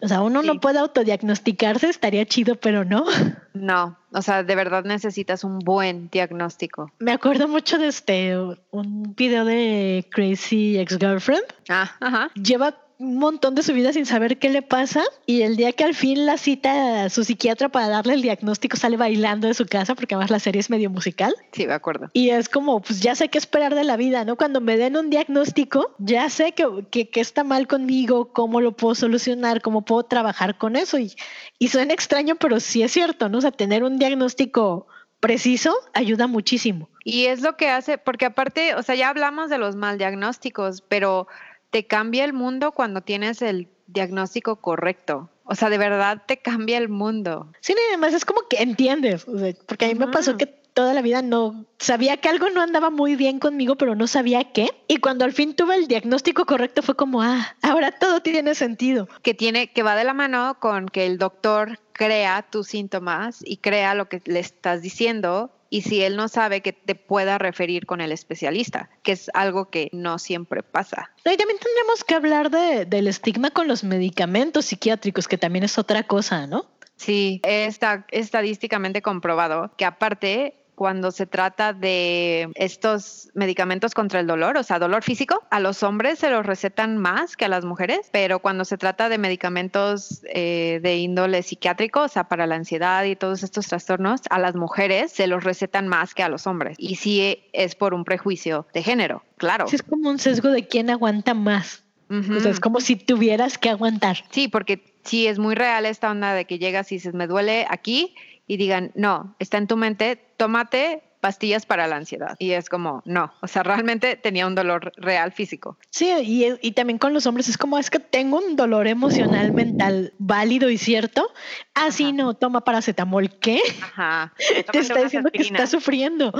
O 0.00 0.08
sea, 0.08 0.20
uno 0.20 0.42
no 0.42 0.60
puede 0.60 0.78
autodiagnosticarse, 0.78 1.88
estaría 1.88 2.26
chido, 2.26 2.56
pero 2.56 2.84
no. 2.84 3.04
No, 3.56 3.96
o 4.12 4.20
sea, 4.20 4.42
de 4.42 4.54
verdad 4.54 4.84
necesitas 4.84 5.42
un 5.42 5.60
buen 5.60 6.10
diagnóstico. 6.10 6.92
Me 6.98 7.12
acuerdo 7.12 7.48
mucho 7.48 7.78
de 7.78 7.88
este, 7.88 8.36
un 8.70 9.14
video 9.16 9.46
de 9.46 10.06
Crazy 10.10 10.78
Ex-Girlfriend. 10.78 11.44
Ah, 11.70 11.90
ajá. 12.00 12.30
Lleva 12.34 12.76
un 12.98 13.18
montón 13.18 13.54
de 13.54 13.62
su 13.62 13.72
vida 13.74 13.92
sin 13.92 14.06
saber 14.06 14.38
qué 14.38 14.48
le 14.48 14.62
pasa 14.62 15.04
y 15.26 15.42
el 15.42 15.56
día 15.56 15.72
que 15.72 15.84
al 15.84 15.94
fin 15.94 16.24
la 16.24 16.38
cita 16.38 17.04
a 17.04 17.10
su 17.10 17.24
psiquiatra 17.24 17.68
para 17.68 17.88
darle 17.88 18.14
el 18.14 18.22
diagnóstico 18.22 18.76
sale 18.76 18.96
bailando 18.96 19.48
de 19.48 19.54
su 19.54 19.66
casa 19.66 19.94
porque 19.94 20.14
además 20.14 20.30
la 20.30 20.38
serie 20.38 20.60
es 20.60 20.70
medio 20.70 20.88
musical. 20.88 21.34
Sí, 21.52 21.66
me 21.66 21.74
acuerdo. 21.74 22.10
Y 22.14 22.30
es 22.30 22.48
como, 22.48 22.80
pues 22.80 23.00
ya 23.00 23.14
sé 23.14 23.28
qué 23.28 23.38
esperar 23.38 23.74
de 23.74 23.84
la 23.84 23.96
vida, 23.96 24.24
¿no? 24.24 24.36
Cuando 24.36 24.60
me 24.60 24.78
den 24.78 24.96
un 24.96 25.10
diagnóstico, 25.10 25.94
ya 25.98 26.30
sé 26.30 26.52
que, 26.52 26.86
que, 26.90 27.20
está 27.20 27.44
mal 27.44 27.66
conmigo, 27.66 28.32
cómo 28.32 28.60
lo 28.60 28.72
puedo 28.72 28.94
solucionar, 28.94 29.60
cómo 29.60 29.84
puedo 29.84 30.04
trabajar 30.04 30.56
con 30.56 30.76
eso. 30.76 30.98
Y, 30.98 31.14
y 31.58 31.68
suena 31.68 31.92
extraño, 31.92 32.36
pero 32.36 32.60
sí 32.60 32.82
es 32.82 32.92
cierto, 32.92 33.28
¿no? 33.28 33.38
O 33.38 33.40
sea, 33.40 33.50
tener 33.50 33.84
un 33.84 33.98
diagnóstico 33.98 34.86
preciso 35.20 35.74
ayuda 35.92 36.26
muchísimo. 36.26 36.88
Y 37.04 37.26
es 37.26 37.40
lo 37.40 37.56
que 37.56 37.68
hace, 37.68 37.98
porque 37.98 38.26
aparte, 38.26 38.74
o 38.74 38.82
sea, 38.82 38.94
ya 38.94 39.08
hablamos 39.08 39.50
de 39.50 39.58
los 39.58 39.76
mal 39.76 39.98
diagnósticos, 39.98 40.82
pero 40.82 41.28
te 41.76 41.86
cambia 41.86 42.24
el 42.24 42.32
mundo 42.32 42.72
cuando 42.72 43.02
tienes 43.02 43.42
el 43.42 43.68
diagnóstico 43.86 44.62
correcto. 44.62 45.28
O 45.44 45.54
sea, 45.54 45.68
de 45.68 45.76
verdad 45.76 46.22
te 46.26 46.38
cambia 46.38 46.78
el 46.78 46.88
mundo. 46.88 47.52
Sí, 47.60 47.74
además 47.90 48.14
es 48.14 48.24
como 48.24 48.48
que 48.48 48.62
entiendes, 48.62 49.26
porque 49.66 49.84
a 49.84 49.88
mí 49.88 49.94
me 49.94 50.08
pasó 50.08 50.38
que 50.38 50.46
toda 50.46 50.94
la 50.94 51.02
vida 51.02 51.20
no 51.20 51.66
sabía 51.78 52.16
que 52.16 52.30
algo 52.30 52.48
no 52.48 52.62
andaba 52.62 52.88
muy 52.88 53.14
bien 53.14 53.38
conmigo, 53.38 53.76
pero 53.76 53.94
no 53.94 54.06
sabía 54.06 54.52
qué. 54.54 54.70
Y 54.88 54.96
cuando 55.00 55.26
al 55.26 55.34
fin 55.34 55.54
tuve 55.54 55.74
el 55.74 55.86
diagnóstico 55.86 56.46
correcto 56.46 56.80
fue 56.80 56.96
como, 56.96 57.20
ah, 57.20 57.54
ahora 57.60 57.92
todo 57.92 58.20
tiene 58.20 58.54
sentido. 58.54 59.06
Que 59.20 59.34
tiene, 59.34 59.70
que 59.70 59.82
va 59.82 59.96
de 59.96 60.04
la 60.04 60.14
mano 60.14 60.56
con 60.58 60.88
que 60.88 61.04
el 61.04 61.18
doctor 61.18 61.78
crea 61.92 62.40
tus 62.50 62.68
síntomas 62.68 63.40
y 63.44 63.58
crea 63.58 63.94
lo 63.94 64.08
que 64.08 64.22
le 64.24 64.40
estás 64.40 64.80
diciendo 64.80 65.50
y 65.70 65.82
si 65.82 66.02
él 66.02 66.16
no 66.16 66.28
sabe 66.28 66.60
que 66.60 66.72
te 66.72 66.94
pueda 66.94 67.38
referir 67.38 67.86
con 67.86 68.00
el 68.00 68.12
especialista, 68.12 68.90
que 69.02 69.12
es 69.12 69.30
algo 69.34 69.70
que 69.70 69.88
no 69.92 70.18
siempre 70.18 70.62
pasa. 70.62 71.10
Y 71.18 71.36
también 71.36 71.58
tendríamos 71.58 72.04
que 72.04 72.14
hablar 72.14 72.50
de, 72.50 72.84
del 72.84 73.08
estigma 73.08 73.50
con 73.50 73.68
los 73.68 73.84
medicamentos 73.84 74.66
psiquiátricos, 74.66 75.28
que 75.28 75.38
también 75.38 75.64
es 75.64 75.78
otra 75.78 76.04
cosa, 76.04 76.46
¿no? 76.46 76.66
Sí, 76.96 77.40
está 77.44 78.06
estadísticamente 78.10 79.02
comprobado 79.02 79.70
que 79.76 79.84
aparte 79.84 80.65
cuando 80.76 81.10
se 81.10 81.26
trata 81.26 81.72
de 81.72 82.50
estos 82.54 83.30
medicamentos 83.34 83.94
contra 83.94 84.20
el 84.20 84.26
dolor, 84.26 84.58
o 84.58 84.62
sea, 84.62 84.78
dolor 84.78 85.02
físico, 85.02 85.42
a 85.50 85.58
los 85.58 85.82
hombres 85.82 86.18
se 86.18 86.30
los 86.30 86.44
recetan 86.44 86.98
más 86.98 87.36
que 87.36 87.46
a 87.46 87.48
las 87.48 87.64
mujeres, 87.64 88.10
pero 88.12 88.38
cuando 88.40 88.64
se 88.64 88.76
trata 88.76 89.08
de 89.08 89.18
medicamentos 89.18 90.22
eh, 90.28 90.78
de 90.82 90.96
índole 90.98 91.42
psiquiátrico, 91.42 92.02
o 92.02 92.08
sea, 92.08 92.24
para 92.24 92.46
la 92.46 92.56
ansiedad 92.56 93.04
y 93.04 93.16
todos 93.16 93.42
estos 93.42 93.66
trastornos, 93.66 94.20
a 94.28 94.38
las 94.38 94.54
mujeres 94.54 95.10
se 95.10 95.26
los 95.26 95.42
recetan 95.42 95.88
más 95.88 96.14
que 96.14 96.22
a 96.22 96.28
los 96.28 96.46
hombres. 96.46 96.76
Y 96.78 96.96
sí 96.96 97.42
es 97.52 97.74
por 97.74 97.94
un 97.94 98.04
prejuicio 98.04 98.66
de 98.74 98.82
género, 98.82 99.24
claro. 99.38 99.66
Es 99.72 99.82
como 99.82 100.10
un 100.10 100.18
sesgo 100.18 100.50
de 100.50 100.68
quién 100.68 100.90
aguanta 100.90 101.32
más. 101.34 101.82
O 102.08 102.40
sea, 102.40 102.52
es 102.52 102.60
como 102.60 102.80
si 102.80 102.94
tuvieras 102.94 103.58
que 103.58 103.68
aguantar. 103.68 104.18
Sí, 104.30 104.46
porque 104.46 104.94
sí 105.02 105.26
es 105.26 105.40
muy 105.40 105.56
real 105.56 105.86
esta 105.86 106.10
onda 106.10 106.34
de 106.34 106.44
que 106.44 106.58
llegas 106.58 106.92
y 106.92 106.96
dices, 106.96 107.14
me 107.14 107.26
duele 107.26 107.66
aquí 107.68 108.14
y 108.46 108.56
digan, 108.56 108.92
no, 108.94 109.34
está 109.38 109.58
en 109.58 109.66
tu 109.66 109.76
mente, 109.76 110.16
tómate 110.36 111.02
pastillas 111.26 111.66
para 111.66 111.88
la 111.88 111.96
ansiedad. 111.96 112.36
Y 112.38 112.52
es 112.52 112.68
como, 112.68 113.02
no, 113.04 113.32
o 113.42 113.48
sea, 113.48 113.64
realmente 113.64 114.14
tenía 114.14 114.46
un 114.46 114.54
dolor 114.54 114.92
real 114.96 115.32
físico. 115.32 115.76
Sí, 115.90 116.08
y, 116.22 116.46
y 116.62 116.70
también 116.70 116.98
con 116.98 117.12
los 117.12 117.26
hombres 117.26 117.48
es 117.48 117.58
como, 117.58 117.78
es 117.78 117.90
que 117.90 117.98
tengo 117.98 118.38
un 118.38 118.54
dolor 118.54 118.86
emocional 118.86 119.52
mental 119.52 120.12
válido 120.18 120.70
y 120.70 120.78
cierto. 120.78 121.32
Así 121.74 122.10
ah, 122.10 122.12
no, 122.12 122.34
toma 122.34 122.62
paracetamol, 122.62 123.30
¿qué? 123.40 123.60
Ajá. 123.82 124.34
Te 124.72 124.78
está 124.78 125.02
diciendo 125.02 125.30
que 125.32 125.42
está 125.42 125.66
sufriendo. 125.66 126.32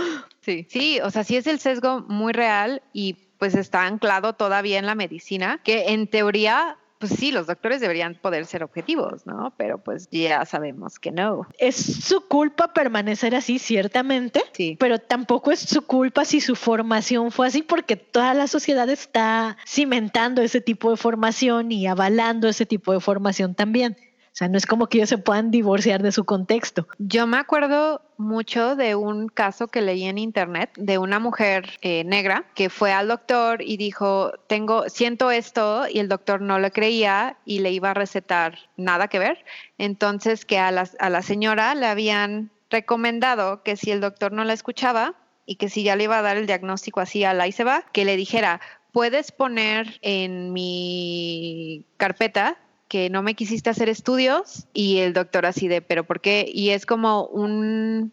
Sí, 0.42 0.69
sí, 0.71 1.01
o 1.03 1.11
sea, 1.11 1.25
sí 1.25 1.37
es 1.37 1.49
el 1.49 1.59
sesgo 1.59 2.05
muy 2.07 2.33
real 2.33 2.83
y 2.92 3.14
pues 3.38 3.57
está 3.57 3.87
anclado 3.87 4.35
todavía 4.35 4.79
en 4.79 4.87
la 4.87 4.95
medicina, 4.95 5.61
que 5.64 5.87
en 5.88 6.07
teoría 6.07 6.79
pues 6.98 7.12
sí, 7.12 7.30
los 7.30 7.46
doctores 7.46 7.80
deberían 7.80 8.14
poder 8.14 8.46
ser 8.46 8.62
objetivos, 8.62 9.26
¿no? 9.26 9.53
Pero 9.57 9.78
pues 9.78 10.09
ya 10.11 10.44
sabemos 10.44 10.99
que 10.99 11.12
no. 11.12 11.47
Es 11.59 11.76
su 11.76 12.26
culpa 12.26 12.72
permanecer 12.72 13.34
así, 13.34 13.59
ciertamente, 13.59 14.42
sí. 14.53 14.76
pero 14.78 14.99
tampoco 14.99 15.53
es 15.53 15.61
su 15.61 15.82
culpa 15.82 16.24
si 16.24 16.40
su 16.40 16.57
formación 16.57 17.30
fue 17.30 17.47
así, 17.49 17.62
porque 17.62 17.97
toda 17.97 18.34
la 18.34 18.47
sociedad 18.47 18.88
está 18.88 19.57
cimentando 19.66 20.42
ese 20.42 20.61
tipo 20.61 20.90
de 20.90 20.97
formación 20.97 21.72
y 21.72 21.86
avalando 21.86 22.49
ese 22.49 22.66
tipo 22.66 22.92
de 22.92 23.01
formación 23.01 23.55
también. 23.55 23.97
Sea, 24.37 24.49
no 24.49 24.59
es 24.59 24.66
como 24.66 24.89
que 24.89 24.99
ellos 24.99 25.09
se 25.09 25.16
puedan 25.16 25.51
divorciar 25.51 26.03
de 26.03 26.12
su 26.12 26.26
contexto. 26.26 26.87
Yo 26.99 27.26
me 27.26 27.39
acuerdo 27.39 28.03
mucho 28.18 28.76
de 28.76 28.95
un 28.95 29.28
caso 29.28 29.68
que 29.68 29.80
leí 29.80 30.05
en 30.05 30.18
internet 30.18 30.70
de 30.76 30.99
una 30.99 31.18
mujer 31.18 31.78
eh, 31.80 32.05
negra 32.05 32.45
que 32.55 32.68
fue 32.68 32.93
al 32.93 33.09
doctor 33.09 33.62
y 33.62 33.78
dijo, 33.78 34.32
tengo, 34.47 34.91
siento 34.91 35.30
esto 35.30 35.87
y 35.91 36.01
el 36.01 36.11
doctor 36.11 36.43
no 36.43 36.59
le 36.59 36.70
creía 36.70 37.39
y 37.47 37.61
le 37.61 37.70
iba 37.70 37.93
a 37.93 37.95
recetar 37.95 38.59
nada 38.76 39.09
que 39.09 39.18
ver. 39.18 39.43
Entonces 39.78 40.45
que 40.45 40.59
a 40.59 40.70
la, 40.70 40.87
a 40.99 41.09
la 41.09 41.22
señora 41.22 41.74
le 41.74 41.87
habían 41.87 42.51
recomendado 42.68 43.62
que 43.62 43.76
si 43.76 43.91
el 43.91 44.03
doctor 44.03 44.32
no 44.32 44.45
la 44.45 44.53
escuchaba 44.53 45.14
y 45.47 45.57
que 45.57 45.70
si 45.70 45.82
ya 45.82 45.97
le 45.97 46.05
iba 46.05 46.18
a 46.18 46.22
dar 46.22 46.37
el 46.37 46.47
diagnóstico 46.47 47.01
así 47.01 47.24
a 47.24 47.32
la 47.32 47.47
y 47.47 47.53
se 47.53 47.64
va, 47.64 47.87
que 47.91 48.05
le 48.05 48.16
dijera, 48.18 48.61
puedes 48.93 49.32
poner 49.32 49.99
en 50.03 50.53
mi 50.53 51.87
carpeta 51.97 52.59
que 52.89 53.11
no 53.11 53.22
me 53.22 53.34
quisiste 53.34 53.70
hacer 53.70 53.89
estudios 53.89 54.66
y 54.72 54.99
el 54.99 55.12
doctor 55.12 55.47
así 55.47 55.68
de, 55.68 55.82
pero 55.82 56.05
¿por 56.07 56.20
qué? 56.20 56.49
Y 56.53 56.70
es 56.70 56.87
como 56.87 57.26
un 57.26 58.12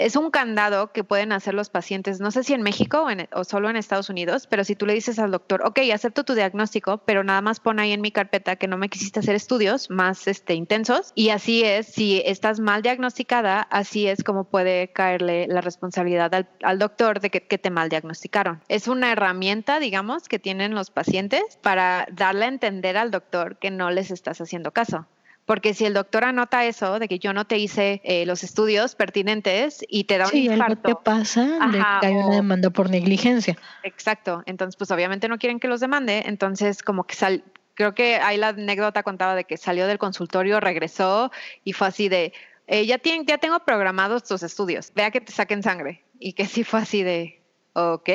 es 0.00 0.16
un 0.16 0.30
candado 0.30 0.92
que 0.92 1.04
pueden 1.04 1.30
hacer 1.30 1.52
los 1.52 1.68
pacientes, 1.68 2.20
no 2.20 2.30
sé 2.30 2.42
si 2.42 2.54
en 2.54 2.62
México 2.62 3.06
o, 3.32 3.44
solo 3.44 3.68
en 3.68 3.76
Estados 3.76 4.08
Unidos, 4.08 4.46
pero 4.46 4.64
si 4.64 4.74
tú 4.74 4.86
le 4.86 4.94
dices 4.94 5.18
al 5.18 5.30
doctor, 5.30 5.62
ok, 5.64 5.80
acepto 5.92 6.24
tu 6.24 6.34
diagnóstico, 6.34 6.98
pero 7.04 7.22
nada 7.22 7.42
más 7.42 7.60
pon 7.60 7.78
ahí 7.78 7.92
en 7.92 8.00
mi 8.00 8.10
carpeta 8.10 8.56
que 8.56 8.66
no 8.66 8.78
me 8.78 8.88
quisiste 8.88 9.20
hacer 9.20 9.34
estudios 9.34 9.90
más 9.90 10.26
este, 10.26 10.54
intensos. 10.54 11.12
Y 11.14 11.28
así 11.28 11.64
es, 11.64 11.86
si 11.86 12.22
estás 12.24 12.60
mal 12.60 12.80
diagnosticada, 12.80 13.60
así 13.60 14.06
es 14.06 14.24
como 14.24 14.44
puede 14.44 14.88
caerle 14.88 15.46
la 15.48 15.60
responsabilidad 15.60 16.32
al, 16.62 16.78
doctor 16.78 17.20
de 17.20 17.28
que, 17.28 17.42
que, 17.46 17.58
te 17.58 17.70
mal 17.70 17.90
diagnosticaron. 17.90 18.62
Es 18.68 18.88
una 18.88 19.12
herramienta, 19.12 19.80
digamos, 19.80 20.28
que 20.28 20.38
tienen 20.38 20.74
los 20.74 20.90
pacientes 20.90 21.58
para 21.60 22.06
darle 22.10 22.46
a 22.46 22.48
entender 22.48 22.96
al 22.96 23.10
doctor 23.10 23.58
que 23.58 23.70
no 23.70 23.90
les 23.90 24.10
estás 24.10 24.40
haciendo 24.40 24.72
caso. 24.72 25.06
Porque 25.50 25.74
si 25.74 25.84
el 25.84 25.94
doctor 25.94 26.22
anota 26.22 26.64
eso, 26.64 27.00
de 27.00 27.08
que 27.08 27.18
yo 27.18 27.32
no 27.32 27.44
te 27.44 27.58
hice 27.58 28.00
eh, 28.04 28.24
los 28.24 28.44
estudios 28.44 28.94
pertinentes 28.94 29.84
y 29.88 30.04
te 30.04 30.16
da 30.16 30.28
un 30.28 30.36
infarto. 30.36 30.80
¿qué 30.80 30.94
pasa? 31.04 31.42
le 31.72 31.78
cae 31.80 32.12
una 32.12 32.36
demanda 32.36 32.70
por 32.70 32.88
negligencia. 32.88 33.58
Exacto. 33.82 34.44
Entonces, 34.46 34.76
pues 34.76 34.92
obviamente 34.92 35.26
no 35.26 35.38
quieren 35.38 35.58
que 35.58 35.66
los 35.66 35.80
demande. 35.80 36.22
Entonces, 36.26 36.84
como 36.84 37.02
que 37.02 37.16
sal, 37.16 37.42
creo 37.74 37.96
que 37.96 38.14
ahí 38.18 38.36
la 38.36 38.50
anécdota 38.50 39.02
contaba 39.02 39.34
de 39.34 39.42
que 39.42 39.56
salió 39.56 39.88
del 39.88 39.98
consultorio, 39.98 40.60
regresó 40.60 41.32
y 41.64 41.72
fue 41.72 41.88
así 41.88 42.08
de, 42.08 42.32
eh, 42.68 42.86
ya, 42.86 42.98
tienen, 42.98 43.26
ya 43.26 43.38
tengo 43.38 43.58
programados 43.58 44.22
tus 44.22 44.44
estudios, 44.44 44.92
vea 44.94 45.10
que 45.10 45.20
te 45.20 45.32
saquen 45.32 45.64
sangre. 45.64 46.04
Y 46.20 46.34
que 46.34 46.46
sí 46.46 46.62
fue 46.62 46.78
así 46.78 47.02
de, 47.02 47.42
ok, 47.72 48.08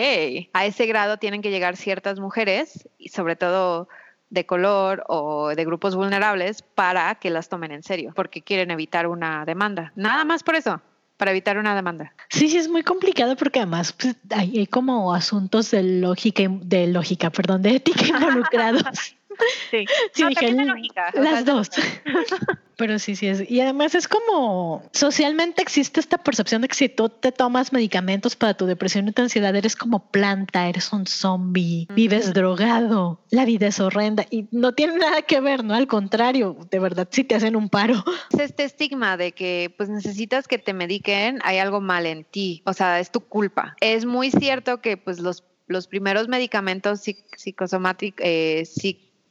a 0.53 0.65
ese 0.65 0.85
grado 0.85 1.17
tienen 1.17 1.41
que 1.41 1.51
llegar 1.51 1.75
ciertas 1.75 2.17
mujeres 2.17 2.87
y 2.97 3.09
sobre 3.09 3.35
todo 3.35 3.89
de 4.29 4.45
color 4.45 5.03
o 5.07 5.49
de 5.55 5.65
grupos 5.65 5.95
vulnerables 5.95 6.61
para 6.61 7.15
que 7.15 7.29
las 7.29 7.49
tomen 7.49 7.71
en 7.71 7.83
serio, 7.83 8.11
porque 8.15 8.41
quieren 8.41 8.71
evitar 8.71 9.07
una 9.07 9.45
demanda. 9.45 9.91
Nada 9.95 10.25
más 10.25 10.43
por 10.43 10.55
eso, 10.55 10.81
para 11.17 11.31
evitar 11.31 11.57
una 11.57 11.75
demanda. 11.75 12.13
Sí, 12.29 12.49
sí, 12.49 12.57
es 12.57 12.67
muy 12.67 12.83
complicado 12.83 13.35
porque 13.35 13.59
además 13.59 13.93
pues, 13.93 14.15
hay, 14.31 14.67
como 14.67 15.13
asuntos 15.13 15.71
de 15.71 15.83
lógica, 15.83 16.43
de 16.47 16.87
lógica, 16.87 17.29
perdón, 17.29 17.61
de 17.61 17.77
ética 17.77 18.05
involucrados. 18.07 19.15
Sí, 19.71 19.85
las 21.13 21.45
dos. 21.45 21.69
Pero 22.77 22.99
sí, 22.99 23.15
sí 23.15 23.27
es. 23.27 23.49
Y 23.49 23.61
además 23.61 23.95
es 23.95 24.07
como 24.07 24.83
socialmente 24.91 25.61
existe 25.61 25.99
esta 25.99 26.17
percepción 26.17 26.61
de 26.61 26.67
que 26.67 26.75
si 26.75 26.89
tú 26.89 27.09
te 27.09 27.31
tomas 27.31 27.71
medicamentos 27.71 28.35
para 28.35 28.53
tu 28.53 28.65
depresión 28.65 29.07
y 29.07 29.11
tu 29.11 29.21
ansiedad, 29.21 29.55
eres 29.55 29.75
como 29.75 30.11
planta, 30.11 30.67
eres 30.67 30.91
un 30.91 31.07
zombie, 31.07 31.87
vives 31.95 32.33
drogado, 32.33 33.21
la 33.29 33.45
vida 33.45 33.67
es 33.67 33.79
horrenda 33.79 34.25
y 34.29 34.47
no 34.51 34.73
tiene 34.73 34.97
nada 34.97 35.21
que 35.21 35.39
ver, 35.39 35.63
¿no? 35.63 35.73
Al 35.73 35.87
contrario, 35.87 36.57
de 36.69 36.79
verdad, 36.79 37.07
si 37.11 37.23
te 37.23 37.35
hacen 37.35 37.55
un 37.55 37.69
paro. 37.69 38.03
Es 38.35 38.39
este 38.39 38.63
estigma 38.63 39.17
de 39.17 39.31
que 39.31 39.73
pues 39.77 39.89
necesitas 39.89 40.47
que 40.47 40.57
te 40.57 40.73
mediquen, 40.73 41.39
hay 41.43 41.57
algo 41.57 41.79
mal 41.79 42.05
en 42.05 42.25
ti, 42.25 42.61
o 42.65 42.73
sea, 42.73 42.99
es 42.99 43.11
tu 43.11 43.21
culpa. 43.21 43.75
Es 43.79 44.05
muy 44.05 44.31
cierto 44.31 44.81
que 44.81 44.97
pues 44.97 45.19
los, 45.19 45.43
los 45.67 45.87
primeros 45.87 46.27
medicamentos 46.27 47.01
psicosomáticos, 47.01 48.25
eh, 48.25 48.63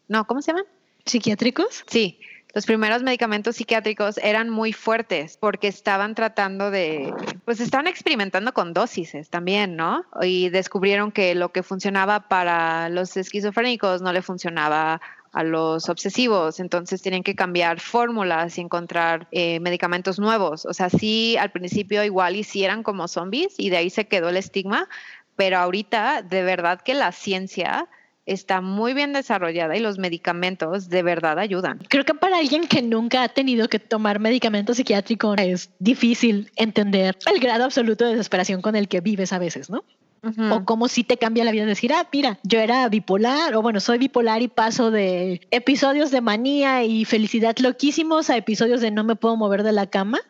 no, 0.09 0.27
¿cómo 0.27 0.43
se 0.43 0.53
llaman? 0.53 0.65
¿Psiquiátricos? 1.05 1.85
Sí. 1.87 2.19
Los 2.55 2.67
primeros 2.67 3.03
medicamentos 3.03 3.57
psiquiátricos 3.57 4.17
eran 4.19 4.49
muy 4.49 4.73
fuertes 4.73 5.37
porque 5.37 5.67
estaban 5.67 6.15
tratando 6.15 6.71
de, 6.71 7.13
pues 7.45 7.59
estaban 7.59 7.89
experimentando 7.89 8.55
con 8.55 8.73
dosis 8.73 9.13
también, 9.29 9.75
¿no? 9.75 10.05
Y 10.23 10.51
descubrieron 10.51 11.11
que 11.11 11.35
lo 11.35 11.51
que 11.51 11.65
funcionaba 11.65 12.29
para 12.29 12.89
los 12.91 13.17
esquizofrénicos 13.17 14.03
no 14.03 14.13
le 14.13 14.23
funcionaba 14.23 15.01
a 15.33 15.43
los 15.43 15.89
obsesivos, 15.89 16.61
entonces 16.61 17.03
tienen 17.03 17.25
que 17.25 17.35
cambiar 17.35 17.81
fórmulas 17.81 18.57
y 18.57 18.61
encontrar 18.61 19.27
eh, 19.33 19.59
medicamentos 19.59 20.21
nuevos. 20.21 20.65
O 20.65 20.73
sea, 20.73 20.89
sí, 20.91 21.37
al 21.37 21.51
principio 21.51 22.05
igual 22.05 22.37
hicieran 22.37 22.85
como 22.85 23.09
zombies 23.09 23.57
y 23.59 23.69
de 23.69 23.79
ahí 23.79 23.91
se 23.91 24.07
quedó 24.07 24.29
el 24.29 24.37
estigma, 24.37 24.89
pero 25.35 25.59
ahorita 25.59 26.23
de 26.23 26.45
verdad 26.45 26.81
que 26.81 26.95
la 26.95 27.11
ciencia 27.11 27.89
está 28.27 28.61
muy 28.61 28.95
bien 28.95 29.13
desarrollada 29.13 29.77
y 29.77 29.81
los 29.81 29.99
medicamentos 29.99 30.89
de 30.89 31.03
verdad 31.03 31.39
ayudan. 31.39 31.79
Creo 31.89 32.05
que 32.05 32.15
para 32.15 32.39
alguien 32.39 32.67
que 32.67 32.83
nunca 32.83 33.23
ha 33.23 33.29
tenido 33.29 33.69
que 33.69 33.79
tomar 33.79 34.21
medicamentos 34.21 34.77
psiquiátricos 34.77 35.37
es 35.39 35.71
difícil 35.79 36.51
entender 36.57 37.17
el 37.31 37.41
grado 37.41 37.65
absoluto 37.65 38.05
de 38.05 38.13
desesperación 38.13 38.63
con 38.63 38.77
el 38.77 38.89
que 38.89 39.01
vives 39.01 39.33
a 39.33 39.39
veces, 39.39 39.71
¿no? 39.71 39.85
O 40.51 40.65
cómo 40.65 40.89
si 40.89 41.05
te 41.05 41.19
cambia 41.19 41.45
la 41.45 41.53
vida 41.53 41.67
decir, 41.67 41.93
ah, 41.93 42.09
mira, 42.11 42.39
yo 42.45 42.59
era 42.59 42.89
bipolar, 42.89 43.55
o 43.55 43.61
bueno, 43.61 43.79
soy 43.79 43.99
bipolar 43.99 44.41
y 44.41 44.49
paso 44.49 44.91
de 44.91 45.43
episodios 45.51 46.11
de 46.11 46.23
manía 46.23 46.83
y 46.83 47.05
felicidad 47.05 47.55
loquísimos 47.59 48.31
a 48.31 48.37
episodios 48.39 48.81
de 48.81 48.91
no 48.91 49.05
me 49.05 49.17
puedo 49.17 49.37
mover 49.37 49.63
de 49.63 49.73
la 49.73 49.87
cama 49.87 50.21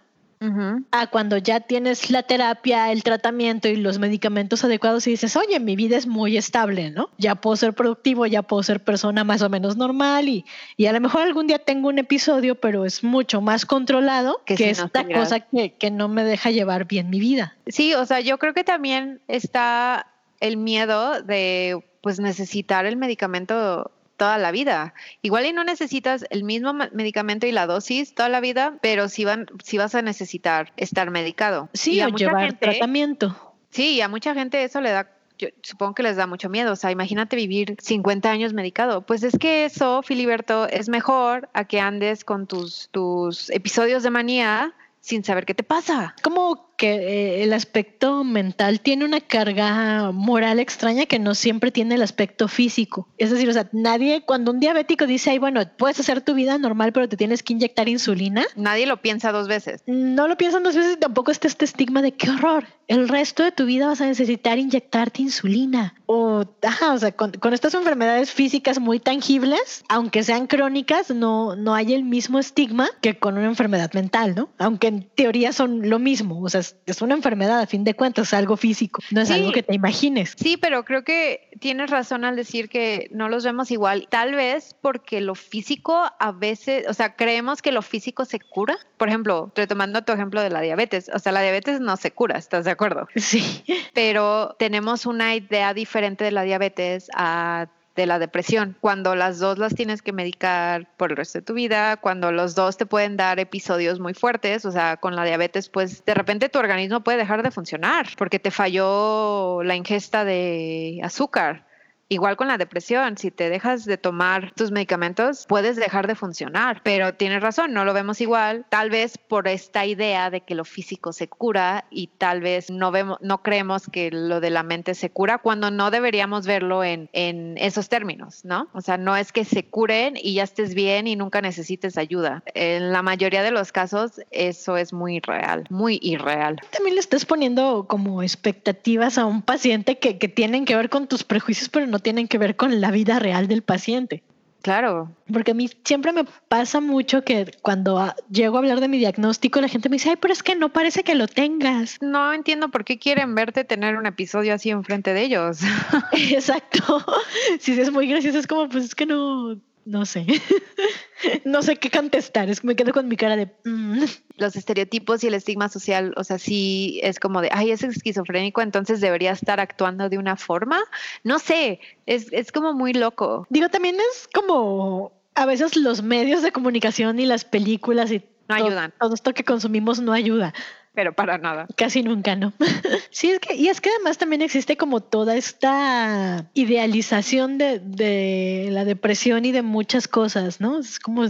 a 0.91 1.07
cuando 1.09 1.37
ya 1.39 1.61
tienes 1.61 2.11
la 2.11 2.23
terapia, 2.23 2.93
el 2.93 3.03
tratamiento 3.03 3.69
y 3.69 3.77
los 3.77 3.99
medicamentos 3.99 4.65
adecuados 4.65 5.07
y 5.07 5.11
dices, 5.11 5.37
oye, 5.37 5.61
mi 5.61 5.77
vida 5.77 5.97
es 5.97 6.07
muy 6.07 6.37
estable, 6.37 6.91
¿no? 6.91 7.11
Ya 7.19 7.35
puedo 7.35 7.57
ser 7.57 7.75
productivo, 7.75 8.27
ya 8.27 8.43
puedo 8.43 8.63
ser 8.63 8.83
persona 8.83 9.25
más 9.25 9.43
o 9.43 9.49
menos 9.49 9.77
normal 9.77 10.29
y, 10.29 10.45
y 10.77 10.87
a 10.87 10.93
lo 10.93 11.01
mejor 11.01 11.23
algún 11.23 11.47
día 11.47 11.59
tengo 11.59 11.89
un 11.89 11.99
episodio, 11.99 12.55
pero 12.57 12.85
es 12.85 13.05
mucho 13.05 13.41
más 13.41 13.67
controlado 13.67 14.43
que, 14.45 14.71
esta 14.71 15.07
cosa 15.07 15.41
que, 15.41 15.75
que 15.75 15.91
no 15.91 16.09
me 16.09 16.25
deja 16.25 16.51
llevar 16.51 16.87
bien 16.87 17.11
mi 17.11 17.21
vida. 17.21 17.57
Sí, 17.67 17.95
o 17.95 18.05
sea, 18.07 18.21
yo 18.21 18.39
creo 18.39 18.55
que 18.55 18.65
también 18.65 19.21
está 19.29 20.07
el 20.41 20.57
miedo 20.57 21.23
de 21.23 21.85
pues 22.03 22.21
necesitar 22.21 22.85
el 22.85 22.97
medicamento 22.97 23.91
toda 24.17 24.39
la 24.39 24.51
vida. 24.51 24.95
Igual 25.23 25.47
y 25.47 25.53
no 25.53 25.65
necesitas 25.65 26.25
el 26.31 26.45
mismo 26.45 26.73
medicamento 26.73 27.47
y 27.47 27.53
la 27.53 27.67
dosis 27.67 28.15
toda 28.15 28.29
la 28.29 28.41
vida, 28.41 28.79
pero 28.81 29.09
sí, 29.09 29.25
van, 29.25 29.47
sí 29.63 29.79
vas 29.79 29.95
a 29.95 30.03
necesitar 30.03 30.73
estar 30.77 31.11
medicado. 31.11 31.69
Sí, 31.73 32.01
a 32.01 32.09
llevar 32.09 32.55
tratamiento. 32.55 33.55
Sí, 33.71 34.01
a 34.01 34.09
mucha 34.09 34.35
gente 34.35 34.63
eso 34.63 34.81
le 34.81 34.91
da 34.91 35.11
yo 35.37 35.49
supongo 35.63 35.95
que 35.95 36.03
les 36.03 36.17
da 36.17 36.27
mucho 36.27 36.49
miedo. 36.49 36.73
O 36.73 36.77
sea, 36.77 36.91
imagínate 36.91 37.37
vivir 37.37 37.77
50 37.81 38.31
años 38.31 38.53
medicado. 38.53 39.03
Pues 39.03 39.23
es 39.23 39.37
que 39.39 39.65
eso, 39.65 40.03
Filiberto, 40.03 40.69
es 40.69 40.89
mejor 40.89 41.49
a 41.55 41.65
que 41.65 41.81
andes 41.81 42.25
con 42.25 42.47
tus, 42.47 42.89
tus 42.91 43.51
episodios 43.51 44.03
de 44.03 44.11
manía 44.11 44.75
sin 45.01 45.25
saber 45.25 45.45
qué 45.45 45.55
te 45.55 45.65
pasa. 45.65 46.15
Como 46.23 46.64
que 46.77 46.95
eh, 46.95 47.45
el 47.45 47.53
aspecto 47.53 48.25
mental 48.25 48.81
tiene 48.81 49.05
una 49.05 49.21
carga 49.21 50.13
moral 50.13 50.59
extraña 50.59 51.07
que 51.07 51.19
no 51.19 51.35
siempre 51.35 51.71
tiene 51.71 51.95
el 51.95 52.03
aspecto 52.03 52.49
físico. 52.49 53.09
Es 53.19 53.31
decir, 53.31 53.49
o 53.49 53.53
sea, 53.53 53.69
nadie, 53.73 54.23
cuando 54.25 54.51
un 54.51 54.61
diabético 54.61 55.07
dice, 55.07 55.31
ay, 55.31 55.39
bueno, 55.39 55.63
puedes 55.77 56.01
hacer 56.01 56.21
tu 56.21 56.35
vida 56.35 56.59
normal, 56.59 56.93
pero 56.93 57.09
te 57.09 57.17
tienes 57.17 57.43
que 57.43 57.53
inyectar 57.53 57.89
insulina. 57.89 58.45
Nadie 58.57 58.87
lo 58.87 59.01
piensa 59.01 59.33
dos 59.33 59.49
veces. 59.49 59.83
No 59.87 60.29
lo 60.29 60.37
piensan 60.37 60.63
dos 60.63 60.75
veces 60.75 60.95
y 60.97 61.01
tampoco 61.01 61.31
está 61.31 61.49
este 61.49 61.65
estigma 61.65 62.03
de 62.03 62.13
qué 62.13 62.31
horror. 62.31 62.67
El 62.87 63.09
resto 63.09 63.43
de 63.43 63.53
tu 63.53 63.65
vida 63.65 63.87
vas 63.87 64.01
a 64.01 64.07
necesitar 64.07 64.59
inyectarte 64.59 65.23
insulina. 65.23 65.95
o, 66.07 66.45
ajá, 66.63 66.93
o 66.93 66.99
sea, 66.99 67.13
con, 67.13 67.33
estas 67.53 67.75
enfermedades 67.75 68.31
físicas 68.33 68.79
muy 68.79 69.01
tangibles, 69.01 69.85
aunque 69.89 70.23
sean 70.23 70.47
crónicas, 70.47 71.11
no, 71.11 71.57
no 71.57 71.75
hay 71.75 71.95
el 71.95 72.05
mismo 72.05 72.39
estigma 72.39 72.89
que 73.01 73.19
con 73.19 73.39
una 73.39 73.47
enfermedad 73.47 73.93
mental, 73.95 74.35
¿no? 74.35 74.51
Aunque 74.59 74.89
en 74.89 75.09
teoría 75.15 75.53
son 75.53 75.89
lo 75.89 75.99
mismo, 75.99 76.43
o 76.43 76.49
sea, 76.49 76.63
es, 76.87 77.03
una 77.03 77.15
enfermedad 77.15 77.61
a 77.61 77.67
fin 77.67 77.85
de 77.85 77.95
cuentas, 77.95 78.35
algo 78.35 78.57
físico, 78.57 79.03
no 79.11 79.21
es 79.21 79.31
algo 79.31 79.53
que 79.53 79.63
te 79.63 79.75
imagines. 79.75 80.35
Sí, 80.37 80.57
pero 80.57 80.85
creo 80.85 81.05
que 81.05 81.49
tienes 81.61 81.91
razón 81.91 82.25
al 82.25 82.37
decir 82.37 82.69
que 82.69 83.09
no 83.13 83.29
los 83.29 83.45
vemos 83.45 83.71
igual, 83.71 84.07
tal 84.11 84.35
vez 84.35 84.77
porque 84.81 85.21
lo 85.21 85.35
físico 85.35 86.05
a 86.19 86.33
veces, 86.33 86.87
o 86.89 86.95
sea, 86.95 87.17
creemos 87.17 87.63
que 87.63 87.73
lo 87.73 87.83
físico 87.83 88.25
se 88.25 88.39
cura. 88.39 88.77
Por 88.97 89.09
ejemplo, 89.09 89.53
retomando 89.55 90.03
tu 90.03 90.13
ejemplo 90.13 90.43
de 90.43 90.51
la 90.51 90.61
diabetes, 90.61 91.11
o 91.13 91.19
sea, 91.19 91.33
la 91.33 91.43
diabetes 91.43 91.81
no 91.81 91.97
se 91.97 92.11
cura, 92.11 92.39
¿estás 92.39 92.65
de 92.65 92.71
acuerdo? 92.71 93.09
Sí. 93.17 93.65
Pero 93.95 94.55
tenemos 94.59 95.07
una 95.07 95.35
idea 95.35 95.75
diferente 95.75 96.25
de 96.25 96.31
la 96.31 96.43
diabetes 96.43 97.09
a 97.15 97.69
de 97.97 98.07
la 98.07 98.19
depresión, 98.19 98.77
cuando 98.81 99.15
las 99.15 99.39
dos 99.39 99.59
las 99.59 99.75
tienes 99.75 100.03
que 100.03 100.13
medicar 100.13 100.89
por 100.97 101.11
el 101.11 101.17
resto 101.17 101.39
de 101.39 101.45
tu 101.45 101.55
vida, 101.55 101.97
cuando 101.97 102.33
los 102.33 102.55
dos 102.55 102.77
te 102.77 102.87
pueden 102.87 103.17
dar 103.17 103.39
episodios 103.39 104.01
muy 104.01 104.15
fuertes, 104.15 104.65
o 104.65 104.73
sea, 104.73 104.97
con 104.97 105.15
la 105.15 105.25
diabetes, 105.25 105.69
pues 105.69 106.05
de 106.05 106.15
repente 106.15 106.49
tu 106.49 106.59
organismo 106.59 107.01
puede 107.01 107.19
dejar 107.19 107.43
de 107.43 107.51
funcionar 107.51 108.07
porque 108.17 108.39
te 108.39 108.51
falló 108.51 109.63
la 109.63 109.77
ingesta 109.77 110.25
de 110.25 111.01
azúcar 111.03 111.67
Igual 112.09 112.37
con 112.37 112.49
la 112.49 112.59
depresión, 112.59 113.17
si 113.17 113.31
te 113.31 113.49
dejas 113.49 113.85
de 113.87 113.97
tomar 113.97 114.53
tus 114.53 114.71
medicamentos, 114.71 115.47
puedes 115.49 115.77
dejar 115.77 116.07
de 116.07 116.15
funcionar, 116.15 116.83
pero 116.85 117.15
tienes 117.15 117.43
razón, 117.43 117.73
no 117.73 117.85
lo 117.85 117.95
vemos 117.95 118.21
igual, 118.21 118.67
tal 118.69 118.91
vez 118.91 119.17
por 119.17 119.49
esta 119.49 119.87
idea 119.87 120.31
de 120.31 120.43
que 120.43 120.55
lo 120.55 120.65
físico 120.65 121.13
se 121.13 121.29
cura 121.29 121.87
y 121.91 122.09
tal 122.09 122.41
vez 122.41 122.71
no 122.71 122.91
vemos 122.91 123.19
no 123.21 123.43
creemos 123.43 123.89
que 123.91 124.11
lo 124.11 124.41
de 124.41 124.51
la 124.51 124.63
mente 124.63 124.95
se 124.95 125.11
cura 125.11 125.39
cuando 125.39 125.71
no 125.71 125.91
deberíamos 125.91 126.47
verlo 126.47 126.85
en, 126.85 127.09
en 127.13 127.57
esos 127.59 127.89
términos, 127.89 128.45
¿no? 128.45 128.69
O 128.73 128.81
sea, 128.81 128.99
no 128.99 129.17
es 129.17 129.33
que 129.33 129.45
se 129.45 129.65
curen 129.65 130.15
y 130.17 130.35
ya 130.35 130.43
estés 130.43 130.75
bien 130.75 131.07
y 131.07 131.17
nunca 131.17 131.41
necesites 131.41 131.97
ayuda. 131.97 132.43
En 132.55 132.93
la 132.93 133.03
mayoría 133.03 133.43
de 133.43 133.51
los 133.51 133.73
casos 133.73 134.21
eso 134.31 134.77
es 134.77 134.93
muy 134.93 135.21
real, 135.21 135.67
muy 135.71 135.99
irreal. 136.03 136.61
También 136.71 136.97
le 136.97 137.01
estás 137.01 137.25
poniendo 137.25 137.87
como 137.89 138.23
expectativas 138.23 139.19
a 139.19 139.27
un 139.27 139.43
paciente 139.43 139.99
que, 139.99 140.19
que 140.19 140.29
tienen 140.29 140.65
que 140.65 140.77
ver 140.77 140.91
con 140.91 141.07
tus 141.07 141.25
prejuicios, 141.25 141.69
pero 141.69 141.87
no 141.87 141.94
tienen 141.99 142.29
que 142.29 142.39
ver 142.39 142.57
con 142.57 142.81
la 142.81 142.91
vida 142.91 143.19
real 143.19 143.49
del 143.49 143.63
paciente. 143.63 144.23
Claro. 144.65 145.15
Porque 145.31 145.51
a 145.51 145.55
mí 145.55 145.69
siempre 145.85 146.11
me 146.15 146.25
pasa 146.49 146.81
mucho 146.81 147.23
que 147.23 147.51
cuando 147.61 148.15
llego 148.31 148.57
a 148.57 148.61
hablar 148.61 148.81
de 148.81 148.89
mi 148.89 148.97
diagnóstico, 148.97 149.61
la 149.61 149.69
gente 149.69 149.91
me 149.91 149.97
dice, 149.97 150.09
ay, 150.09 150.17
pero 150.19 150.33
es 150.33 150.43
que 150.43 150.57
no 150.57 150.73
parece 150.73 151.05
que 151.05 151.15
lo 151.15 151.29
tengas. 151.29 151.99
No 152.01 152.33
entiendo 152.33 152.71
por 152.71 152.87
qué 152.87 152.99
quieren 152.99 153.35
verte 153.35 153.65
tener 153.65 153.99
un 153.99 154.07
episodio 154.07 154.55
así 154.55 154.71
enfrente 154.71 155.13
de 155.13 155.23
ellos. 155.23 155.61
Exacto. 156.13 157.05
Si 157.61 157.79
es 157.79 157.93
muy 157.93 158.07
gracioso, 158.07 158.39
es 158.39 158.47
como, 158.47 158.67
pues 158.71 158.85
es 158.85 158.95
que 158.95 159.05
no, 159.05 159.59
no 159.85 160.07
sé. 160.07 160.27
no 161.45 161.63
sé 161.63 161.77
qué 161.77 161.91
contestar. 161.91 162.49
Es 162.51 162.61
que 162.61 162.67
me 162.67 162.77
quedo 162.77 162.93
con 162.93 163.09
mi 163.09 163.17
cara 163.17 163.37
de. 163.37 163.55
Mm". 163.65 164.05
Los 164.37 164.57
estereotipos 164.57 165.23
y 165.23 165.29
el 165.29 165.35
estigma 165.35 165.69
social, 165.69 166.13
o 166.17 166.25
sea, 166.25 166.39
sí 166.39 167.01
es 167.03 167.21
como 167.21 167.41
de, 167.41 167.51
ay, 167.53 167.71
es 167.71 167.83
esquizofrénico, 167.83 168.63
entonces 168.63 169.01
debería 169.01 169.33
estar 169.33 169.61
actuando 169.61 170.09
de 170.09 170.19
una 170.19 170.37
forma. 170.37 170.81
No 171.23 171.39
sé, 171.39 171.81
es, 172.07 172.29
es 172.33 172.51
como 172.51 172.73
muy 172.73 172.93
loco. 172.93 173.47
Digo, 173.51 173.69
también 173.69 173.97
es 173.97 174.29
como 174.33 175.13
a 175.35 175.47
veces 175.47 175.77
los 175.77 176.03
medios 176.03 176.43
de 176.43 176.53
comunicación 176.53 177.21
y 177.21 177.27
las 177.27 177.45
películas 177.45 178.11
y 178.11 178.23
no 178.49 178.55
ayudan. 178.57 178.93
Todo 178.99 179.15
esto 179.15 179.33
que 179.33 179.45
consumimos 179.45 180.01
no 180.01 180.13
ayuda 180.13 180.53
pero 180.95 181.13
para 181.13 181.39
nada. 181.39 181.67
Casi 181.77 182.03
nunca, 182.03 182.37
¿no? 182.37 182.53
sí, 183.11 183.31
es 183.31 183.41
que, 183.41 183.55
y 183.55 183.69
es 183.69 183.81
que 183.81 183.91
además 183.91 184.17
también 184.17 184.43
existe 184.43 184.77
como 184.77 185.01
toda 185.01 185.37
esta 185.37 186.49
idealización 186.55 187.59
de, 187.59 187.81
de, 187.81 188.69
la 188.71 188.85
depresión 188.85 189.45
y 189.45 189.53
de 189.53 189.63
muchas 189.63 190.07
cosas, 190.07 190.61
¿no? 190.61 190.79
Es 190.79 191.01
como 191.01 191.25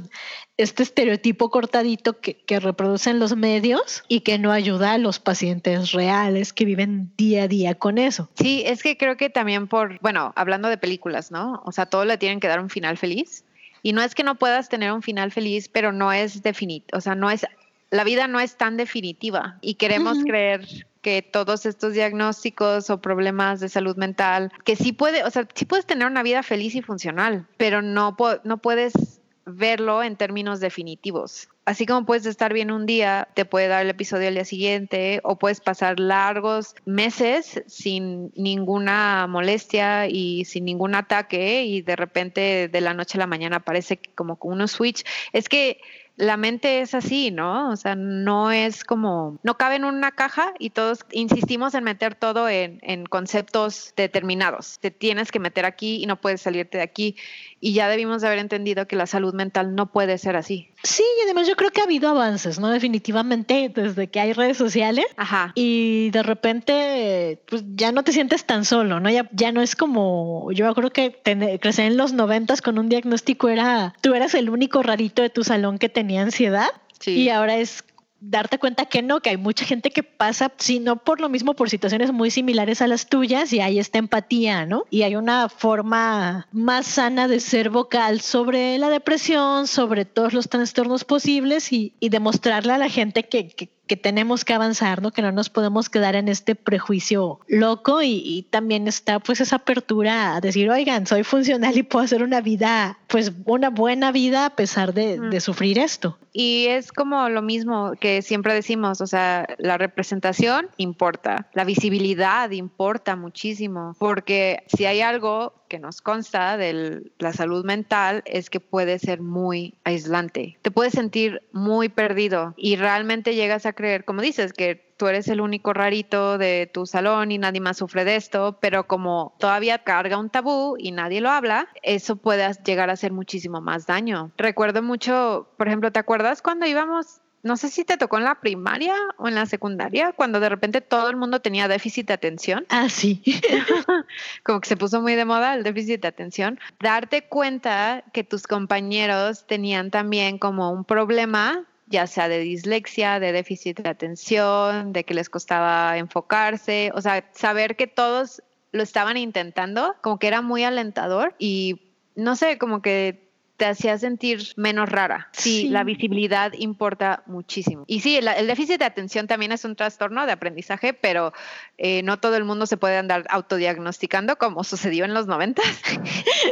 este 0.56 0.82
estereotipo 0.82 1.50
cortadito 1.50 2.20
que, 2.20 2.36
que 2.36 2.60
reproducen 2.60 3.18
los 3.18 3.36
medios 3.36 4.04
y 4.06 4.20
que 4.20 4.38
no 4.38 4.52
ayuda 4.52 4.92
a 4.92 4.98
los 4.98 5.18
pacientes 5.18 5.92
reales 5.92 6.52
que 6.52 6.64
viven 6.64 7.12
día 7.16 7.44
a 7.44 7.48
día 7.48 7.74
con 7.74 7.98
eso. 7.98 8.28
Sí, 8.34 8.62
es 8.66 8.82
que 8.82 8.96
creo 8.98 9.16
que 9.16 9.30
también 9.30 9.66
por, 9.66 9.98
bueno, 10.00 10.32
hablando 10.36 10.68
de 10.68 10.76
películas, 10.76 11.30
¿no? 11.30 11.62
O 11.64 11.72
sea, 11.72 11.86
todo 11.86 12.04
le 12.04 12.18
tienen 12.18 12.38
que 12.38 12.48
dar 12.48 12.60
un 12.60 12.70
final 12.70 12.98
feliz. 12.98 13.44
Y 13.82 13.92
no 13.92 14.00
es 14.00 14.14
que 14.14 14.24
no 14.24 14.36
puedas 14.36 14.70
tener 14.70 14.92
un 14.92 15.02
final 15.02 15.30
feliz, 15.30 15.68
pero 15.68 15.92
no 15.92 16.10
es 16.10 16.42
definitivo, 16.42 16.96
o 16.96 17.02
sea, 17.02 17.14
no 17.14 17.30
es 17.30 17.46
la 17.90 18.04
vida 18.04 18.26
no 18.26 18.40
es 18.40 18.56
tan 18.56 18.76
definitiva 18.76 19.58
y 19.60 19.74
queremos 19.74 20.18
creer 20.24 20.66
que 21.02 21.20
todos 21.20 21.66
estos 21.66 21.92
diagnósticos 21.92 22.88
o 22.88 23.00
problemas 23.00 23.60
de 23.60 23.68
salud 23.68 23.96
mental, 23.96 24.50
que 24.64 24.74
sí 24.74 24.92
puede, 24.92 25.22
o 25.22 25.30
sea, 25.30 25.46
sí 25.54 25.66
puedes 25.66 25.84
tener 25.84 26.08
una 26.08 26.22
vida 26.22 26.42
feliz 26.42 26.74
y 26.74 26.82
funcional, 26.82 27.46
pero 27.58 27.82
no, 27.82 28.16
no 28.44 28.58
puedes 28.58 29.20
verlo 29.44 30.02
en 30.02 30.16
términos 30.16 30.60
definitivos. 30.60 31.48
Así 31.66 31.86
como 31.86 32.04
puedes 32.04 32.26
estar 32.26 32.52
bien 32.52 32.70
un 32.70 32.84
día, 32.84 33.28
te 33.34 33.46
puede 33.46 33.68
dar 33.68 33.82
el 33.82 33.90
episodio 33.90 34.28
al 34.28 34.34
día 34.34 34.44
siguiente 34.44 35.20
o 35.24 35.38
puedes 35.38 35.60
pasar 35.60 35.98
largos 35.98 36.74
meses 36.84 37.62
sin 37.66 38.32
ninguna 38.36 39.26
molestia 39.26 40.06
y 40.06 40.44
sin 40.44 40.66
ningún 40.66 40.94
ataque 40.94 41.64
y 41.64 41.80
de 41.80 41.96
repente 41.96 42.68
de 42.68 42.80
la 42.82 42.92
noche 42.92 43.16
a 43.16 43.20
la 43.20 43.26
mañana 43.26 43.56
aparece 43.56 43.98
como 44.14 44.36
uno 44.42 44.68
switch. 44.68 45.04
Es 45.32 45.48
que 45.48 45.80
la 46.16 46.36
mente 46.36 46.80
es 46.80 46.94
así, 46.94 47.30
¿no? 47.30 47.70
O 47.70 47.76
sea, 47.76 47.96
no 47.96 48.52
es 48.52 48.84
como, 48.84 49.38
no 49.42 49.56
cabe 49.56 49.76
en 49.76 49.84
una 49.84 50.12
caja 50.12 50.54
y 50.58 50.70
todos 50.70 51.00
insistimos 51.10 51.74
en 51.74 51.82
meter 51.82 52.14
todo 52.14 52.48
en, 52.48 52.78
en, 52.82 53.04
conceptos 53.06 53.92
determinados. 53.96 54.78
Te 54.78 54.92
tienes 54.92 55.32
que 55.32 55.40
meter 55.40 55.64
aquí 55.64 56.02
y 56.02 56.06
no 56.06 56.20
puedes 56.20 56.42
salirte 56.42 56.78
de 56.78 56.84
aquí. 56.84 57.16
Y 57.58 57.74
ya 57.74 57.88
debimos 57.88 58.22
de 58.22 58.28
haber 58.28 58.38
entendido 58.38 58.86
que 58.86 58.94
la 58.94 59.06
salud 59.06 59.34
mental 59.34 59.74
no 59.74 59.90
puede 59.90 60.18
ser 60.18 60.36
así. 60.36 60.68
Sí, 60.84 61.02
y 61.18 61.24
además 61.24 61.48
yo 61.48 61.53
creo 61.56 61.70
que 61.70 61.80
ha 61.80 61.84
habido 61.84 62.08
avances, 62.08 62.58
¿no? 62.58 62.68
Definitivamente 62.68 63.70
desde 63.74 64.08
que 64.08 64.20
hay 64.20 64.32
redes 64.32 64.56
sociales. 64.56 65.06
Ajá. 65.16 65.52
Y 65.54 66.10
de 66.10 66.22
repente, 66.22 67.40
pues 67.46 67.64
ya 67.74 67.92
no 67.92 68.02
te 68.02 68.12
sientes 68.12 68.44
tan 68.44 68.64
solo, 68.64 69.00
¿no? 69.00 69.10
Ya, 69.10 69.28
ya 69.32 69.52
no 69.52 69.62
es 69.62 69.76
como, 69.76 70.50
yo 70.52 70.72
creo 70.74 70.90
que 70.90 71.20
crecer 71.60 71.86
en 71.86 71.96
los 71.96 72.12
noventas 72.12 72.62
con 72.62 72.78
un 72.78 72.88
diagnóstico 72.88 73.48
era, 73.48 73.94
tú 74.00 74.14
eras 74.14 74.34
el 74.34 74.50
único 74.50 74.82
rarito 74.82 75.22
de 75.22 75.30
tu 75.30 75.44
salón 75.44 75.78
que 75.78 75.88
tenía 75.88 76.22
ansiedad. 76.22 76.68
Sí. 77.00 77.12
Y 77.12 77.28
ahora 77.28 77.56
es 77.56 77.84
darte 78.26 78.58
cuenta 78.58 78.86
que 78.86 79.02
no, 79.02 79.20
que 79.20 79.30
hay 79.30 79.36
mucha 79.36 79.64
gente 79.64 79.90
que 79.90 80.02
pasa, 80.02 80.52
si 80.56 80.80
no 80.80 80.96
por 80.96 81.20
lo 81.20 81.28
mismo, 81.28 81.54
por 81.54 81.70
situaciones 81.70 82.12
muy 82.12 82.30
similares 82.30 82.80
a 82.82 82.86
las 82.86 83.06
tuyas 83.08 83.52
y 83.52 83.60
hay 83.60 83.78
esta 83.78 83.98
empatía, 83.98 84.66
¿no? 84.66 84.84
Y 84.90 85.02
hay 85.02 85.16
una 85.16 85.48
forma 85.48 86.48
más 86.52 86.86
sana 86.86 87.28
de 87.28 87.40
ser 87.40 87.70
vocal 87.70 88.20
sobre 88.20 88.78
la 88.78 88.88
depresión, 88.88 89.66
sobre 89.66 90.04
todos 90.04 90.32
los 90.32 90.48
trastornos 90.48 91.04
posibles 91.04 91.72
y, 91.72 91.92
demostrarle 92.00 92.72
a 92.72 92.78
la 92.78 92.88
gente 92.88 93.24
que, 93.24 93.48
que 93.48 93.70
tenemos 93.86 94.44
que 94.44 94.54
avanzar, 94.54 95.02
¿no? 95.02 95.10
Que 95.10 95.22
no 95.22 95.32
nos 95.32 95.50
podemos 95.50 95.90
quedar 95.90 96.16
en 96.16 96.28
este 96.28 96.54
prejuicio 96.54 97.40
loco 97.46 98.02
y, 98.02 98.46
también 98.50 98.86
está 98.88 99.18
pues 99.20 99.40
esa 99.40 99.56
apertura 99.56 100.36
a 100.36 100.40
decir, 100.40 100.70
oigan, 100.70 101.06
soy 101.06 101.24
funcional 101.24 101.76
y 101.76 101.82
puedo 101.82 102.04
hacer 102.04 102.22
una 102.22 102.40
vida, 102.40 102.98
pues 103.08 103.32
una 103.46 103.70
buena 103.70 104.12
vida 104.12 104.46
a 104.46 104.50
pesar 104.50 104.94
de, 104.94 105.18
de 105.18 105.40
sufrir 105.40 105.78
esto. 105.78 106.18
Y 106.32 106.66
es 106.66 106.92
como 106.92 107.28
lo 107.28 107.42
mismo 107.42 107.92
que 108.00 108.22
siempre 108.22 108.54
decimos, 108.54 109.00
o 109.00 109.06
sea, 109.06 109.46
la 109.58 109.78
representación 109.78 110.68
importa, 110.76 111.48
la 111.54 111.64
visibilidad 111.64 112.50
importa 112.50 113.16
muchísimo, 113.16 113.94
porque 113.98 114.64
si 114.66 114.84
hay 114.84 115.00
algo 115.00 115.63
que 115.68 115.78
nos 115.78 116.00
consta 116.00 116.56
de 116.56 117.10
la 117.18 117.32
salud 117.32 117.64
mental 117.64 118.22
es 118.26 118.50
que 118.50 118.60
puede 118.60 118.98
ser 118.98 119.20
muy 119.20 119.74
aislante. 119.84 120.58
Te 120.62 120.70
puedes 120.70 120.92
sentir 120.92 121.42
muy 121.52 121.88
perdido 121.88 122.54
y 122.56 122.76
realmente 122.76 123.34
llegas 123.34 123.66
a 123.66 123.72
creer, 123.72 124.04
como 124.04 124.22
dices, 124.22 124.52
que 124.52 124.84
tú 124.96 125.08
eres 125.08 125.28
el 125.28 125.40
único 125.40 125.72
rarito 125.72 126.38
de 126.38 126.70
tu 126.72 126.86
salón 126.86 127.32
y 127.32 127.38
nadie 127.38 127.60
más 127.60 127.78
sufre 127.78 128.04
de 128.04 128.16
esto, 128.16 128.58
pero 128.60 128.86
como 128.86 129.34
todavía 129.38 129.78
carga 129.78 130.18
un 130.18 130.30
tabú 130.30 130.76
y 130.78 130.92
nadie 130.92 131.20
lo 131.20 131.30
habla, 131.30 131.68
eso 131.82 132.16
puede 132.16 132.48
llegar 132.64 132.90
a 132.90 132.94
hacer 132.94 133.12
muchísimo 133.12 133.60
más 133.60 133.86
daño. 133.86 134.32
Recuerdo 134.36 134.82
mucho, 134.82 135.48
por 135.56 135.68
ejemplo, 135.68 135.90
¿te 135.90 135.98
acuerdas 135.98 136.42
cuando 136.42 136.66
íbamos 136.66 137.20
no 137.44 137.58
sé 137.58 137.68
si 137.68 137.84
te 137.84 137.98
tocó 137.98 138.16
en 138.16 138.24
la 138.24 138.40
primaria 138.40 138.96
o 139.18 139.28
en 139.28 139.34
la 139.34 139.44
secundaria, 139.44 140.12
cuando 140.12 140.40
de 140.40 140.48
repente 140.48 140.80
todo 140.80 141.10
el 141.10 141.16
mundo 141.16 141.40
tenía 141.40 141.68
déficit 141.68 142.08
de 142.08 142.14
atención. 142.14 142.66
Ah, 142.70 142.88
sí. 142.88 143.22
Como 144.42 144.60
que 144.60 144.68
se 144.68 144.78
puso 144.78 145.02
muy 145.02 145.14
de 145.14 145.26
moda 145.26 145.54
el 145.54 145.62
déficit 145.62 146.00
de 146.00 146.08
atención. 146.08 146.58
Darte 146.80 147.28
cuenta 147.28 148.02
que 148.14 148.24
tus 148.24 148.46
compañeros 148.46 149.46
tenían 149.46 149.90
también 149.90 150.38
como 150.38 150.72
un 150.72 150.84
problema 150.84 151.66
ya 151.86 152.06
sea 152.06 152.28
de 152.28 152.38
dislexia, 152.38 153.20
de 153.20 153.32
déficit 153.32 153.78
de 153.78 153.90
atención, 153.90 154.94
de 154.94 155.04
que 155.04 155.12
les 155.12 155.28
costaba 155.28 155.98
enfocarse, 155.98 156.90
o 156.94 157.02
sea, 157.02 157.28
saber 157.34 157.76
que 157.76 157.86
todos 157.86 158.42
lo 158.72 158.82
estaban 158.82 159.18
intentando, 159.18 159.94
como 160.02 160.18
que 160.18 160.26
era 160.26 160.40
muy 160.40 160.64
alentador 160.64 161.34
y 161.38 161.92
no 162.16 162.36
sé, 162.36 162.58
como 162.58 162.80
que 162.80 163.23
te 163.56 163.66
hacía 163.66 163.96
sentir 163.98 164.52
menos 164.56 164.88
rara. 164.88 165.28
Sí, 165.32 165.68
la 165.68 165.84
visibilidad 165.84 166.52
importa 166.54 167.22
muchísimo. 167.26 167.84
Y 167.86 168.00
sí, 168.00 168.16
el, 168.16 168.46
déficit 168.46 168.78
de 168.78 168.84
atención 168.84 169.26
también 169.26 169.52
es 169.52 169.64
un 169.64 169.76
trastorno 169.76 170.26
de 170.26 170.32
aprendizaje, 170.32 170.92
pero 170.92 171.32
eh, 171.78 172.02
no 172.02 172.18
todo 172.18 172.36
el 172.36 172.44
mundo 172.44 172.66
se 172.66 172.76
puede 172.76 172.96
andar 172.96 173.24
autodiagnosticando 173.28 174.36
como 174.36 174.64
sucedió 174.64 175.04
en 175.04 175.14
los 175.14 175.26
noventas. 175.26 175.64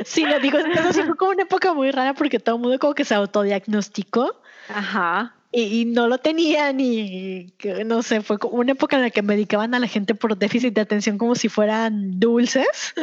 Sí, 0.05 0.25
lo 0.25 0.39
digo, 0.41 0.59
entonces 0.59 1.05
fue 1.05 1.17
como 1.17 1.33
una 1.33 1.43
época 1.43 1.75
muy 1.75 1.91
rara 1.91 2.15
porque 2.15 2.39
todo 2.39 2.57
el 2.57 2.63
mundo 2.63 2.79
como 2.79 2.95
que 2.95 3.05
se 3.05 3.15
autodiagnosticó. 3.15 4.41
Ajá. 4.69 5.35
Y, 5.55 5.85
no 5.85 6.09
lo 6.09 6.17
tenían 6.17 6.81
y 6.81 7.53
no 7.85 8.03
sé, 8.03 8.23
fue 8.23 8.39
una 8.51 8.73
época 8.73 8.97
en 8.97 9.03
la 9.03 9.11
que 9.11 9.21
medicaban 9.21 9.75
a 9.75 9.79
la 9.79 9.87
gente 9.87 10.15
por 10.15 10.39
déficit 10.39 10.73
de 10.73 10.81
atención 10.81 11.19
como 11.19 11.35
si 11.35 11.51
fueran 11.51 12.19
dulces. 12.19 12.95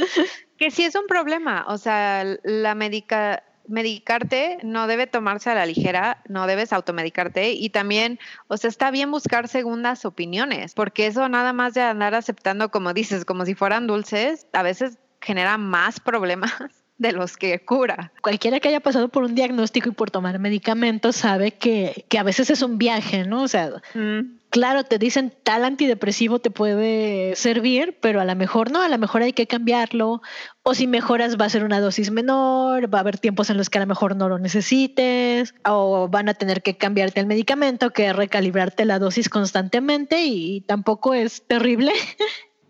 Que 0.57 0.71
sí 0.71 0.83
es 0.83 0.95
un 0.95 1.05
problema, 1.07 1.63
o 1.67 1.77
sea, 1.77 2.25
la 2.43 2.75
medica, 2.75 3.43
medicarte 3.69 4.57
no 4.63 4.87
debe 4.87 5.07
tomarse 5.07 5.49
a 5.49 5.55
la 5.55 5.65
ligera, 5.65 6.21
no 6.27 6.47
debes 6.47 6.73
automedicarte 6.73 7.51
y 7.51 7.69
también, 7.69 8.19
o 8.47 8.57
sea, 8.57 8.69
está 8.69 8.91
bien 8.91 9.11
buscar 9.11 9.47
segundas 9.47 10.05
opiniones, 10.05 10.73
porque 10.73 11.07
eso 11.07 11.29
nada 11.29 11.53
más 11.53 11.73
de 11.73 11.81
andar 11.81 12.15
aceptando, 12.15 12.69
como 12.71 12.93
dices, 12.93 13.25
como 13.25 13.45
si 13.45 13.55
fueran 13.55 13.87
dulces, 13.87 14.47
a 14.53 14.63
veces 14.63 14.97
genera 15.21 15.57
más 15.57 15.99
problemas 15.99 16.78
de 16.99 17.13
los 17.13 17.37
que 17.37 17.59
cura. 17.63 18.11
Cualquiera 18.21 18.59
que 18.59 18.67
haya 18.67 18.81
pasado 18.81 19.07
por 19.07 19.23
un 19.23 19.33
diagnóstico 19.33 19.89
y 19.89 19.93
por 19.93 20.11
tomar 20.11 20.37
medicamentos 20.37 21.15
sabe 21.15 21.51
que, 21.51 22.05
a 22.17 22.23
veces 22.23 22.49
es 22.49 22.61
un 22.61 22.77
viaje, 22.77 23.25
¿no? 23.25 23.43
O 23.43 23.47
sea, 23.47 23.71
mm. 23.93 24.19
claro, 24.49 24.83
te 24.83 24.99
dicen 24.99 25.33
tal 25.43 25.63
antidepresivo 25.63 26.39
te 26.39 26.51
puede 26.51 27.35
servir, 27.37 27.97
pero 28.01 28.19
a 28.19 28.25
lo 28.25 28.35
mejor 28.35 28.69
no, 28.69 28.81
a 28.81 28.89
lo 28.89 28.97
mejor 28.97 29.21
hay 29.21 29.31
que 29.31 29.47
cambiarlo. 29.47 30.21
O 30.63 30.73
si 30.73 30.87
mejoras 30.87 31.39
va 31.39 31.45
a 31.45 31.49
ser 31.49 31.63
una 31.63 31.79
dosis 31.79 32.11
menor, 32.11 32.93
va 32.93 32.99
a 32.99 33.01
haber 33.01 33.17
tiempos 33.17 33.49
en 33.49 33.55
los 33.55 33.69
que 33.69 33.77
a 33.77 33.81
lo 33.81 33.87
mejor 33.87 34.17
no 34.17 34.27
lo 34.27 34.37
necesites, 34.37 35.55
o 35.65 36.09
van 36.09 36.27
a 36.27 36.33
tener 36.33 36.61
que 36.61 36.75
cambiarte 36.77 37.21
el 37.21 37.27
medicamento, 37.27 37.91
que 37.91 38.11
recalibrarte 38.11 38.83
la 38.83 38.99
dosis 38.99 39.29
constantemente 39.29 40.25
y 40.25 40.61
tampoco 40.61 41.13
es 41.13 41.47
terrible. 41.47 41.93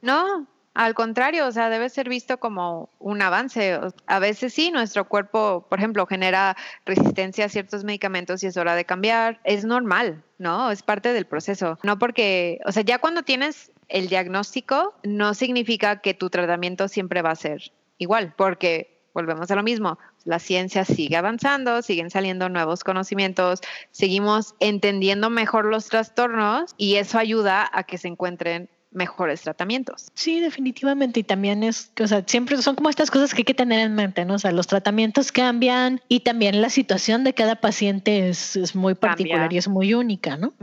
No, 0.01 0.47
al 0.79 0.93
contrario, 0.93 1.45
o 1.45 1.51
sea, 1.51 1.69
debe 1.69 1.89
ser 1.89 2.07
visto 2.07 2.37
como 2.39 2.89
un 2.99 3.21
avance. 3.21 3.77
A 4.07 4.19
veces 4.19 4.53
sí, 4.53 4.71
nuestro 4.71 5.09
cuerpo, 5.09 5.65
por 5.67 5.77
ejemplo, 5.77 6.05
genera 6.05 6.55
resistencia 6.85 7.43
a 7.43 7.49
ciertos 7.49 7.83
medicamentos 7.83 8.41
y 8.43 8.47
es 8.47 8.55
hora 8.55 8.75
de 8.75 8.85
cambiar. 8.85 9.41
Es 9.43 9.65
normal, 9.65 10.23
¿no? 10.37 10.71
Es 10.71 10.81
parte 10.81 11.11
del 11.11 11.25
proceso. 11.25 11.77
No 11.83 11.99
porque, 11.99 12.61
o 12.65 12.71
sea, 12.71 12.81
ya 12.83 12.97
cuando 12.99 13.23
tienes 13.23 13.73
el 13.89 14.07
diagnóstico, 14.07 14.93
no 15.03 15.33
significa 15.33 15.99
que 15.99 16.13
tu 16.13 16.29
tratamiento 16.29 16.87
siempre 16.87 17.21
va 17.21 17.31
a 17.31 17.35
ser 17.35 17.73
igual, 17.97 18.33
porque 18.37 19.01
volvemos 19.13 19.51
a 19.51 19.55
lo 19.55 19.63
mismo. 19.63 19.99
La 20.23 20.39
ciencia 20.39 20.85
sigue 20.85 21.17
avanzando, 21.17 21.81
siguen 21.81 22.09
saliendo 22.09 22.47
nuevos 22.47 22.85
conocimientos, 22.85 23.59
seguimos 23.91 24.55
entendiendo 24.61 25.29
mejor 25.29 25.65
los 25.65 25.89
trastornos 25.89 26.73
y 26.77 26.95
eso 26.95 27.19
ayuda 27.19 27.69
a 27.69 27.83
que 27.83 27.97
se 27.97 28.07
encuentren 28.07 28.69
mejores 28.91 29.41
tratamientos. 29.41 30.07
Sí, 30.13 30.39
definitivamente. 30.39 31.19
Y 31.19 31.23
también 31.23 31.63
es, 31.63 31.91
o 32.01 32.07
sea, 32.07 32.23
siempre 32.25 32.57
son 32.57 32.75
como 32.75 32.89
estas 32.89 33.11
cosas 33.11 33.33
que 33.33 33.41
hay 33.41 33.45
que 33.45 33.53
tener 33.53 33.79
en 33.79 33.95
mente, 33.95 34.25
¿no? 34.25 34.35
O 34.35 34.39
sea, 34.39 34.51
los 34.51 34.67
tratamientos 34.67 35.31
cambian 35.31 36.01
y 36.07 36.21
también 36.21 36.61
la 36.61 36.69
situación 36.69 37.23
de 37.23 37.33
cada 37.33 37.55
paciente 37.55 38.29
es, 38.29 38.55
es 38.55 38.75
muy 38.75 38.95
particular 38.95 39.51
y 39.53 39.57
es 39.57 39.67
muy 39.67 39.93
única, 39.93 40.37
¿no? 40.37 40.53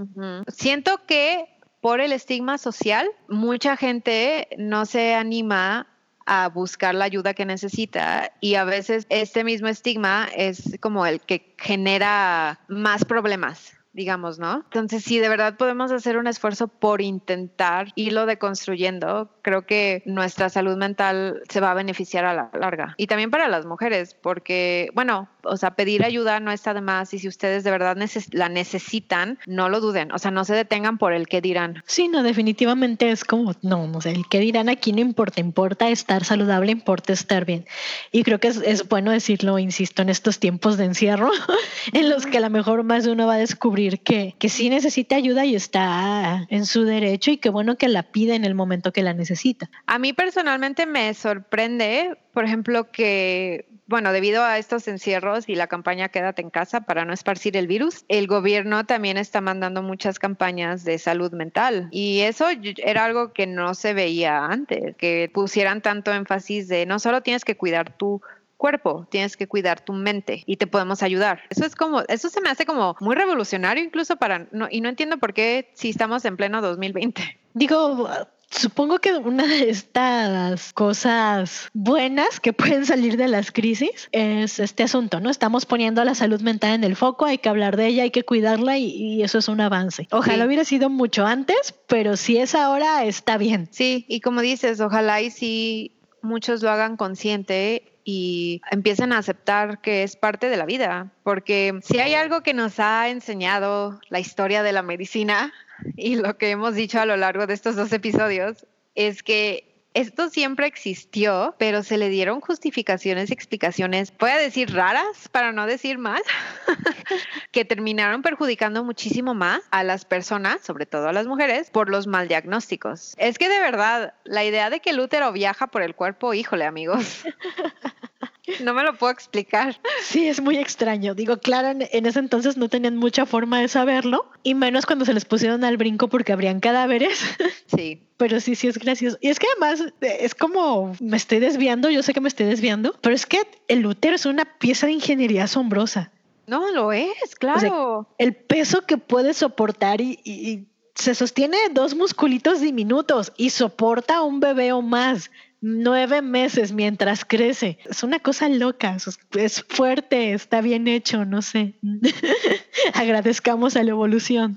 Siento 0.49 1.01
que 1.07 1.47
por 1.81 2.01
el 2.01 2.13
estigma 2.13 2.59
social, 2.59 3.09
mucha 3.29 3.77
gente 3.77 4.49
no 4.59 4.87
se 4.87 5.15
anima 5.15 5.87
a 6.27 6.49
buscar 6.49 6.97
la 6.97 7.05
ayuda 7.05 7.35
que 7.35 7.45
necesita 7.45 8.33
y 8.41 8.57
a 8.57 8.65
veces 8.65 9.07
este 9.11 9.45
mismo 9.45 9.69
estigma 9.69 10.29
es 10.35 10.77
como 10.81 11.07
el 11.07 11.21
que 11.21 11.55
genera 11.57 12.59
más 12.67 13.05
problemas 13.05 13.76
digamos, 13.97 14.39
¿no? 14.39 14.57
Entonces, 14.57 15.03
si 15.03 15.19
de 15.19 15.29
verdad 15.29 15.57
podemos 15.57 15.91
hacer 15.91 16.19
un 16.19 16.27
esfuerzo 16.27 16.69
por 16.69 17.01
intentar 17.01 17.93
irlo 17.95 18.27
deconstruyendo, 18.27 19.31
creo 19.41 19.67
que 19.67 20.03
nuestra 20.05 20.51
salud 20.51 20.77
mental 20.77 21.43
se 21.49 21.61
va 21.61 21.71
a 21.71 21.75
beneficiar 21.75 22.27
a 22.27 22.35
la 22.35 22.51
larga. 22.53 22.95
Y 22.99 23.07
también 23.07 23.31
para 23.31 23.49
las 23.49 23.65
mujeres, 23.65 24.15
porque, 24.15 24.91
bueno, 24.95 25.29
o 25.43 25.57
sea, 25.57 25.73
pedir 25.73 26.05
ayuda 26.05 26.41
no 26.41 26.53
está 26.53 26.75
de 26.75 26.83
más 26.83 27.15
y 27.15 27.19
si 27.19 27.27
ustedes 27.27 27.65
de 27.65 27.71
verdad 27.71 27.97
la 28.33 28.49
necesitan, 28.51 29.39
no 29.47 29.71
lo 29.71 29.81
duden, 29.81 30.13
o 30.13 30.19
sea, 30.19 30.31
no 30.31 30.45
se 30.45 30.55
detengan 30.55 30.99
por 30.99 31.15
el 31.15 31.27
que 31.27 31.41
dirán. 31.41 31.83
Sí, 31.87 32.09
no, 32.09 32.23
definitivamente 32.23 33.11
es 33.11 33.25
como, 33.25 33.55
no, 33.63 33.87
no 33.87 34.01
sé, 34.03 34.11
el 34.11 34.29
que 34.29 34.41
dirán 34.41 34.69
aquí 34.69 34.93
no 34.93 35.01
importa, 35.01 35.41
importa 35.41 35.89
estar 35.89 36.25
saludable, 36.25 36.71
importa 36.71 37.15
estar 37.15 37.47
bien. 37.47 37.65
Y 38.13 38.25
creo 38.25 38.41
que 38.41 38.49
es, 38.49 38.59
es 38.59 38.87
bueno 38.87 39.11
decirlo, 39.11 39.59
insisto, 39.59 40.03
en 40.03 40.11
estos 40.11 40.39
tiempos 40.39 40.77
de 40.77 40.85
encierro, 40.85 41.31
en 41.95 42.11
los 42.11 42.27
que 42.27 42.37
a 42.37 42.41
lo 42.43 42.51
mejor 42.51 42.83
más 42.83 43.07
uno 43.07 43.27
va 43.27 43.35
a 43.35 43.39
descubrir 43.39 43.86
que, 44.03 44.35
que 44.39 44.49
sí 44.49 44.69
necesita 44.69 45.17
ayuda 45.17 45.45
y 45.45 45.55
está 45.55 46.47
en 46.49 46.67
su 46.67 46.85
derecho 46.85 47.31
y 47.31 47.39
qué 47.39 47.51
bueno 47.51 47.77
que 47.77 47.89
la 47.89 48.03
pide 48.03 48.35
en 48.35 48.45
el 48.45 48.55
momento 48.55 48.93
que 48.93 49.03
la 49.03 49.15
necesita. 49.15 49.71
A 49.87 49.99
mí 49.99 50.13
personalmente 50.13 50.87
me 50.87 51.13
sorprende, 51.15 52.17
por 52.33 52.45
ejemplo, 52.45 52.91
que 52.91 53.67
bueno, 53.87 54.13
debido 54.13 54.43
a 54.43 54.59
estos 54.59 54.89
encierros 54.89 55.49
y 55.49 55.55
la 55.55 55.69
campaña 55.69 56.09
Quédate 56.09 56.43
en 56.43 56.51
casa 56.51 56.83
para 56.83 57.05
no 57.05 57.13
esparcir 57.13 57.57
el 57.57 57.69
virus, 57.69 58.05
el 58.09 58.27
gobierno 58.27 58.85
también 58.85 59.17
está 59.17 59.41
mandando 59.41 59.83
muchas 59.83 60.19
campañas 60.19 60.85
de 60.85 60.99
salud 60.99 61.33
mental. 61.33 61.89
Y 61.93 62.21
eso 62.21 62.47
era 62.79 63.05
algo 63.05 63.33
que 63.33 63.47
no 63.47 63.75
se 63.75 63.95
veía 63.95 64.45
antes, 64.45 64.97
que 64.97 65.31
pusieran 65.33 65.83
tanto 65.83 66.13
énfasis 66.13 66.69
de 66.69 66.85
no 66.87 66.99
solo 66.99 67.23
tienes 67.23 67.45
que 67.45 67.57
cuidar 67.57 67.97
tu 67.97 68.21
cuerpo, 68.57 69.07
tienes 69.11 69.37
que 69.37 69.47
cuidar 69.47 69.81
tu 69.81 69.93
mente 69.93 70.43
y 70.47 70.57
te 70.57 70.67
podemos 70.67 71.03
ayudar. 71.03 71.43
Eso 71.51 71.65
es 71.65 71.75
como, 71.75 72.03
eso 72.09 72.29
se 72.29 72.41
me 72.41 72.49
hace 72.49 72.67
como 72.67 72.97
muy 73.01 73.15
revolucionario 73.15 73.85
incluso 73.85 74.17
para, 74.17 74.47
no, 74.53 74.69
y 74.71 74.81
no 74.81 74.89
entiendo 74.89 75.19
por 75.19 75.35
qué 75.35 75.71
si 75.75 75.91
estamos 75.91 76.25
en 76.25 76.37
pleno 76.37 76.63
2020. 76.63 77.39
Digo, 77.55 78.09
Supongo 78.51 79.01
que 79.01 79.13
una 79.13 79.45
de 79.45 79.69
estas 79.69 80.73
cosas 80.73 81.69
buenas 81.75 82.39
que 82.39 82.53
pueden 82.53 82.87
salir 82.87 83.17
de 83.17 83.29
las 83.29 83.51
crisis 83.51 84.09
es 84.13 84.61
este 84.61 84.85
asunto, 84.85 85.21
¿no? 85.21 85.31
Estamos 85.31 85.67
poniendo 85.67 86.01
a 86.01 86.05
la 86.05 86.15
salud 86.15 86.41
mental 86.41 86.75
en 86.75 86.85
el 86.85 86.97
foco, 86.97 87.27
hay 87.27 87.39
que 87.39 87.49
hablar 87.49 87.77
de 87.77 87.89
ella, 87.89 88.05
hay 88.05 88.11
que 88.11 88.23
cuidarla 88.23 88.79
y, 88.79 89.23
eso 89.23 89.39
es 89.39 89.49
un 89.49 89.61
avance. 89.61 90.07
Ojalá 90.13 90.47
hubiera 90.47 90.65
sido 90.65 90.89
mucho 90.89 91.27
antes, 91.27 91.75
pero 91.89 92.17
si 92.17 92.39
es 92.39 92.55
ahora, 92.55 93.05
está 93.05 93.37
bien. 93.37 93.69
Sí, 93.73 94.07
y 94.09 94.21
como 94.21 94.41
dices, 94.41 94.81
ojalá 94.81 95.21
y 95.21 95.31
si 95.31 95.93
muchos 96.23 96.63
lo 96.63 96.71
hagan 96.71 96.97
consciente 96.97 97.96
y 98.09 98.63
empiecen 98.71 99.13
a 99.13 99.19
aceptar 99.19 99.81
que 99.81 100.05
es 100.05 100.15
parte 100.15 100.49
de 100.49 100.57
la 100.57 100.65
vida, 100.65 101.11
porque 101.25 101.81
si 101.83 101.99
hay 101.99 102.15
algo 102.15 102.43
que 102.43 102.55
nos 102.55 102.79
ha 102.79 103.09
enseñado 103.09 103.99
la 104.11 104.21
historia 104.21 104.63
de 104.63 104.71
la 104.71 104.83
medicina 104.83 105.53
y 105.97 106.15
lo 106.15 106.39
que 106.39 106.51
hemos 106.51 106.77
dicho 106.77 107.01
a 107.01 107.05
lo 107.05 107.17
largo 107.17 107.49
de 107.49 107.55
estos 107.55 107.75
dos 107.75 107.93
episodios 107.93 108.65
es 108.95 109.25
que 109.25 109.76
esto 109.97 110.29
siempre 110.29 110.67
existió, 110.67 111.55
pero 111.57 111.83
se 111.83 111.97
le 111.97 112.11
dieron 112.11 112.43
justificaciones 112.43 113.31
y 113.31 113.33
explicaciones, 113.33 114.13
voy 114.19 114.29
a 114.29 114.37
decir 114.37 114.75
raras, 114.75 115.31
para 115.33 115.53
no 115.53 115.67
decir 115.67 115.97
mal, 115.97 116.23
que 117.51 117.65
terminaron 117.65 118.21
perjudicando 118.21 118.85
muchísimo 118.85 119.33
más 119.33 119.63
a 119.71 119.85
las 119.85 120.05
personas, 120.05 120.61
sobre 120.61 120.85
todo 120.85 121.09
a 121.09 121.15
las 121.15 121.27
mujeres, 121.27 121.71
por 121.71 121.89
los 121.89 122.07
mal 122.07 122.29
diagnósticos. 122.29 123.15
Es 123.17 123.39
que 123.39 123.49
de 123.49 123.59
verdad, 123.59 124.13
la 124.25 124.45
idea 124.45 124.69
de 124.69 124.81
que 124.81 124.91
el 124.91 125.01
útero 125.01 125.33
viaja 125.33 125.69
por 125.69 125.81
el 125.81 125.95
cuerpo, 125.95 126.35
híjole 126.35 126.67
amigos. 126.67 127.25
No 128.63 128.75
me 128.75 128.83
lo 128.83 128.97
puedo 128.97 129.13
explicar. 129.13 129.81
Sí, 130.03 130.29
es 130.29 130.41
muy 130.41 130.57
extraño. 130.57 131.15
Digo, 131.15 131.39
claro, 131.39 131.69
en, 131.69 132.07
ese 132.07 132.19
entonces 132.19 132.57
no 132.57 132.69
tenían 132.69 132.97
mucha 132.97 133.27
forma 133.27 133.61
de 133.61 133.69
saberlo, 133.69 134.31
y 134.43 134.55
menos 134.55 134.87
cuando 134.87 135.05
se 135.05 135.15
les 135.15 135.25
pusieron 135.25 135.65
al 135.65 135.77
brinco 135.77 136.09
porque 136.09 136.33
habrían 136.33 136.61
cadáveres. 136.61 137.21
Sí. 137.67 138.01
Pero 138.17 138.41
sí, 138.41 138.55
sí 138.55 138.69
es 138.69 138.79
gracioso. 138.79 139.19
Y 139.21 139.29
es 139.29 139.39
que 139.39 139.47
además 139.51 139.93
eh, 140.01 140.19
es 140.21 140.35
como, 140.35 140.95
me 141.01 141.17
estoy 141.17 141.41
desviando, 141.41 141.91
yo 141.91 142.03
sé 142.03 142.15
que 142.15 142.21
me 142.21 142.29
estoy 142.29 142.47
desviando, 142.47 142.95
pero 143.01 143.15
es 143.15 143.27
que 143.27 143.41
el 143.69 143.85
útero 143.85 144.15
es 144.15 144.25
una 144.25 144.45
pieza 144.45 144.87
de 144.87 144.93
ingeniería 144.93 145.45
asombrosa. 145.45 146.13
No, 146.47 146.71
lo 146.71 146.93
es, 146.93 147.35
claro. 147.39 148.09
el 148.19 148.35
peso 148.35 148.83
que 148.83 148.99
puede 148.99 149.35
soportar 149.35 150.01
y 150.01 150.69
se 150.97 151.15
sostiene 151.15 151.59
dos 151.73 151.95
musculitos 151.95 152.61
diminutos 152.61 153.33
y 153.37 153.51
soporta 153.51 154.23
un 154.23 154.41
bebé 154.41 154.73
o 154.73 154.83
más 154.83 155.31
nueve 155.61 156.23
meses 156.23 156.73
mientras 156.73 157.25
crece. 157.25 157.79
Es 157.85 158.03
una 158.03 158.19
cosa 158.19 158.49
loca, 158.49 158.97
es 159.33 159.65
fuerte, 159.69 160.33
está 160.33 160.61
bien 160.61 160.89
hecho, 160.89 161.25
no 161.25 161.43
sé. 161.43 161.75
Agradezcamos 162.95 163.77
a 163.77 163.83
la 163.83 163.91
evolución. 163.91 164.57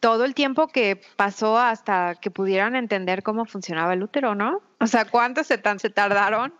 Todo 0.00 0.24
el 0.24 0.34
tiempo 0.34 0.68
que 0.68 1.00
pasó 1.16 1.58
hasta 1.58 2.14
que 2.16 2.30
pudieran 2.30 2.76
entender 2.76 3.22
cómo 3.22 3.46
funcionaba 3.46 3.94
el 3.94 4.02
útero, 4.02 4.34
¿no? 4.34 4.62
O 4.78 4.86
sea, 4.86 5.06
¿cuánto 5.06 5.42
se, 5.42 5.60
se 5.78 5.90
tardaron 5.90 6.54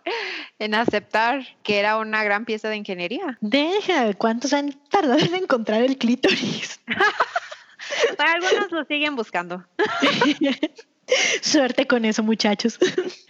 en 0.59 0.73
aceptar 0.73 1.45
que 1.63 1.77
era 1.77 1.97
una 1.97 2.23
gran 2.23 2.45
pieza 2.45 2.67
de 2.67 2.77
ingeniería? 2.77 3.37
Deja, 3.41 4.13
¿cuántos 4.15 4.53
han 4.53 4.73
tardado 4.89 5.19
en 5.19 5.35
encontrar 5.35 5.83
el 5.83 5.97
clítoris? 5.97 6.81
Algunos 8.17 8.71
lo 8.71 8.85
siguen 8.85 9.15
buscando. 9.15 9.63
Suerte 11.41 11.87
con 11.87 12.05
eso, 12.05 12.23
muchachos. 12.23 12.79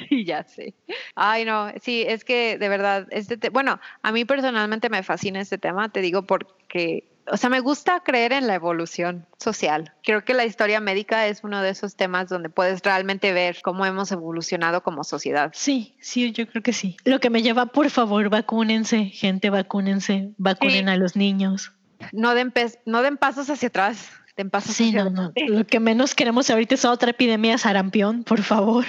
Sí, 0.10 0.26
ya 0.26 0.44
sé. 0.44 0.74
Ay, 1.16 1.46
no, 1.46 1.72
sí, 1.82 2.04
es 2.08 2.24
que 2.24 2.58
de 2.58 2.70
verdad, 2.70 3.08
este 3.12 3.50
bueno, 3.50 3.80
a 4.02 4.12
mí 4.12 4.26
personalmente 4.26 4.90
me 4.90 5.04
fascina 5.04 5.42
este 5.42 5.58
tema, 5.58 5.90
te 5.90 6.02
digo 6.02 6.24
porque 6.24 7.04
o 7.30 7.38
sea, 7.38 7.50
me 7.50 7.60
gusta 7.60 8.02
creer 8.02 8.32
en 8.32 8.48
la 8.48 8.56
evolución 8.56 9.26
social. 9.38 9.94
Creo 10.04 10.24
que 10.24 10.34
la 10.34 10.46
historia 10.46 10.80
médica 10.80 11.28
es 11.28 11.44
uno 11.44 11.62
de 11.62 11.70
esos 11.70 11.96
temas 11.96 12.30
donde 12.30 12.50
puedes 12.50 12.82
realmente 12.82 13.34
ver 13.34 13.58
cómo 13.62 13.86
hemos 13.86 14.12
evolucionado 14.12 14.82
como 14.82 15.04
sociedad. 15.04 15.52
Sí, 15.54 15.96
sí, 16.00 16.32
yo 16.32 16.48
creo 16.48 16.64
que 16.64 16.74
sí. 16.74 16.98
Lo 17.04 17.20
que 17.20 17.30
me 17.30 17.42
lleva, 17.42 17.68
por 17.68 17.90
favor, 17.90 18.30
vacúnense, 18.30 19.06
gente, 19.06 19.50
vacúnense, 19.50 20.32
vacunen 20.38 20.90
a 20.90 20.98
los 20.98 21.16
niños. 21.16 21.74
No 22.12 22.34
den, 22.36 22.54
no 22.86 23.02
den 23.02 23.18
pasos 23.18 23.50
hacia 23.50 23.68
atrás. 23.70 24.10
Den 24.38 24.50
pasos 24.50 24.76
sí, 24.76 24.92
no, 24.92 25.10
no. 25.10 25.34
Lo 25.48 25.66
que 25.66 25.80
menos 25.80 26.14
queremos 26.14 26.50
ahorita 26.50 26.76
es 26.76 26.86
otra 26.86 27.12
epidemia 27.12 27.54
de 27.54 27.58
sarampión, 27.58 28.24
por 28.24 28.44
favor 28.44 28.86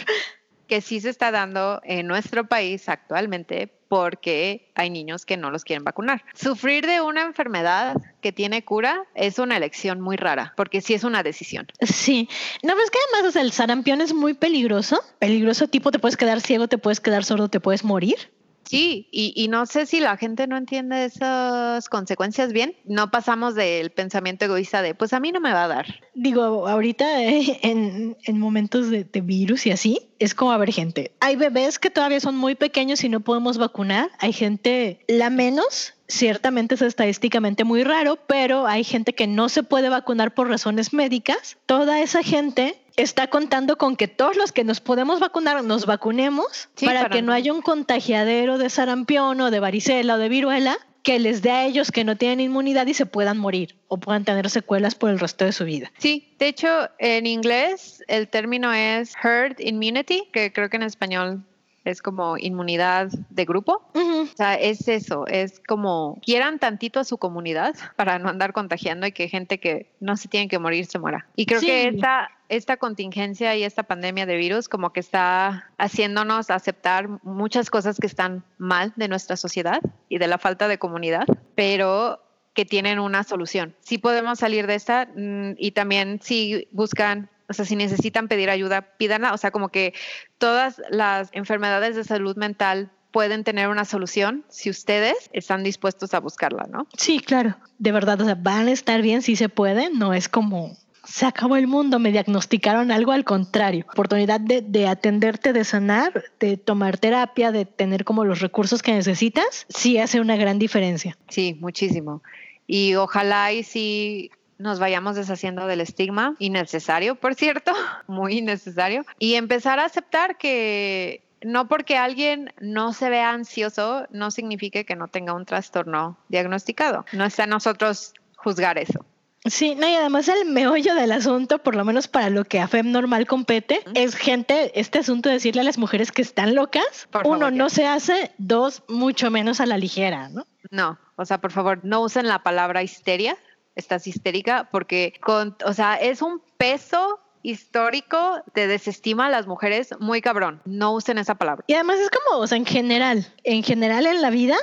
que 0.69 0.81
sí 0.81 1.01
se 1.01 1.11
está 1.11 1.31
dando 1.31 1.81
en 1.85 2.07
nuestro 2.07 2.47
país 2.47 2.89
actualmente 2.89 3.73
porque 3.89 4.71
hay 4.75 4.91
niños 4.91 5.25
que 5.25 5.37
no 5.37 5.51
los 5.51 5.65
quieren 5.65 5.83
vacunar. 5.83 6.23
Sufrir 6.35 6.87
de 6.87 7.01
una 7.01 7.23
enfermedad 7.23 7.97
que 8.21 8.33
tiene 8.33 8.65
cura 8.65 9.05
es 9.15 9.39
una 9.39 9.57
elección 9.57 10.01
muy 10.01 10.17
rara, 10.17 10.53
porque 10.57 10.81
sí 10.81 10.95
es 10.95 11.05
una 11.05 11.23
decisión. 11.23 11.67
Sí, 11.81 12.29
no, 12.63 12.75
pues 12.75 12.91
que 12.91 12.99
además, 13.15 13.37
el 13.37 13.51
sarampión 13.53 14.01
es 14.01 14.13
muy 14.13 14.35
peligroso, 14.35 15.03
peligroso 15.19 15.69
tipo, 15.69 15.91
te 15.91 15.99
puedes 15.99 16.17
quedar 16.17 16.41
ciego, 16.41 16.69
te 16.69 16.79
puedes 16.79 17.01
quedar 17.01 17.25
sordo, 17.25 17.49
te 17.49 17.61
puedes 17.61 17.83
morir. 17.83 18.31
Sí, 18.69 19.09
y, 19.11 19.49
no 19.49 19.65
sé 19.65 19.87
si 19.87 19.99
la 19.99 20.19
gente 20.19 20.47
no 20.47 20.59
entiende 20.59 21.07
esas 21.07 21.89
consecuencias 21.89 22.53
bien. 22.53 22.77
No 22.85 23.11
pasamos 23.11 23.55
del 23.55 23.91
pensamiento 23.91 24.45
egoísta 24.45 24.83
de, 24.83 24.95
pues 24.95 25.15
a 25.15 25.21
mí 25.21 25.33
no 25.33 25.41
me 25.41 25.55
va 25.55 25.65
a 25.65 25.69
dar. 25.69 25.87
Digo, 26.15 26.69
ahorita 26.69 27.25
eh, 27.25 27.61
en, 27.63 28.39
momentos 28.39 28.91
de, 28.91 29.05
de, 29.05 29.21
virus 29.23 29.67
y 29.67 29.71
así, 29.71 30.11
es 30.19 30.35
como 30.35 30.53
a 30.53 30.59
ver 30.59 30.71
gente. 30.71 31.13
Hay 31.21 31.37
bebés 31.37 31.79
que 31.79 31.89
todavía 31.89 32.21
son 32.21 32.37
muy 32.37 32.57
pequeños 32.57 33.03
y 33.05 33.09
no 33.09 33.21
podemos 33.21 33.57
vacunar. 33.57 34.11
Hay 34.19 34.35
gente, 34.35 35.01
la 35.09 35.31
menos, 35.31 35.95
ciertamente 36.09 36.75
es 36.75 36.83
estadísticamente 36.83 37.65
muy 37.65 37.85
raro, 37.85 38.17
pero 38.27 38.67
hay 38.67 38.83
gente 38.83 39.15
que 39.15 39.27
no 39.27 39.49
se 39.49 39.63
puede 39.63 39.89
vacunar 39.89 40.35
por 40.35 40.49
razones 40.49 40.93
médicas. 40.93 41.59
Toda 41.67 42.01
esa 42.01 42.23
gente 42.23 42.81
está 42.97 43.29
contando 43.29 43.79
con 43.79 43.97
que 43.97 44.09
todos 44.09 44.37
los 44.37 44.51
que 44.51 44.65
nos 44.65 44.81
podemos 44.81 45.21
vacunar 45.21 45.63
nos 45.63 45.87
vacunemos 45.87 46.69
para, 46.85 47.09
que 47.09 47.23
no 47.23 47.33
haya 47.33 47.53
un 47.53 47.63
contagiadero 47.63 48.59
de 48.59 48.71
sarampión 48.71 49.41
o 49.41 49.51
de 49.51 49.61
varicela 49.61 50.15
o 50.15 50.19
de 50.19 50.29
viruela 50.29 50.77
que 51.03 51.19
les 51.19 51.43
dé 51.43 51.51
a 51.51 51.65
ellos 51.65 51.93
que 51.93 52.05
no 52.05 52.17
tienen 52.17 52.41
inmunidad 52.41 52.87
y 52.87 52.93
se 52.93 53.07
puedan 53.07 53.39
morir 53.39 53.77
o 53.87 53.99
puedan 53.99 54.25
tener 54.25 54.51
secuelas 54.51 54.95
por 54.95 55.11
el 55.11 55.19
resto 55.19 55.45
de 55.45 55.53
su 55.53 55.65
vida. 55.65 55.93
Sí, 55.99 56.35
de 56.39 56.49
hecho 56.49 56.91
en 56.99 57.27
inglés 57.27 58.05
el 58.09 58.29
término 58.29 58.73
es 58.73 59.15
herd 59.23 59.59
immunity, 59.61 60.29
que 60.33 60.53
creo 60.53 60.69
que 60.69 60.77
en 60.77 60.83
español 60.83 61.45
es 61.89 62.03
como 62.03 62.37
inmunidad 62.39 63.09
de 63.31 63.45
grupo. 63.45 63.83
O 63.95 64.37
sea, 64.37 64.55
es 64.55 64.89
eso, 64.89 65.27
es 65.27 65.61
como 65.67 66.19
quieran 66.25 66.59
tantito 66.59 67.01
a 67.01 67.05
su 67.05 67.19
comunidad 67.19 67.75
para 67.97 68.19
no 68.19 68.29
andar 68.29 68.53
contagiando 68.53 69.07
y 69.07 69.13
que 69.13 69.29
gente 69.29 69.59
que 69.59 69.91
no 70.01 70.17
se 70.17 70.29
tiene 70.29 70.49
que 70.49 70.59
morir 70.59 70.87
se 70.87 70.99
muera. 70.99 71.27
Y 71.37 71.47
creo 71.47 71.61
que 71.61 71.89
esta, 71.89 72.31
esta 72.49 72.77
contingencia 72.77 73.57
y 73.57 73.65
esta 73.65 73.83
pandemia 73.83 74.27
de 74.27 74.37
virus 74.37 74.69
como 74.69 74.93
que 74.93 75.01
está 75.01 75.71
haciéndonos 75.79 76.51
aceptar 76.51 77.09
muchas 77.23 77.71
cosas 77.71 77.99
que 77.99 78.07
están 78.07 78.45
mal 78.59 78.93
de 78.97 79.09
nuestra 79.09 79.37
sociedad 79.37 79.81
y 80.09 80.19
de 80.19 80.29
la 80.29 80.39
falta 80.39 80.69
de 80.69 80.79
comunidad, 80.79 81.27
pero 81.55 82.21
que 82.55 82.65
tienen 82.65 82.99
una 82.99 83.23
solución. 83.23 83.77
Sí 83.81 83.99
podemos 83.99 84.41
salir 84.41 84.67
de 84.67 84.75
esta 84.75 85.09
mm, 85.15 85.53
y 85.59 85.71
también 85.71 86.19
si 86.21 86.67
buscan 86.73 87.31
o 87.49 87.53
sea, 87.55 87.65
si 87.65 87.77
necesitan 87.77 88.29
pedir 88.29 88.51
ayuda, 88.51 88.83
pídanla. 88.99 89.33
O 89.33 89.39
sea, 89.39 89.51
como 89.51 89.71
que 89.71 89.95
todas 90.39 90.81
las 90.91 91.31
enfermedades 91.33 91.97
de 91.97 92.05
salud 92.05 92.37
mental 92.37 92.91
pueden 93.11 93.43
tener 93.43 93.69
una 93.69 93.85
solución 93.85 94.45
si 94.49 94.71
ustedes 94.71 95.31
están 95.33 95.65
dispuestos 95.65 96.13
a 96.15 96.21
buscarla, 96.21 96.67
¿no? 96.71 96.87
Sí, 96.97 97.21
claro. 97.21 97.57
De 97.79 97.93
verdad, 97.93 98.21
o 98.21 98.25
sea, 98.25 98.35
van 98.35 98.69
a 98.69 98.73
estar 98.73 99.01
bien 99.03 99.23
si 99.23 99.35
se 99.37 99.49
pueden. 99.49 99.99
No 99.99 100.13
es 100.13 100.29
como 100.29 100.77
se 101.09 101.25
acabó 101.25 101.57
el 101.57 101.67
mundo, 101.67 101.99
me 101.99 102.13
diagnosticaron 102.13 102.91
algo 102.91 103.13
al 103.13 103.25
contrario. 103.25 103.87
Oportunidad 103.91 104.41
de, 104.41 104.61
de, 104.61 104.87
atenderte, 104.87 105.55
de 105.55 105.65
sanar, 105.65 106.25
de 106.39 106.59
tomar 106.59 106.99
terapia, 106.99 107.51
de 107.51 107.65
tener 107.65 108.05
como 108.05 108.27
los 108.27 108.41
recursos 108.41 108.83
que 108.83 108.93
necesitas, 108.93 109.65
sí 109.71 109.97
hace 109.99 110.21
una 110.21 110.37
gran 110.37 110.59
diferencia. 110.59 111.17
Sí, 111.29 111.57
muchísimo. 111.61 112.23
Y 112.67 112.95
ojalá 112.97 113.53
y 113.53 113.63
si 113.63 114.31
nos 114.59 114.79
vayamos 114.79 115.17
deshaciendo 115.17 115.67
del 115.67 115.81
estigma, 115.81 116.35
innecesario, 116.39 117.15
por 117.15 117.35
cierto, 117.35 117.73
muy 118.07 118.39
innecesario, 118.39 119.05
y 119.19 119.35
empezar 119.35 119.79
a 119.79 119.85
aceptar 119.85 120.37
que 120.37 121.23
no 121.43 121.69
porque 121.69 121.97
alguien 121.97 122.53
no 122.61 122.93
se 122.93 123.09
vea 123.11 123.31
ansioso, 123.31 124.07
no 124.11 124.31
significa 124.31 124.85
que 124.85 124.97
no 124.97 125.09
tenga 125.09 125.35
un 125.35 125.45
trastorno 125.45 126.19
diagnosticado. 126.29 127.05
No 127.13 127.25
está 127.25 127.45
a 127.45 127.47
nosotros 127.47 128.13
juzgar 128.37 128.79
eso. 128.79 129.05
Sí, 129.45 129.77
no, 129.77 129.89
y 129.89 129.95
además 129.95 130.29
el 130.29 130.47
meollo 130.47 130.95
del 130.95 131.13
asunto, 131.13 131.59
por 131.59 131.77
lo 131.77 131.85
menos 131.85 132.09
para 132.09 132.29
lo 132.29 132.45
que 132.45 132.59
a 132.59 132.67
FEM 132.67 132.91
normal 132.91 133.27
compete, 133.27 133.83
es 133.95 134.17
gente, 134.17 134.79
este 134.79 134.99
asunto 134.99 135.29
de 135.29 135.37
decirle 135.37 135.61
a 135.61 135.65
las 135.65 135.79
mujeres 135.79 136.11
que 136.11 136.23
están 136.23 136.55
locas, 136.55 137.09
uno, 137.25 137.51
no 137.51 137.71
se 137.71 137.87
hace, 137.87 138.33
dos, 138.39 138.83
mucho 138.89 139.31
menos 139.31 139.61
a 139.61 139.67
la 139.67 139.79
ligera, 139.79 140.29
¿no? 140.29 140.45
No, 140.71 140.99
o 141.17 141.25
sea, 141.25 141.39
por 141.39 141.53
favor, 141.53 141.81
no 141.85 142.03
usen 142.03 142.27
la 142.27 142.43
palabra 142.43 142.83
histeria, 142.83 143.39
estás 143.79 144.07
histérica, 144.07 144.69
porque, 144.71 145.15
con, 145.23 145.57
o 145.65 145.73
sea, 145.73 145.95
es 145.95 146.21
un 146.21 146.43
peso 146.59 147.21
histórico 147.43 148.43
de 148.55 148.67
desestima 148.67 149.27
a 149.27 149.31
las 149.31 149.47
mujeres 149.47 149.95
muy 150.01 150.21
cabrón. 150.21 150.61
No 150.65 150.93
usen 150.93 151.19
esa 151.19 151.37
palabra. 151.37 151.65
Y 151.67 151.75
además 151.75 151.99
es 152.01 152.11
como, 152.11 152.41
o 152.41 152.47
sea, 152.47 152.59
en 152.59 152.67
general, 152.67 153.27
en 153.45 153.63
general 153.63 154.07
en 154.07 154.21
la 154.21 154.31
vida, 154.31 154.57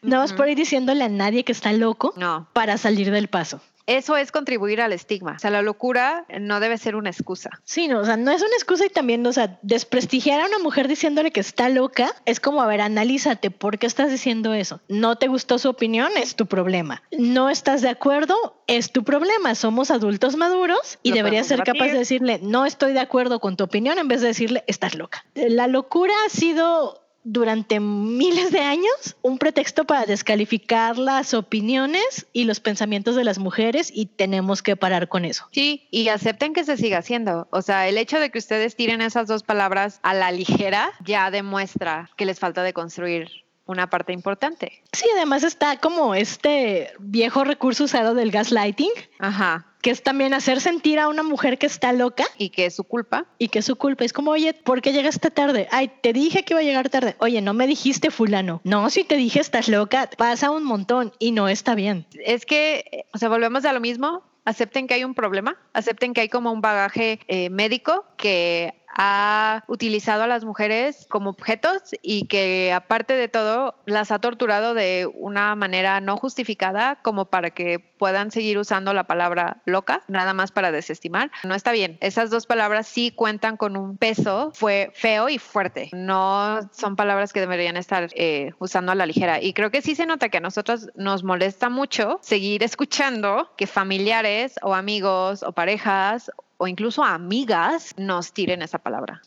no 0.00 0.18
vas 0.18 0.32
por 0.32 0.48
ir 0.48 0.56
diciéndole 0.56 1.04
a 1.04 1.08
nadie 1.08 1.44
que 1.44 1.52
está 1.52 1.72
loco 1.72 2.14
para 2.52 2.78
salir 2.78 3.10
del 3.10 3.28
paso 3.28 3.60
eso 3.90 4.16
es 4.16 4.30
contribuir 4.30 4.80
al 4.80 4.92
estigma. 4.92 5.32
O 5.36 5.38
sea, 5.40 5.50
la 5.50 5.62
locura 5.62 6.24
no 6.40 6.60
debe 6.60 6.78
ser 6.78 6.94
una 6.94 7.10
excusa. 7.10 7.50
Sí, 7.64 7.88
no, 7.88 7.98
o 7.98 8.04
sea, 8.04 8.16
no 8.16 8.30
es 8.30 8.40
una 8.40 8.54
excusa 8.54 8.86
y 8.86 8.88
también, 8.88 9.26
o 9.26 9.32
sea, 9.32 9.58
desprestigiar 9.62 10.40
a 10.40 10.46
una 10.46 10.60
mujer 10.60 10.86
diciéndole 10.86 11.32
que 11.32 11.40
está 11.40 11.68
loca 11.68 12.14
es 12.24 12.38
como, 12.38 12.62
a 12.62 12.66
ver, 12.66 12.80
analízate, 12.80 13.50
¿por 13.50 13.78
qué 13.78 13.86
estás 13.86 14.10
diciendo 14.10 14.54
eso? 14.54 14.80
¿No 14.88 15.16
te 15.16 15.26
gustó 15.26 15.58
su 15.58 15.68
opinión? 15.68 16.12
Es 16.16 16.36
tu 16.36 16.46
problema. 16.46 17.02
¿No 17.10 17.50
estás 17.50 17.82
de 17.82 17.88
acuerdo? 17.88 18.62
Es 18.68 18.92
tu 18.92 19.02
problema. 19.02 19.56
Somos 19.56 19.90
adultos 19.90 20.36
maduros 20.36 21.00
y 21.02 21.10
deberías 21.10 21.48
ser 21.48 21.64
capaz 21.64 21.86
de 21.86 21.98
decirle, 21.98 22.38
no 22.42 22.66
estoy 22.66 22.92
de 22.92 23.00
acuerdo 23.00 23.40
con 23.40 23.56
tu 23.56 23.64
opinión 23.64 23.98
en 23.98 24.06
vez 24.06 24.20
de 24.20 24.28
decirle, 24.28 24.62
estás 24.68 24.94
loca. 24.94 25.24
La 25.34 25.66
locura 25.66 26.14
ha 26.26 26.28
sido 26.28 26.99
durante 27.24 27.80
miles 27.80 28.50
de 28.50 28.60
años 28.60 29.16
un 29.22 29.38
pretexto 29.38 29.84
para 29.84 30.06
descalificar 30.06 30.98
las 30.98 31.34
opiniones 31.34 32.26
y 32.32 32.44
los 32.44 32.60
pensamientos 32.60 33.16
de 33.16 33.24
las 33.24 33.38
mujeres 33.38 33.90
y 33.94 34.06
tenemos 34.06 34.62
que 34.62 34.76
parar 34.76 35.08
con 35.08 35.24
eso. 35.24 35.46
Sí, 35.52 35.86
y 35.90 36.08
acepten 36.08 36.54
que 36.54 36.64
se 36.64 36.76
siga 36.76 36.98
haciendo. 36.98 37.48
O 37.50 37.62
sea, 37.62 37.88
el 37.88 37.98
hecho 37.98 38.18
de 38.18 38.30
que 38.30 38.38
ustedes 38.38 38.76
tiren 38.76 39.02
esas 39.02 39.28
dos 39.28 39.42
palabras 39.42 40.00
a 40.02 40.14
la 40.14 40.30
ligera 40.32 40.90
ya 41.04 41.30
demuestra 41.30 42.10
que 42.16 42.26
les 42.26 42.38
falta 42.38 42.62
de 42.62 42.72
construir 42.72 43.28
una 43.70 43.88
parte 43.88 44.12
importante. 44.12 44.82
Sí, 44.92 45.06
además 45.16 45.42
está 45.42 45.78
como 45.78 46.14
este 46.14 46.92
viejo 46.98 47.44
recurso 47.44 47.84
usado 47.84 48.14
del 48.14 48.30
gaslighting. 48.30 48.90
Ajá 49.18 49.66
que 49.80 49.90
es 49.90 50.02
también 50.02 50.34
hacer 50.34 50.60
sentir 50.60 50.98
a 50.98 51.08
una 51.08 51.22
mujer 51.22 51.58
que 51.58 51.66
está 51.66 51.92
loca. 51.92 52.24
Y 52.36 52.50
que 52.50 52.66
es 52.66 52.74
su 52.74 52.84
culpa. 52.84 53.26
Y 53.38 53.48
que 53.48 53.60
es 53.60 53.64
su 53.64 53.76
culpa. 53.76 54.04
Es 54.04 54.12
como, 54.12 54.30
oye, 54.30 54.52
¿por 54.52 54.82
qué 54.82 54.92
llegaste 54.92 55.30
tarde? 55.30 55.68
Ay, 55.70 55.90
te 56.02 56.12
dije 56.12 56.44
que 56.44 56.54
iba 56.54 56.60
a 56.60 56.64
llegar 56.64 56.88
tarde. 56.88 57.16
Oye, 57.18 57.40
no 57.40 57.54
me 57.54 57.66
dijiste 57.66 58.10
fulano. 58.10 58.60
No, 58.64 58.90
si 58.90 59.04
te 59.04 59.16
dije 59.16 59.40
estás 59.40 59.68
loca, 59.68 60.10
pasa 60.16 60.50
un 60.50 60.64
montón 60.64 61.12
y 61.18 61.32
no 61.32 61.48
está 61.48 61.74
bien. 61.74 62.06
Es 62.24 62.44
que, 62.46 63.06
o 63.12 63.18
sea, 63.18 63.28
volvemos 63.28 63.64
a 63.64 63.72
lo 63.72 63.80
mismo. 63.80 64.22
Acepten 64.46 64.86
que 64.86 64.94
hay 64.94 65.04
un 65.04 65.14
problema, 65.14 65.58
acepten 65.74 66.14
que 66.14 66.22
hay 66.22 66.28
como 66.30 66.50
un 66.50 66.62
bagaje 66.62 67.20
eh, 67.28 67.50
médico 67.50 68.06
que 68.16 68.79
ha 68.96 69.64
utilizado 69.68 70.24
a 70.24 70.26
las 70.26 70.44
mujeres 70.44 71.06
como 71.08 71.30
objetos 71.30 71.82
y 72.02 72.26
que 72.26 72.72
aparte 72.72 73.14
de 73.14 73.28
todo 73.28 73.74
las 73.86 74.10
ha 74.10 74.18
torturado 74.18 74.74
de 74.74 75.08
una 75.14 75.54
manera 75.54 76.00
no 76.00 76.16
justificada 76.16 76.96
como 77.02 77.26
para 77.26 77.50
que 77.50 77.78
puedan 77.78 78.30
seguir 78.30 78.58
usando 78.58 78.92
la 78.94 79.04
palabra 79.04 79.58
loca, 79.66 80.02
nada 80.08 80.32
más 80.34 80.52
para 80.52 80.72
desestimar. 80.72 81.30
No 81.44 81.54
está 81.54 81.72
bien. 81.72 81.98
Esas 82.00 82.30
dos 82.30 82.46
palabras 82.46 82.86
sí 82.86 83.10
cuentan 83.10 83.56
con 83.56 83.76
un 83.76 83.96
peso 83.96 84.52
fue 84.54 84.90
feo 84.94 85.28
y 85.28 85.38
fuerte. 85.38 85.90
No 85.92 86.60
son 86.72 86.96
palabras 86.96 87.32
que 87.32 87.40
deberían 87.40 87.76
estar 87.76 88.08
eh, 88.14 88.52
usando 88.58 88.92
a 88.92 88.94
la 88.94 89.06
ligera. 89.06 89.42
Y 89.42 89.52
creo 89.52 89.70
que 89.70 89.82
sí 89.82 89.94
se 89.94 90.06
nota 90.06 90.28
que 90.28 90.38
a 90.38 90.40
nosotros 90.40 90.88
nos 90.94 91.24
molesta 91.24 91.68
mucho 91.68 92.18
seguir 92.22 92.62
escuchando 92.62 93.50
que 93.56 93.66
familiares 93.66 94.54
o 94.62 94.74
amigos 94.74 95.42
o 95.42 95.52
parejas 95.52 96.30
o 96.60 96.68
incluso 96.68 97.02
amigas 97.02 97.94
nos 97.96 98.34
tiren 98.34 98.60
esa 98.60 98.78
palabra. 98.78 99.22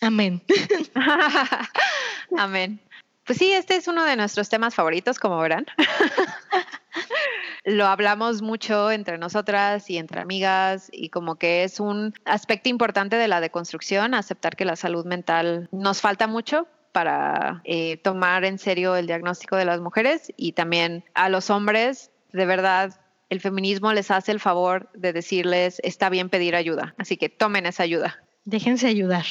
Amén. 0.00 0.42
Amén. 2.36 2.80
Pues 3.24 3.38
sí, 3.38 3.52
este 3.52 3.76
es 3.76 3.86
uno 3.86 4.04
de 4.04 4.16
nuestros 4.16 4.48
temas 4.48 4.74
favoritos, 4.74 5.20
como 5.20 5.38
verán. 5.38 5.64
lo 7.64 7.86
hablamos 7.86 8.42
mucho 8.42 8.90
entre 8.90 9.16
nosotras 9.16 9.88
y 9.90 9.98
entre 9.98 10.20
amigas 10.20 10.88
y 10.90 11.10
como 11.10 11.36
que 11.36 11.62
es 11.62 11.78
un 11.78 12.14
aspecto 12.24 12.68
importante 12.68 13.14
de 13.14 13.28
la 13.28 13.40
deconstrucción, 13.40 14.12
aceptar 14.12 14.56
que 14.56 14.64
la 14.64 14.74
salud 14.74 15.06
mental 15.06 15.68
nos 15.70 16.00
falta 16.00 16.26
mucho 16.26 16.66
para 16.90 17.62
eh, 17.62 17.96
tomar 17.98 18.44
en 18.44 18.58
serio 18.58 18.96
el 18.96 19.06
diagnóstico 19.06 19.54
de 19.54 19.66
las 19.66 19.80
mujeres 19.80 20.32
y 20.36 20.52
también 20.52 21.04
a 21.14 21.28
los 21.28 21.48
hombres, 21.48 22.10
de 22.32 22.44
verdad, 22.44 23.01
el 23.32 23.40
feminismo 23.40 23.92
les 23.92 24.10
hace 24.10 24.30
el 24.30 24.40
favor 24.40 24.90
de 24.92 25.12
decirles, 25.12 25.80
está 25.82 26.10
bien 26.10 26.28
pedir 26.28 26.54
ayuda, 26.54 26.94
así 26.98 27.16
que 27.16 27.30
tomen 27.30 27.64
esa 27.64 27.82
ayuda. 27.82 28.22
Déjense 28.44 28.86
ayudar. 28.86 29.24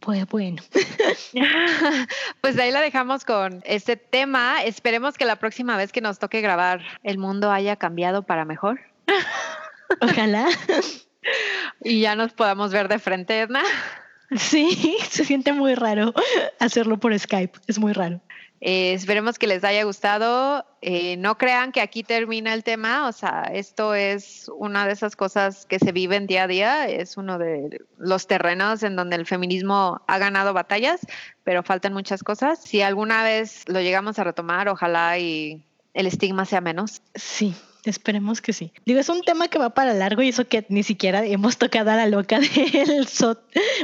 Pues 0.00 0.24
bueno. 0.28 0.62
pues 2.40 2.58
ahí 2.58 2.70
la 2.70 2.80
dejamos 2.80 3.24
con 3.24 3.60
este 3.64 3.96
tema. 3.96 4.62
Esperemos 4.62 5.18
que 5.18 5.24
la 5.24 5.36
próxima 5.36 5.76
vez 5.76 5.90
que 5.90 6.00
nos 6.00 6.20
toque 6.20 6.40
grabar 6.40 6.80
el 7.02 7.18
mundo 7.18 7.50
haya 7.50 7.74
cambiado 7.74 8.22
para 8.22 8.44
mejor. 8.44 8.80
Ojalá. 10.00 10.46
y 11.82 12.00
ya 12.00 12.14
nos 12.14 12.34
podamos 12.34 12.70
ver 12.70 12.86
de 12.86 13.00
frente, 13.00 13.40
Edna. 13.40 13.62
Sí, 14.36 14.96
se 15.10 15.24
siente 15.24 15.52
muy 15.52 15.74
raro 15.74 16.14
hacerlo 16.60 16.98
por 16.98 17.18
Skype. 17.18 17.58
Es 17.66 17.80
muy 17.80 17.92
raro. 17.92 18.20
Eh, 18.60 18.94
esperemos 18.94 19.38
que 19.38 19.46
les 19.46 19.64
haya 19.64 19.84
gustado. 19.84 20.64
Eh, 20.80 21.16
no 21.16 21.36
crean 21.36 21.72
que 21.72 21.80
aquí 21.80 22.02
termina 22.02 22.54
el 22.54 22.64
tema, 22.64 23.08
o 23.08 23.12
sea, 23.12 23.50
esto 23.52 23.94
es 23.94 24.50
una 24.56 24.86
de 24.86 24.92
esas 24.92 25.16
cosas 25.16 25.66
que 25.66 25.78
se 25.78 25.92
viven 25.92 26.26
día 26.26 26.44
a 26.44 26.46
día, 26.46 26.88
es 26.88 27.16
uno 27.16 27.38
de 27.38 27.80
los 27.98 28.26
terrenos 28.26 28.82
en 28.82 28.96
donde 28.96 29.16
el 29.16 29.26
feminismo 29.26 30.00
ha 30.06 30.18
ganado 30.18 30.52
batallas, 30.52 31.00
pero 31.44 31.62
faltan 31.62 31.92
muchas 31.92 32.22
cosas. 32.22 32.60
Si 32.62 32.82
alguna 32.82 33.24
vez 33.24 33.64
lo 33.66 33.80
llegamos 33.80 34.18
a 34.18 34.24
retomar, 34.24 34.68
ojalá 34.68 35.18
y 35.18 35.64
el 35.92 36.06
estigma 36.06 36.44
sea 36.44 36.60
menos. 36.60 37.02
Sí, 37.14 37.54
Esperemos 37.86 38.40
que 38.40 38.52
sí. 38.52 38.72
Digo, 38.84 38.98
es 38.98 39.08
un 39.08 39.22
tema 39.22 39.46
que 39.48 39.58
va 39.58 39.70
para 39.70 39.94
largo 39.94 40.20
y 40.20 40.28
eso 40.28 40.46
que 40.46 40.66
ni 40.68 40.82
siquiera 40.82 41.24
hemos 41.24 41.56
tocado 41.56 41.92
a 41.92 41.96
la 41.96 42.06
loca 42.06 42.40
del 42.72 43.06
SOT, 43.06 43.38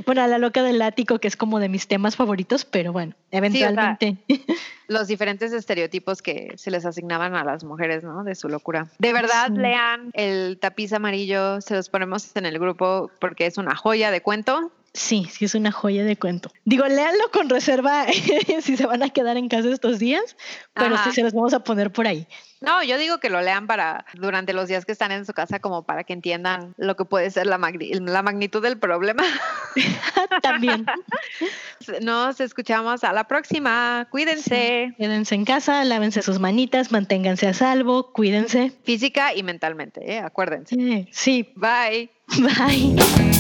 bueno, 0.05 0.23
a 0.23 0.27
la 0.27 0.39
loca 0.39 0.63
del 0.63 0.83
ático, 0.83 1.21
que 1.21 1.29
es 1.29 1.37
como 1.37 1.61
de 1.61 1.69
mis 1.69 1.87
temas 1.87 2.17
favoritos, 2.17 2.65
pero 2.65 2.93
bueno, 2.93 3.15
eventualmente. 3.31 4.17
los 4.89 5.07
diferentes 5.07 5.53
estereotipos 5.53 6.21
que 6.21 6.53
se 6.57 6.71
les 6.71 6.85
asignaban 6.85 7.35
a 7.35 7.45
las 7.45 7.65
mujeres, 7.65 8.03
¿no? 8.03 8.25
De 8.25 8.35
su 8.35 8.49
locura. 8.49 8.89
De 8.99 9.13
verdad, 9.13 9.51
lean 9.51 10.11
el 10.15 10.59
tapiz 10.61 10.93
amarillo, 10.93 11.61
se 11.61 11.75
los 11.75 11.89
ponemos 11.89 12.35
en 12.37 12.47
el 12.47 12.59
grupo 12.59 13.11
porque 13.21 13.47
es 13.47 13.57
una 13.57 13.77
joya 13.77 14.11
de 14.11 14.21
cuento. 14.21 14.73
Sí, 14.95 15.27
sí 15.31 15.47
es 15.47 15.55
una 15.55 15.73
joya 15.73 16.05
de 16.05 16.17
cuento. 16.17 16.51
Digo, 16.65 16.87
léanlo 16.87 17.31
con 17.33 17.49
reserva 17.49 18.07
si 18.61 18.77
se 18.77 18.87
van 18.87 19.03
a 19.03 19.09
quedar 19.09 19.39
en 19.39 19.49
casa 19.49 19.71
estos 19.71 19.99
días, 19.99 20.37
pero 20.75 20.99
sí 20.99 21.13
se 21.13 21.23
los 21.23 21.33
vamos 21.33 21.55
a 21.55 21.65
poner 21.65 21.91
por 21.91 22.07
ahí. 22.07 22.27
No, 22.61 22.83
yo 22.85 22.97
digo 22.99 23.19
que 23.19 23.31
lo 23.31 23.41
lean 23.41 23.67
para 23.67 24.05
durante 24.15 24.53
los 24.53 24.69
días 24.69 24.85
que 24.85 24.93
están 24.93 25.11
en 25.11 25.25
su 25.25 25.33
casa 25.33 25.59
como 25.61 25.83
para 25.83 26.05
que 26.05 26.13
entiendan 26.13 26.75
lo 26.77 26.95
que 26.95 27.05
puede 27.05 27.31
ser 27.31 27.47
la, 27.47 27.59
la 27.59 28.23
magnitud 28.23 28.63
del 28.63 28.79
problema. 28.79 29.25
También. 30.43 30.87
Nos 32.03 32.41
escuchamos 32.41 33.03
a 33.03 33.13
la 33.13 33.27
próxima. 33.27 34.07
Cuídense. 34.11 34.95
Quédense 34.99 35.35
en 35.35 35.45
casa, 35.45 35.83
lávense 35.85 36.23
sus 36.23 36.39
manitas, 36.39 36.93
manténganse 36.93 37.49
a 37.49 37.55
salvo, 37.55 38.13
cuídense. 38.13 38.73
Física 38.85 39.35
y 39.35 39.43
mentalmente, 39.43 40.13
¿eh? 40.13 40.21
acuérdense. 40.21 41.09
Sí. 41.11 41.51
Bye. 41.57 42.11
Bye. 42.39 43.32